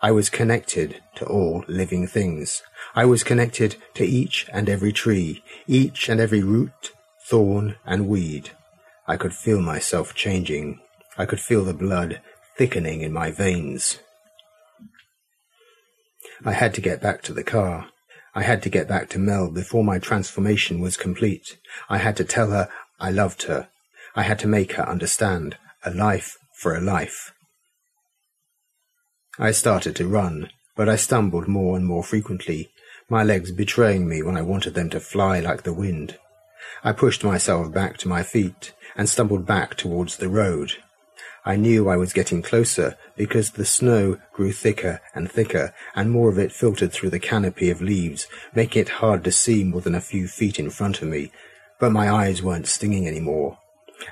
I 0.00 0.10
was 0.10 0.30
connected 0.30 1.00
to 1.16 1.26
all 1.26 1.64
living 1.68 2.06
things. 2.06 2.62
I 2.94 3.04
was 3.04 3.22
connected 3.22 3.76
to 3.94 4.04
each 4.04 4.46
and 4.52 4.68
every 4.68 4.92
tree, 4.92 5.44
each 5.66 6.08
and 6.08 6.20
every 6.20 6.42
root, 6.42 6.92
thorn, 7.20 7.76
and 7.86 8.08
weed. 8.08 8.50
I 9.06 9.16
could 9.16 9.32
feel 9.32 9.60
myself 9.60 10.14
changing. 10.14 10.80
I 11.16 11.24
could 11.24 11.40
feel 11.40 11.64
the 11.64 11.74
blood 11.74 12.20
thickening 12.56 13.00
in 13.00 13.12
my 13.12 13.30
veins. 13.30 13.98
I 16.44 16.52
had 16.52 16.74
to 16.74 16.80
get 16.80 17.00
back 17.00 17.22
to 17.22 17.32
the 17.32 17.44
car. 17.44 17.88
I 18.34 18.42
had 18.42 18.62
to 18.62 18.70
get 18.70 18.88
back 18.88 19.08
to 19.10 19.18
Mel 19.18 19.50
before 19.50 19.84
my 19.84 19.98
transformation 19.98 20.80
was 20.80 20.96
complete. 20.96 21.58
I 21.88 21.98
had 21.98 22.16
to 22.16 22.24
tell 22.24 22.50
her 22.50 22.68
I 22.98 23.10
loved 23.10 23.44
her. 23.44 23.68
I 24.14 24.22
had 24.22 24.38
to 24.40 24.48
make 24.48 24.72
her 24.72 24.88
understand 24.88 25.56
a 25.84 25.90
life 25.90 26.36
for 26.60 26.74
a 26.74 26.80
life. 26.80 27.32
I 29.38 29.50
started 29.50 29.96
to 29.96 30.08
run, 30.08 30.50
but 30.76 30.88
I 30.88 30.96
stumbled 30.96 31.48
more 31.48 31.76
and 31.76 31.86
more 31.86 32.04
frequently, 32.04 32.70
my 33.08 33.22
legs 33.22 33.52
betraying 33.52 34.08
me 34.08 34.22
when 34.22 34.36
I 34.36 34.42
wanted 34.42 34.74
them 34.74 34.90
to 34.90 35.00
fly 35.00 35.40
like 35.40 35.62
the 35.62 35.72
wind. 35.72 36.18
I 36.84 36.92
pushed 36.92 37.24
myself 37.24 37.72
back 37.72 37.98
to 37.98 38.08
my 38.08 38.22
feet 38.22 38.72
and 38.96 39.08
stumbled 39.08 39.46
back 39.46 39.76
towards 39.76 40.16
the 40.16 40.28
road. 40.28 40.74
I 41.44 41.56
knew 41.56 41.88
I 41.88 41.96
was 41.96 42.12
getting 42.12 42.40
closer 42.40 42.96
because 43.16 43.50
the 43.50 43.64
snow 43.64 44.18
grew 44.32 44.52
thicker 44.52 45.00
and 45.12 45.30
thicker, 45.30 45.74
and 45.94 46.10
more 46.10 46.28
of 46.28 46.38
it 46.38 46.52
filtered 46.52 46.92
through 46.92 47.10
the 47.10 47.18
canopy 47.18 47.68
of 47.68 47.82
leaves, 47.82 48.28
making 48.54 48.82
it 48.82 48.88
hard 49.00 49.24
to 49.24 49.32
see 49.32 49.64
more 49.64 49.80
than 49.80 49.94
a 49.94 50.00
few 50.00 50.28
feet 50.28 50.60
in 50.60 50.70
front 50.70 51.02
of 51.02 51.08
me. 51.08 51.32
But 51.80 51.90
my 51.90 52.08
eyes 52.08 52.42
weren't 52.42 52.68
stinging 52.68 53.08
any 53.08 53.18
more. 53.18 53.58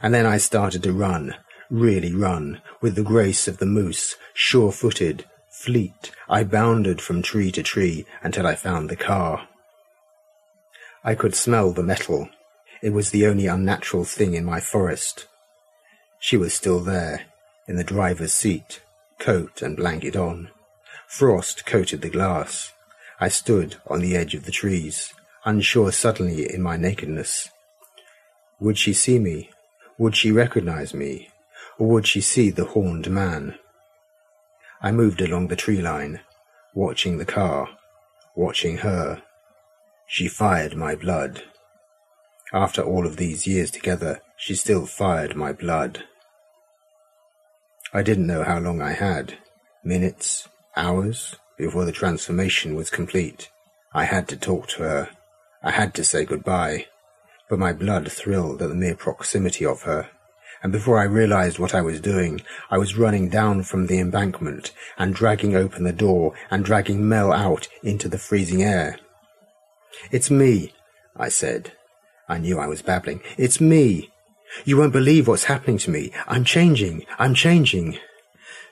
And 0.02 0.12
then 0.12 0.26
I 0.26 0.38
started 0.38 0.82
to 0.82 0.92
run, 0.92 1.36
really 1.70 2.12
run, 2.12 2.62
with 2.80 2.96
the 2.96 3.04
grace 3.04 3.46
of 3.46 3.58
the 3.58 3.66
moose, 3.66 4.16
sure-footed, 4.34 5.24
fleet. 5.48 6.10
I 6.28 6.42
bounded 6.42 7.00
from 7.00 7.22
tree 7.22 7.52
to 7.52 7.62
tree 7.62 8.06
until 8.22 8.46
I 8.46 8.56
found 8.56 8.88
the 8.88 8.96
car. 8.96 9.46
I 11.04 11.14
could 11.14 11.36
smell 11.36 11.72
the 11.72 11.82
metal. 11.82 12.28
It 12.82 12.90
was 12.90 13.10
the 13.10 13.26
only 13.26 13.46
unnatural 13.46 14.04
thing 14.04 14.34
in 14.34 14.44
my 14.44 14.58
forest. 14.58 15.26
She 16.22 16.36
was 16.36 16.52
still 16.52 16.80
there, 16.80 17.22
in 17.66 17.76
the 17.76 17.84
driver's 17.84 18.34
seat, 18.34 18.82
coat 19.18 19.62
and 19.62 19.76
blanket 19.76 20.16
on. 20.16 20.50
Frost 21.08 21.64
coated 21.64 22.02
the 22.02 22.10
glass. 22.10 22.72
I 23.18 23.28
stood 23.28 23.76
on 23.86 24.00
the 24.00 24.16
edge 24.16 24.34
of 24.34 24.44
the 24.44 24.52
trees, 24.52 25.14
unsure 25.46 25.90
suddenly 25.92 26.52
in 26.52 26.62
my 26.62 26.76
nakedness. 26.76 27.48
Would 28.60 28.76
she 28.76 28.92
see 28.92 29.18
me? 29.18 29.50
Would 29.98 30.14
she 30.14 30.30
recognize 30.30 30.92
me? 30.92 31.30
Or 31.78 31.88
would 31.88 32.06
she 32.06 32.20
see 32.20 32.50
the 32.50 32.66
horned 32.66 33.10
man? 33.10 33.58
I 34.82 34.92
moved 34.92 35.22
along 35.22 35.48
the 35.48 35.56
tree 35.56 35.80
line, 35.80 36.20
watching 36.74 37.16
the 37.16 37.24
car, 37.24 37.68
watching 38.36 38.78
her. 38.78 39.22
She 40.06 40.28
fired 40.28 40.76
my 40.76 40.94
blood. 40.94 41.44
After 42.52 42.82
all 42.82 43.06
of 43.06 43.16
these 43.16 43.46
years 43.46 43.70
together, 43.70 44.20
she 44.36 44.54
still 44.54 44.84
fired 44.84 45.34
my 45.34 45.52
blood. 45.52 46.04
I 47.92 48.02
didn't 48.02 48.26
know 48.26 48.44
how 48.44 48.60
long 48.60 48.80
I 48.80 48.92
had. 48.92 49.38
Minutes, 49.82 50.48
hours, 50.76 51.36
before 51.58 51.84
the 51.84 51.92
transformation 51.92 52.74
was 52.76 52.88
complete. 52.88 53.50
I 53.92 54.04
had 54.04 54.28
to 54.28 54.36
talk 54.36 54.68
to 54.68 54.82
her. 54.82 55.08
I 55.62 55.72
had 55.72 55.94
to 55.94 56.04
say 56.04 56.24
goodbye. 56.24 56.86
But 57.48 57.58
my 57.58 57.72
blood 57.72 58.10
thrilled 58.12 58.62
at 58.62 58.68
the 58.68 58.76
mere 58.76 58.94
proximity 58.94 59.66
of 59.66 59.82
her. 59.82 60.08
And 60.62 60.72
before 60.72 60.98
I 60.98 61.04
realized 61.04 61.58
what 61.58 61.74
I 61.74 61.80
was 61.80 62.00
doing, 62.00 62.42
I 62.70 62.78
was 62.78 62.96
running 62.96 63.28
down 63.28 63.64
from 63.64 63.86
the 63.86 63.98
embankment 63.98 64.72
and 64.96 65.14
dragging 65.14 65.56
open 65.56 65.82
the 65.82 65.92
door 65.92 66.34
and 66.50 66.64
dragging 66.64 67.08
Mel 67.08 67.32
out 67.32 67.66
into 67.82 68.08
the 68.08 68.18
freezing 68.18 68.62
air. 68.62 68.98
It's 70.12 70.30
me, 70.30 70.74
I 71.16 71.28
said. 71.28 71.72
I 72.28 72.38
knew 72.38 72.58
I 72.60 72.68
was 72.68 72.82
babbling. 72.82 73.20
It's 73.36 73.60
me. 73.60 74.09
You 74.64 74.76
won't 74.76 74.92
believe 74.92 75.28
what's 75.28 75.44
happening 75.44 75.78
to 75.78 75.90
me. 75.90 76.12
I'm 76.26 76.44
changing. 76.44 77.04
I'm 77.18 77.34
changing. 77.34 77.98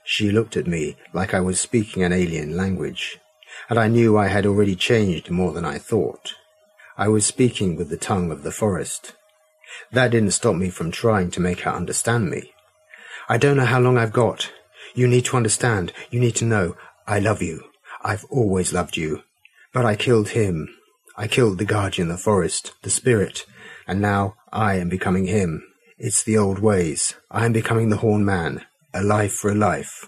She 0.05 0.31
looked 0.31 0.57
at 0.57 0.66
me 0.66 0.97
like 1.12 1.35
I 1.35 1.41
was 1.41 1.61
speaking 1.61 2.03
an 2.03 2.12
alien 2.12 2.57
language, 2.57 3.18
and 3.68 3.79
I 3.79 3.89
knew 3.89 4.16
I 4.16 4.29
had 4.29 4.47
already 4.47 4.74
changed 4.74 5.31
more 5.31 5.53
than 5.53 5.64
I 5.64 5.79
thought. 5.79 6.35
I 6.97 7.09
was 7.09 7.26
speaking 7.26 7.76
with 7.76 7.91
the 7.91 7.97
tongue 7.97 8.31
of 8.31 8.43
the 8.43 8.51
forest. 8.51 9.14
That 9.93 10.11
didn't 10.11 10.33
stop 10.33 10.57
me 10.57 10.70
from 10.70 10.91
trying 10.91 11.31
to 11.33 11.41
make 11.41 11.61
her 11.61 11.70
understand 11.70 12.31
me. 12.31 12.53
I 13.29 13.39
don't 13.39 13.57
know 13.57 13.66
how 13.66 13.81
long 13.81 13.99
I've 13.99 14.12
got. 14.12 14.51
You 14.95 15.07
need 15.07 15.26
to 15.26 15.37
understand. 15.37 15.93
You 16.11 16.18
need 16.18 16.37
to 16.37 16.45
know. 16.45 16.76
I 17.07 17.18
love 17.18 17.43
you. 17.43 17.64
I've 18.03 18.24
always 18.31 18.72
loved 18.72 18.97
you. 18.97 19.22
But 19.72 19.85
I 19.85 19.95
killed 19.95 20.31
him. 20.31 20.74
I 21.16 21.29
killed 21.29 21.59
the 21.59 21.64
guardian 21.64 22.11
of 22.11 22.16
the 22.16 22.22
forest, 22.22 22.72
the 22.83 22.91
spirit, 22.91 23.45
and 23.87 24.01
now 24.01 24.37
I 24.53 24.76
am 24.76 24.89
becoming 24.89 25.26
him. 25.26 25.62
It's 26.01 26.22
the 26.22 26.38
old 26.38 26.61
ways. 26.61 27.16
I 27.28 27.44
am 27.44 27.53
becoming 27.53 27.88
the 27.88 27.96
horn 27.96 28.24
man, 28.24 28.64
a 28.94 29.03
life 29.03 29.32
for 29.32 29.51
a 29.51 29.55
life. 29.57 30.07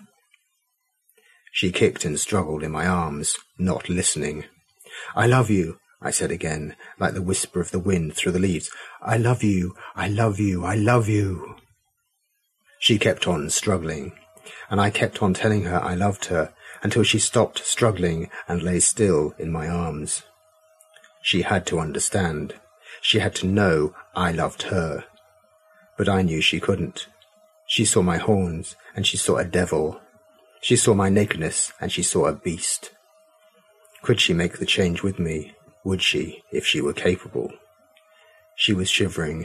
She 1.51 1.72
kicked 1.72 2.05
and 2.05 2.18
struggled 2.18 2.62
in 2.62 2.70
my 2.70 2.86
arms, 2.86 3.36
not 3.59 3.88
listening. 3.88 4.45
I 5.16 5.26
love 5.26 5.51
you, 5.51 5.80
I 6.01 6.12
said 6.12 6.30
again, 6.30 6.76
like 7.01 7.14
the 7.14 7.22
whisper 7.22 7.61
of 7.61 7.72
the 7.72 7.80
wind 7.80 8.14
through 8.14 8.30
the 8.30 8.38
leaves. 8.38 8.70
I 9.03 9.16
love 9.16 9.43
you, 9.43 9.74
I 9.97 10.07
love 10.07 10.38
you, 10.38 10.64
I 10.64 10.76
love 10.76 11.09
you. 11.09 11.57
She 12.78 12.97
kept 12.97 13.26
on 13.26 13.51
struggling, 13.51 14.12
and 14.70 14.80
I 14.80 14.91
kept 14.91 15.20
on 15.24 15.34
telling 15.34 15.64
her 15.64 15.82
I 15.82 15.97
loved 15.97 16.26
her 16.26 16.55
until 16.84 17.03
she 17.03 17.18
stopped 17.18 17.66
struggling 17.66 18.30
and 18.47 18.62
lay 18.62 18.78
still 18.78 19.34
in 19.41 19.51
my 19.51 19.66
arms. 19.66 20.22
She 21.20 21.43
had 21.43 21.66
to 21.66 21.80
understand. 21.80 22.55
She 23.03 23.18
had 23.18 23.34
to 23.36 23.49
know 23.49 23.93
I 24.14 24.30
loved 24.30 24.62
her. 24.64 25.05
But 26.01 26.09
I 26.09 26.22
knew 26.22 26.40
she 26.40 26.61
couldn't. 26.61 27.09
She 27.66 27.84
saw 27.84 28.01
my 28.01 28.16
horns, 28.16 28.74
and 28.96 29.07
she 29.07 29.18
saw 29.18 29.36
a 29.36 29.44
devil. 29.44 30.01
She 30.62 30.74
saw 30.74 30.94
my 30.94 31.11
nakedness, 31.11 31.74
and 31.78 31.92
she 31.92 32.03
saw 32.03 32.24
a 32.24 32.32
beast. 32.32 32.92
Could 34.01 34.18
she 34.18 34.32
make 34.32 34.59
the 34.59 34.64
change 34.64 35.03
with 35.03 35.18
me? 35.18 35.53
Would 35.84 36.01
she, 36.01 36.42
if 36.51 36.64
she 36.64 36.80
were 36.80 36.94
capable? 36.94 37.53
She 38.55 38.72
was 38.72 38.88
shivering. 38.88 39.44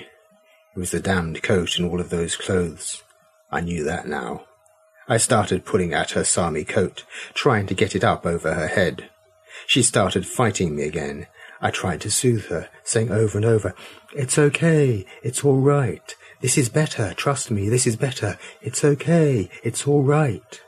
It 0.74 0.80
was 0.80 0.92
the 0.92 1.02
damned 1.02 1.44
coat 1.44 1.78
and 1.78 1.92
all 1.92 2.00
of 2.00 2.10
those 2.10 2.38
clothes. 2.38 3.04
I 3.52 3.60
knew 3.60 3.84
that 3.84 4.08
now. 4.08 4.46
I 5.10 5.18
started 5.18 5.66
pulling 5.66 5.94
at 5.94 6.12
her 6.12 6.24
Sami 6.24 6.64
coat, 6.64 7.04
trying 7.34 7.68
to 7.68 7.74
get 7.74 7.98
it 7.98 8.04
up 8.06 8.26
over 8.26 8.54
her 8.54 8.68
head. 8.68 9.10
She 9.68 9.84
started 9.84 10.26
fighting 10.26 10.74
me 10.74 10.84
again, 10.84 11.28
I 11.62 11.72
tried 11.72 12.02
to 12.02 12.12
soothe 12.12 12.46
her, 12.46 12.70
saying 12.84 13.12
over 13.12 13.38
and 13.38 13.46
over, 13.46 13.74
It's 14.14 14.38
okay, 14.38 15.06
it's 15.24 15.44
all 15.44 15.58
right. 15.58 16.16
This 16.42 16.58
is 16.58 16.70
better, 16.70 17.14
trust 17.14 17.50
me, 17.50 17.70
this 17.70 17.88
is 17.88 17.96
better. 17.96 18.38
It's 18.62 18.84
okay, 18.84 19.50
it's 19.64 19.88
all 19.88 20.04
right. 20.04 20.62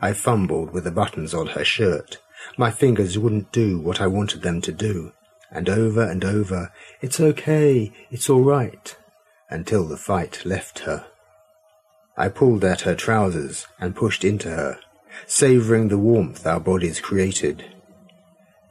I 0.00 0.12
fumbled 0.12 0.72
with 0.72 0.84
the 0.84 0.90
buttons 0.90 1.34
on 1.34 1.48
her 1.48 1.64
shirt. 1.64 2.18
My 2.56 2.70
fingers 2.70 3.18
wouldn't 3.18 3.52
do 3.52 3.78
what 3.78 4.00
I 4.00 4.06
wanted 4.06 4.42
them 4.42 4.60
to 4.62 4.72
do. 4.72 5.12
And 5.50 5.68
over 5.68 6.02
and 6.02 6.24
over, 6.24 6.72
It's 7.00 7.20
okay, 7.20 7.92
it's 8.10 8.30
all 8.30 8.42
right, 8.42 8.96
until 9.48 9.84
the 9.84 9.96
fight 9.96 10.42
left 10.44 10.80
her. 10.80 11.06
I 12.16 12.28
pulled 12.28 12.64
at 12.64 12.82
her 12.82 12.94
trousers 12.94 13.66
and 13.80 13.96
pushed 13.96 14.24
into 14.24 14.50
her, 14.50 14.78
savouring 15.26 15.88
the 15.88 15.98
warmth 15.98 16.46
our 16.46 16.60
bodies 16.60 17.00
created. 17.00 17.64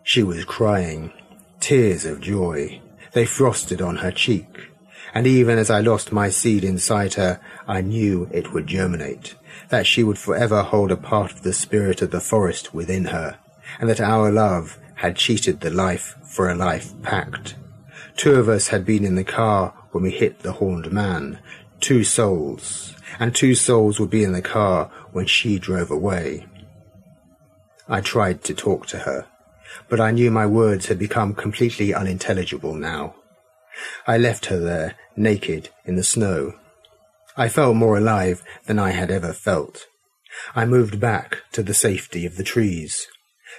She 0.03 0.23
was 0.23 0.45
crying, 0.45 1.11
tears 1.59 2.05
of 2.05 2.21
joy. 2.21 2.81
They 3.13 3.25
frosted 3.25 3.81
on 3.81 3.97
her 3.97 4.11
cheek. 4.11 4.69
And 5.13 5.25
even 5.25 5.57
as 5.57 5.69
I 5.69 5.79
lost 5.81 6.11
my 6.11 6.29
seed 6.29 6.63
inside 6.63 7.15
her, 7.15 7.39
I 7.67 7.81
knew 7.81 8.29
it 8.31 8.53
would 8.53 8.67
germinate, 8.67 9.35
that 9.69 9.87
she 9.87 10.03
would 10.03 10.17
forever 10.17 10.61
hold 10.61 10.91
a 10.91 10.97
part 10.97 11.31
of 11.31 11.41
the 11.41 11.53
spirit 11.53 12.01
of 12.01 12.11
the 12.11 12.21
forest 12.21 12.73
within 12.73 13.05
her, 13.05 13.39
and 13.79 13.89
that 13.89 14.01
our 14.01 14.31
love 14.31 14.77
had 14.95 15.15
cheated 15.15 15.61
the 15.61 15.71
life 15.71 16.15
for 16.23 16.49
a 16.49 16.55
life 16.55 16.93
pact. 17.01 17.55
Two 18.15 18.35
of 18.35 18.49
us 18.49 18.67
had 18.67 18.85
been 18.85 19.05
in 19.05 19.15
the 19.15 19.23
car 19.23 19.73
when 19.91 20.03
we 20.03 20.11
hit 20.11 20.39
the 20.39 20.53
horned 20.53 20.91
man, 20.91 21.39
two 21.79 22.03
souls, 22.03 22.95
and 23.19 23.33
two 23.33 23.55
souls 23.55 23.99
would 23.99 24.09
be 24.09 24.23
in 24.23 24.33
the 24.33 24.41
car 24.41 24.91
when 25.11 25.25
she 25.25 25.57
drove 25.57 25.89
away. 25.89 26.45
I 27.87 28.01
tried 28.01 28.43
to 28.43 28.53
talk 28.53 28.85
to 28.87 28.99
her, 28.99 29.25
but 29.87 29.99
I 29.99 30.11
knew 30.11 30.29
my 30.29 30.45
words 30.45 30.87
had 30.87 30.99
become 30.99 31.33
completely 31.33 31.93
unintelligible 31.93 32.75
now. 32.75 33.15
I 34.07 34.17
left 34.17 34.47
her 34.47 34.59
there, 34.59 34.95
naked, 35.15 35.69
in 35.85 35.95
the 35.95 36.03
snow. 36.03 36.53
I 37.37 37.47
felt 37.49 37.75
more 37.75 37.97
alive 37.97 38.43
than 38.65 38.79
I 38.79 38.91
had 38.91 39.11
ever 39.11 39.33
felt. 39.33 39.87
I 40.55 40.65
moved 40.65 40.99
back 40.99 41.43
to 41.53 41.63
the 41.63 41.73
safety 41.73 42.25
of 42.25 42.37
the 42.37 42.43
trees. 42.43 43.07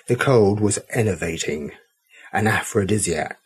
The 0.07 0.16
cold 0.16 0.61
was 0.61 0.79
enervating, 0.91 1.73
an 2.33 2.47
aphrodisiac. 2.47 3.39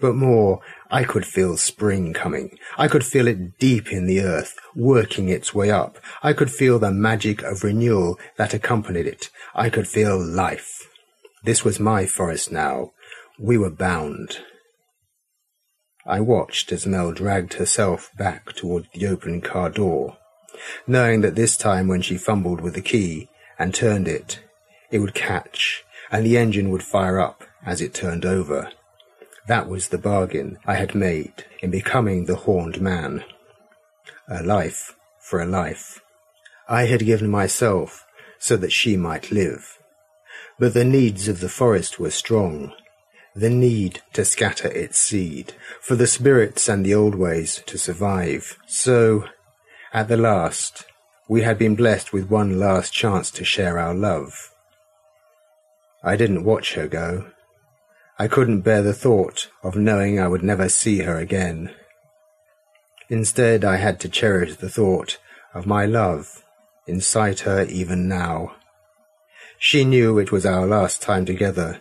But 0.00 0.14
more, 0.14 0.60
I 0.90 1.04
could 1.04 1.26
feel 1.26 1.56
spring 1.56 2.12
coming. 2.12 2.58
I 2.76 2.88
could 2.88 3.04
feel 3.04 3.28
it 3.28 3.58
deep 3.58 3.92
in 3.92 4.06
the 4.06 4.20
earth, 4.20 4.56
working 4.74 5.28
its 5.28 5.54
way 5.54 5.70
up. 5.70 5.98
I 6.22 6.32
could 6.32 6.50
feel 6.50 6.78
the 6.78 6.90
magic 6.90 7.42
of 7.42 7.62
renewal 7.62 8.18
that 8.36 8.54
accompanied 8.54 9.06
it. 9.06 9.30
I 9.54 9.70
could 9.70 9.86
feel 9.86 10.18
life. 10.18 10.88
This 11.44 11.64
was 11.64 11.78
my 11.78 12.06
forest 12.06 12.50
now. 12.50 12.92
We 13.38 13.58
were 13.58 13.70
bound. 13.70 14.38
I 16.06 16.20
watched 16.20 16.70
as 16.70 16.86
Mel 16.86 17.12
dragged 17.12 17.54
herself 17.54 18.12
back 18.16 18.52
toward 18.52 18.88
the 18.92 19.08
open 19.08 19.40
car 19.40 19.70
door, 19.70 20.16
knowing 20.86 21.20
that 21.22 21.34
this 21.34 21.56
time 21.56 21.88
when 21.88 22.00
she 22.00 22.16
fumbled 22.16 22.60
with 22.60 22.74
the 22.74 22.80
key 22.80 23.28
and 23.58 23.74
turned 23.74 24.06
it, 24.06 24.40
it 24.90 25.00
would 25.00 25.14
catch 25.14 25.84
and 26.10 26.24
the 26.24 26.38
engine 26.38 26.70
would 26.70 26.82
fire 26.82 27.18
up 27.18 27.44
as 27.64 27.80
it 27.80 27.92
turned 27.92 28.24
over. 28.24 28.70
That 29.48 29.68
was 29.68 29.88
the 29.88 29.98
bargain 29.98 30.58
I 30.64 30.74
had 30.74 30.94
made 30.94 31.44
in 31.60 31.70
becoming 31.70 32.24
the 32.24 32.36
horned 32.36 32.80
man. 32.80 33.24
A 34.28 34.42
life 34.42 34.94
for 35.18 35.40
a 35.40 35.46
life. 35.46 36.00
I 36.68 36.86
had 36.86 37.04
given 37.04 37.28
myself 37.28 38.06
so 38.38 38.56
that 38.56 38.72
she 38.72 38.96
might 38.96 39.30
live. 39.30 39.78
But 40.58 40.74
the 40.74 40.84
needs 40.84 41.28
of 41.28 41.40
the 41.40 41.48
forest 41.48 41.98
were 41.98 42.10
strong. 42.10 42.72
The 43.36 43.50
need 43.50 44.00
to 44.14 44.24
scatter 44.24 44.68
its 44.68 44.98
seed, 44.98 45.52
for 45.82 45.94
the 45.94 46.06
spirits 46.06 46.70
and 46.70 46.86
the 46.86 46.94
old 46.94 47.14
ways 47.14 47.62
to 47.66 47.76
survive. 47.76 48.56
So, 48.66 49.24
at 49.92 50.08
the 50.08 50.16
last, 50.16 50.86
we 51.28 51.42
had 51.42 51.58
been 51.58 51.74
blessed 51.74 52.14
with 52.14 52.30
one 52.30 52.58
last 52.58 52.94
chance 52.94 53.30
to 53.32 53.44
share 53.44 53.78
our 53.78 53.94
love. 53.94 54.32
I 56.02 56.16
didn't 56.16 56.44
watch 56.44 56.76
her 56.76 56.88
go. 56.88 57.26
I 58.18 58.26
couldn't 58.26 58.62
bear 58.62 58.80
the 58.80 58.94
thought 58.94 59.50
of 59.62 59.76
knowing 59.76 60.18
I 60.18 60.28
would 60.28 60.42
never 60.42 60.70
see 60.70 61.00
her 61.00 61.18
again. 61.18 61.74
Instead, 63.10 63.66
I 63.66 63.76
had 63.76 64.00
to 64.00 64.08
cherish 64.08 64.56
the 64.56 64.70
thought 64.70 65.18
of 65.52 65.66
my 65.66 65.84
love 65.84 66.42
inside 66.86 67.40
her 67.40 67.64
even 67.64 68.08
now. 68.08 68.56
She 69.58 69.84
knew 69.84 70.18
it 70.18 70.32
was 70.32 70.46
our 70.46 70.66
last 70.66 71.02
time 71.02 71.26
together. 71.26 71.80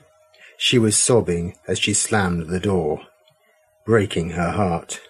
She 0.57 0.77
was 0.79 0.97
sobbing 0.97 1.55
as 1.67 1.79
she 1.79 1.93
slammed 1.93 2.47
the 2.47 2.59
door, 2.59 3.01
breaking 3.85 4.31
her 4.31 4.51
heart. 4.51 5.01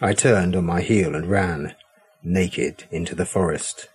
I 0.00 0.12
turned 0.12 0.56
on 0.56 0.66
my 0.66 0.80
heel 0.80 1.14
and 1.14 1.30
ran, 1.30 1.76
naked, 2.22 2.84
into 2.90 3.14
the 3.14 3.26
forest. 3.26 3.88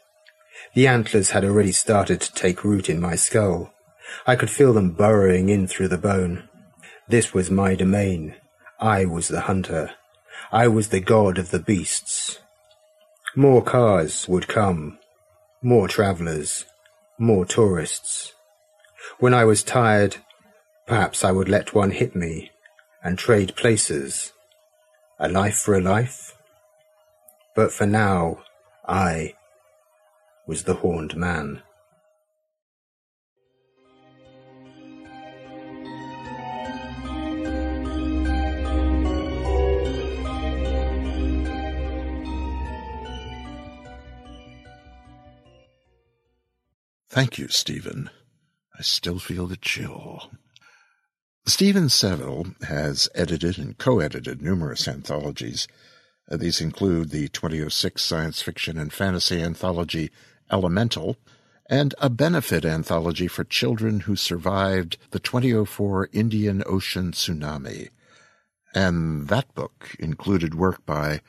The 0.74 0.88
antlers 0.88 1.32
had 1.32 1.44
already 1.44 1.72
started 1.72 2.22
to 2.22 2.34
take 2.34 2.64
root 2.64 2.90
in 2.90 3.02
my 3.02 3.16
skull. 3.16 3.74
I 4.26 4.36
could 4.36 4.50
feel 4.50 4.74
them 4.74 4.92
burrowing 4.92 5.50
in 5.50 5.68
through 5.68 5.90
the 5.90 5.98
bone. 5.98 6.48
This 7.08 7.34
was 7.34 7.52
my 7.52 7.76
domain. 7.76 8.36
I 8.80 9.06
was 9.06 9.28
the 9.28 9.42
hunter. 9.42 9.92
I 10.52 10.68
was 10.68 10.90
the 10.90 11.02
god 11.02 11.38
of 11.38 11.52
the 11.52 11.60
beasts. 11.60 12.40
More 13.36 13.62
cars 13.62 14.28
would 14.28 14.48
come. 14.48 15.00
More 15.62 15.88
travellers. 15.88 16.66
More 17.18 17.46
tourists. 17.46 18.34
When 19.20 19.34
I 19.34 19.44
was 19.44 19.64
tired, 19.64 20.18
perhaps 20.90 21.24
I 21.24 21.32
would 21.32 21.48
let 21.48 21.76
one 21.76 21.92
hit 21.92 22.16
me 22.16 22.50
and 23.04 23.16
trade 23.16 23.56
places. 23.56 24.34
A 25.20 25.30
life 25.30 25.56
for 25.56 25.76
a 25.76 25.82
life? 25.82 26.36
But 27.56 27.72
for 27.72 27.86
now, 27.86 28.40
I 28.88 29.36
was 30.48 30.64
the 30.64 30.74
horned 30.74 31.16
man. 31.16 31.62
Thank 47.12 47.38
you, 47.38 47.48
Steven. 47.48 48.10
I 48.76 48.82
still 48.82 49.20
feel 49.20 49.46
the 49.46 49.58
chill. 49.58 50.32
Steven 51.50 51.90
Savile 51.90 52.46
has 52.68 53.10
edited 53.16 53.58
and 53.58 53.76
co-edited 53.76 54.40
numerous 54.40 54.88
anthologies. 54.88 55.68
Uh, 56.32 56.38
these 56.38 56.62
include 56.62 57.10
the 57.10 57.28
2006 57.30 58.04
science 58.04 58.40
fiction 58.40 58.78
and 58.78 58.94
fantasy 58.94 59.42
anthology 59.42 60.12
Elemental 60.52 61.18
and 61.68 61.96
a 61.98 62.08
benefit 62.08 62.66
anthology 62.66 63.28
for 63.28 63.44
children 63.44 64.02
who 64.02 64.16
survived 64.16 64.98
the 65.10 65.20
2004 65.20 66.10
Indian 66.14 66.62
Ocean 66.68 67.14
tsunami. 67.14 67.90
And 68.76 69.28
that 69.30 69.52
book 69.56 69.96
included 69.98 70.54
work 70.54 70.86
by 70.86 71.22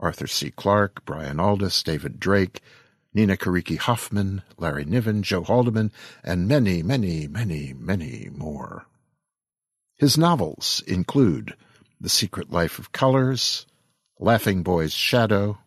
Arthur 0.00 0.26
C. 0.26 0.50
Clarke, 0.52 1.04
Brian 1.04 1.36
Aldiss, 1.36 1.84
David 1.84 2.18
Drake, 2.18 2.62
Nina 3.12 3.36
Kiriki 3.36 3.76
Hoffman, 3.76 4.42
Larry 4.56 4.86
Niven, 4.86 5.22
Joe 5.22 5.42
Haldeman, 5.42 5.92
and 6.24 6.48
many, 6.48 6.82
many, 6.82 7.28
many, 7.28 7.74
many 7.74 8.30
more. 8.34 8.86
His 9.98 10.18
novels 10.18 10.82
include 10.86 11.54
The 11.98 12.10
Secret 12.10 12.50
Life 12.50 12.78
of 12.78 12.92
Colors, 12.92 13.64
Laughing 14.18 14.62
Boy's 14.62 14.92
Shadow, 14.92 15.58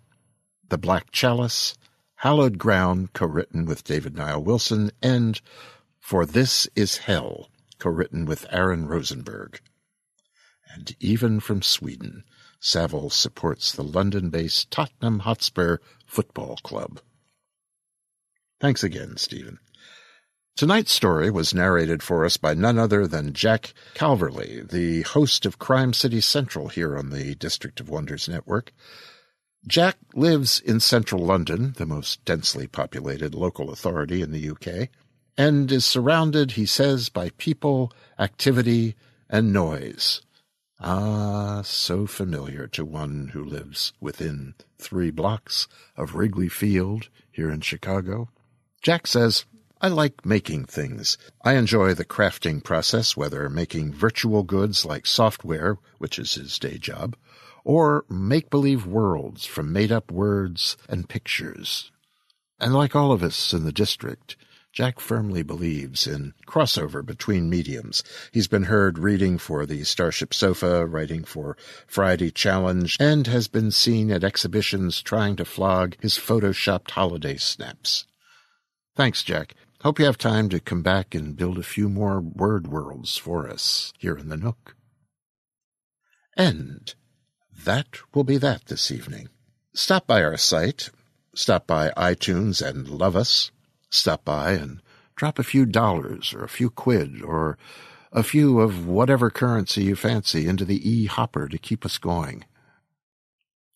The 0.67 0.77
Black 0.77 1.09
Chalice, 1.11 1.75
Hallowed 2.13 2.59
Ground, 2.59 3.13
co-written 3.13 3.65
with 3.65 3.83
David 3.83 4.15
Niall 4.15 4.43
Wilson, 4.43 4.91
and 5.01 5.41
For 5.99 6.27
This 6.27 6.67
Is 6.75 6.97
Hell, 6.97 7.49
co-written 7.79 8.25
with 8.25 8.45
Aaron 8.51 8.87
Rosenberg. 8.87 9.61
And 10.75 10.95
even 10.99 11.39
from 11.39 11.63
Sweden, 11.63 12.23
Savile 12.59 13.09
supports 13.09 13.71
the 13.71 13.83
London-based 13.83 14.69
Tottenham 14.69 15.19
Hotspur 15.19 15.77
Football 16.05 16.57
Club. 16.61 16.99
Thanks 18.59 18.83
again, 18.83 19.17
Steven. 19.17 19.57
Tonight's 20.59 20.91
story 20.91 21.31
was 21.31 21.53
narrated 21.53 22.03
for 22.03 22.25
us 22.25 22.35
by 22.35 22.53
none 22.53 22.77
other 22.77 23.07
than 23.07 23.31
Jack 23.31 23.73
Calverley, 23.93 24.61
the 24.69 25.03
host 25.03 25.45
of 25.45 25.57
Crime 25.57 25.93
City 25.93 26.19
Central 26.19 26.67
here 26.67 26.97
on 26.97 27.11
the 27.11 27.33
District 27.35 27.79
of 27.79 27.87
Wonders 27.87 28.27
network. 28.27 28.73
Jack 29.65 29.95
lives 30.15 30.59
in 30.59 30.81
central 30.81 31.23
London, 31.23 31.75
the 31.77 31.85
most 31.85 32.25
densely 32.25 32.67
populated 32.67 33.33
local 33.33 33.71
authority 33.71 34.21
in 34.21 34.33
the 34.33 34.49
UK, 34.49 34.89
and 35.37 35.71
is 35.71 35.85
surrounded, 35.85 36.51
he 36.51 36.65
says, 36.65 37.07
by 37.07 37.29
people, 37.37 37.93
activity, 38.19 38.95
and 39.29 39.53
noise. 39.53 40.21
Ah, 40.81 41.61
so 41.63 42.05
familiar 42.05 42.67
to 42.67 42.83
one 42.83 43.29
who 43.31 43.45
lives 43.45 43.93
within 44.01 44.55
three 44.77 45.09
blocks 45.09 45.69
of 45.95 46.15
Wrigley 46.15 46.49
Field 46.49 47.07
here 47.31 47.49
in 47.49 47.61
Chicago. 47.61 48.27
Jack 48.81 49.07
says, 49.07 49.45
I 49.81 49.87
like 49.87 50.25
making 50.25 50.65
things. 50.65 51.17
I 51.41 51.53
enjoy 51.53 51.93
the 51.93 52.03
crafting 52.03 52.61
process, 52.61 53.15
whether 53.15 53.49
making 53.49 53.93
virtual 53.93 54.43
goods 54.43 54.85
like 54.85 55.05
software, 55.05 55.77
which 55.99 56.19
is 56.19 56.33
his 56.33 56.59
day 56.59 56.77
job, 56.77 57.15
or 57.63 58.03
make 58.09 58.49
believe 58.49 58.85
worlds 58.85 59.45
from 59.45 59.71
made 59.71 59.89
up 59.89 60.11
words 60.11 60.75
and 60.89 61.07
pictures. 61.07 61.91
And 62.59 62.73
like 62.73 62.93
all 62.93 63.13
of 63.13 63.23
us 63.23 63.53
in 63.53 63.63
the 63.63 63.71
district, 63.71 64.35
Jack 64.73 64.99
firmly 64.99 65.43
believes 65.43 66.05
in 66.05 66.33
crossover 66.45 67.05
between 67.05 67.49
mediums. 67.49 68.03
He's 68.33 68.49
been 68.49 68.63
heard 68.63 68.99
reading 68.99 69.37
for 69.37 69.65
the 69.65 69.85
Starship 69.85 70.33
Sofa, 70.33 70.85
writing 70.85 71.23
for 71.23 71.55
Friday 71.87 72.31
Challenge, 72.31 72.97
and 72.99 73.27
has 73.27 73.47
been 73.47 73.71
seen 73.71 74.11
at 74.11 74.25
exhibitions 74.25 75.01
trying 75.01 75.37
to 75.37 75.45
flog 75.45 75.95
his 76.01 76.15
photoshopped 76.15 76.91
holiday 76.91 77.37
snaps. 77.37 78.05
Thanks, 78.95 79.23
Jack. 79.23 79.55
Hope 79.81 79.97
you 79.97 80.03
have 80.05 80.17
time 80.17 80.49
to 80.49 80.59
come 80.59 80.81
back 80.81 81.15
and 81.15 81.37
build 81.37 81.57
a 81.57 81.63
few 81.63 81.87
more 81.87 82.19
word 82.19 82.67
worlds 82.67 83.15
for 83.15 83.49
us 83.49 83.93
here 83.97 84.17
in 84.17 84.27
the 84.27 84.35
Nook. 84.35 84.75
And 86.35 86.93
that 87.63 87.99
will 88.13 88.25
be 88.25 88.37
that 88.37 88.65
this 88.65 88.91
evening. 88.91 89.29
Stop 89.73 90.05
by 90.05 90.21
our 90.21 90.35
site, 90.35 90.89
stop 91.33 91.65
by 91.65 91.91
iTunes 91.91 92.61
and 92.61 92.89
love 92.89 93.15
us, 93.15 93.51
stop 93.89 94.25
by 94.25 94.51
and 94.51 94.81
drop 95.15 95.39
a 95.39 95.43
few 95.43 95.65
dollars 95.65 96.33
or 96.33 96.43
a 96.43 96.49
few 96.49 96.69
quid 96.69 97.21
or 97.21 97.57
a 98.11 98.23
few 98.23 98.59
of 98.59 98.85
whatever 98.85 99.29
currency 99.29 99.85
you 99.85 99.95
fancy 99.95 100.45
into 100.45 100.65
the 100.65 100.89
e-hopper 100.89 101.47
to 101.47 101.57
keep 101.57 101.85
us 101.85 101.97
going. 101.97 102.43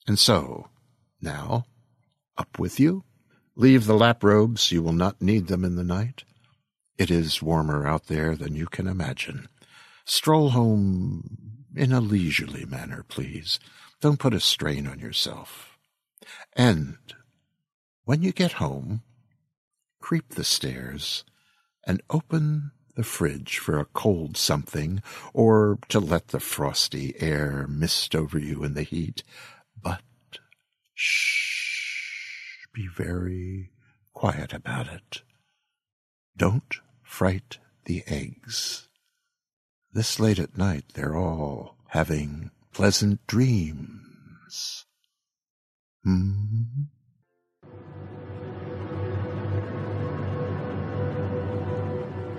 And 0.06 0.20
so, 0.20 0.68
now, 1.22 1.64
up 2.38 2.60
with 2.60 2.78
you 2.78 3.06
Leave 3.56 3.86
the 3.86 3.95
lap 3.95 4.24
robes, 4.24 4.72
you 4.72 4.82
will 4.82 4.93
not 4.93 5.22
need 5.22 5.47
them 5.47 5.64
in 5.64 5.76
the 5.76 5.84
night. 5.84 6.24
It 6.97 7.12
is 7.12 7.41
warmer 7.41 7.88
out 7.88 8.08
there 8.08 8.36
than 8.36 8.56
you 8.56 8.66
can 8.66 8.88
imagine. 8.88 9.47
Stroll 10.06 10.49
home 10.49 11.66
in 11.76 11.91
a 11.91 12.01
leisurely 12.01 12.66
manner, 12.66 13.06
please. 13.08 13.60
Don't 14.01 14.20
put 14.20 14.34
a 14.34 14.39
strain 14.39 14.88
on 14.88 14.99
yourself. 14.99 15.78
And 16.54 16.97
when 18.06 18.22
you 18.22 18.32
get 18.32 18.54
home, 18.54 19.01
creep 19.99 20.30
the 20.30 20.43
stairs 20.43 21.24
and 21.86 22.01
open 22.10 22.72
the 22.95 23.04
fridge 23.04 23.58
for 23.58 23.80
a 23.80 23.86
cold 23.86 24.38
something, 24.38 25.01
or 25.34 25.80
to 25.89 25.99
let 25.99 26.28
the 26.28 26.39
frosty 26.39 27.16
air 27.20 27.66
mist 27.68 28.16
over 28.16 28.38
you 28.38 28.64
in 28.64 28.76
the 28.76 28.84
heat. 28.84 29.24
But 29.82 30.01
shh, 30.93 31.53
be 32.74 32.88
very 32.88 33.71
quiet 34.13 34.53
about 34.53 34.88
it. 34.88 35.21
Don't 36.36 36.76
fright 37.03 37.59
the 37.86 38.03
eggs. 38.07 38.88
This 39.91 40.19
late 40.19 40.39
at 40.39 40.57
night, 40.57 40.86
they're 40.95 41.15
all 41.15 41.78
having 41.89 42.49
pleasant 42.74 43.26
dreams. 43.28 44.86
Hmm? 46.03 46.24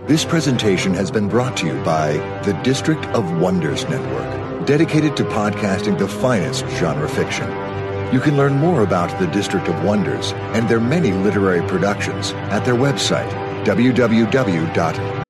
This 0.06 0.24
presentation 0.24 0.92
has 0.94 1.10
been 1.10 1.28
brought 1.28 1.56
to 1.58 1.66
you 1.66 1.82
by 1.84 2.14
the 2.44 2.52
District 2.62 3.06
of 3.06 3.40
Wonders 3.40 3.88
Network, 3.88 4.66
dedicated 4.66 5.16
to 5.16 5.24
podcasting 5.24 5.98
the 5.98 6.08
finest 6.08 6.66
genre 6.76 7.08
fiction. 7.08 7.63
You 8.12 8.20
can 8.20 8.36
learn 8.36 8.54
more 8.54 8.82
about 8.82 9.18
the 9.18 9.26
District 9.28 9.66
of 9.68 9.82
Wonders 9.84 10.32
and 10.54 10.68
their 10.68 10.80
many 10.80 11.12
literary 11.12 11.66
productions 11.66 12.32
at 12.50 12.64
their 12.64 12.74
website, 12.74 13.30
www. 13.64 15.22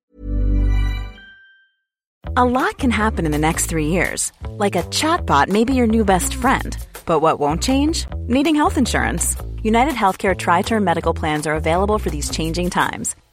A 2.37 2.43
lot 2.43 2.77
can 2.77 2.91
happen 2.91 3.25
in 3.25 3.31
the 3.31 3.37
next 3.37 3.67
three 3.67 3.87
years. 3.87 4.33
Like 4.49 4.75
a 4.75 4.83
chatbot 4.83 5.47
may 5.47 5.63
be 5.63 5.73
your 5.73 5.87
new 5.87 6.03
best 6.03 6.35
friend. 6.35 6.77
But 7.05 7.21
what 7.21 7.39
won't 7.39 7.63
change? 7.63 8.07
Needing 8.27 8.55
health 8.55 8.77
insurance. 8.77 9.37
United 9.63 9.93
Healthcare 9.93 10.37
Tri 10.37 10.61
Term 10.61 10.83
Medical 10.83 11.13
Plans 11.13 11.47
are 11.47 11.55
available 11.55 11.97
for 11.97 12.09
these 12.09 12.29
changing 12.29 12.71
times 12.71 13.15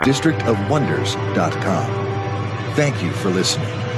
districtofwonders.com. 0.00 2.74
Thank 2.74 3.02
you 3.02 3.12
for 3.12 3.30
listening. 3.30 3.91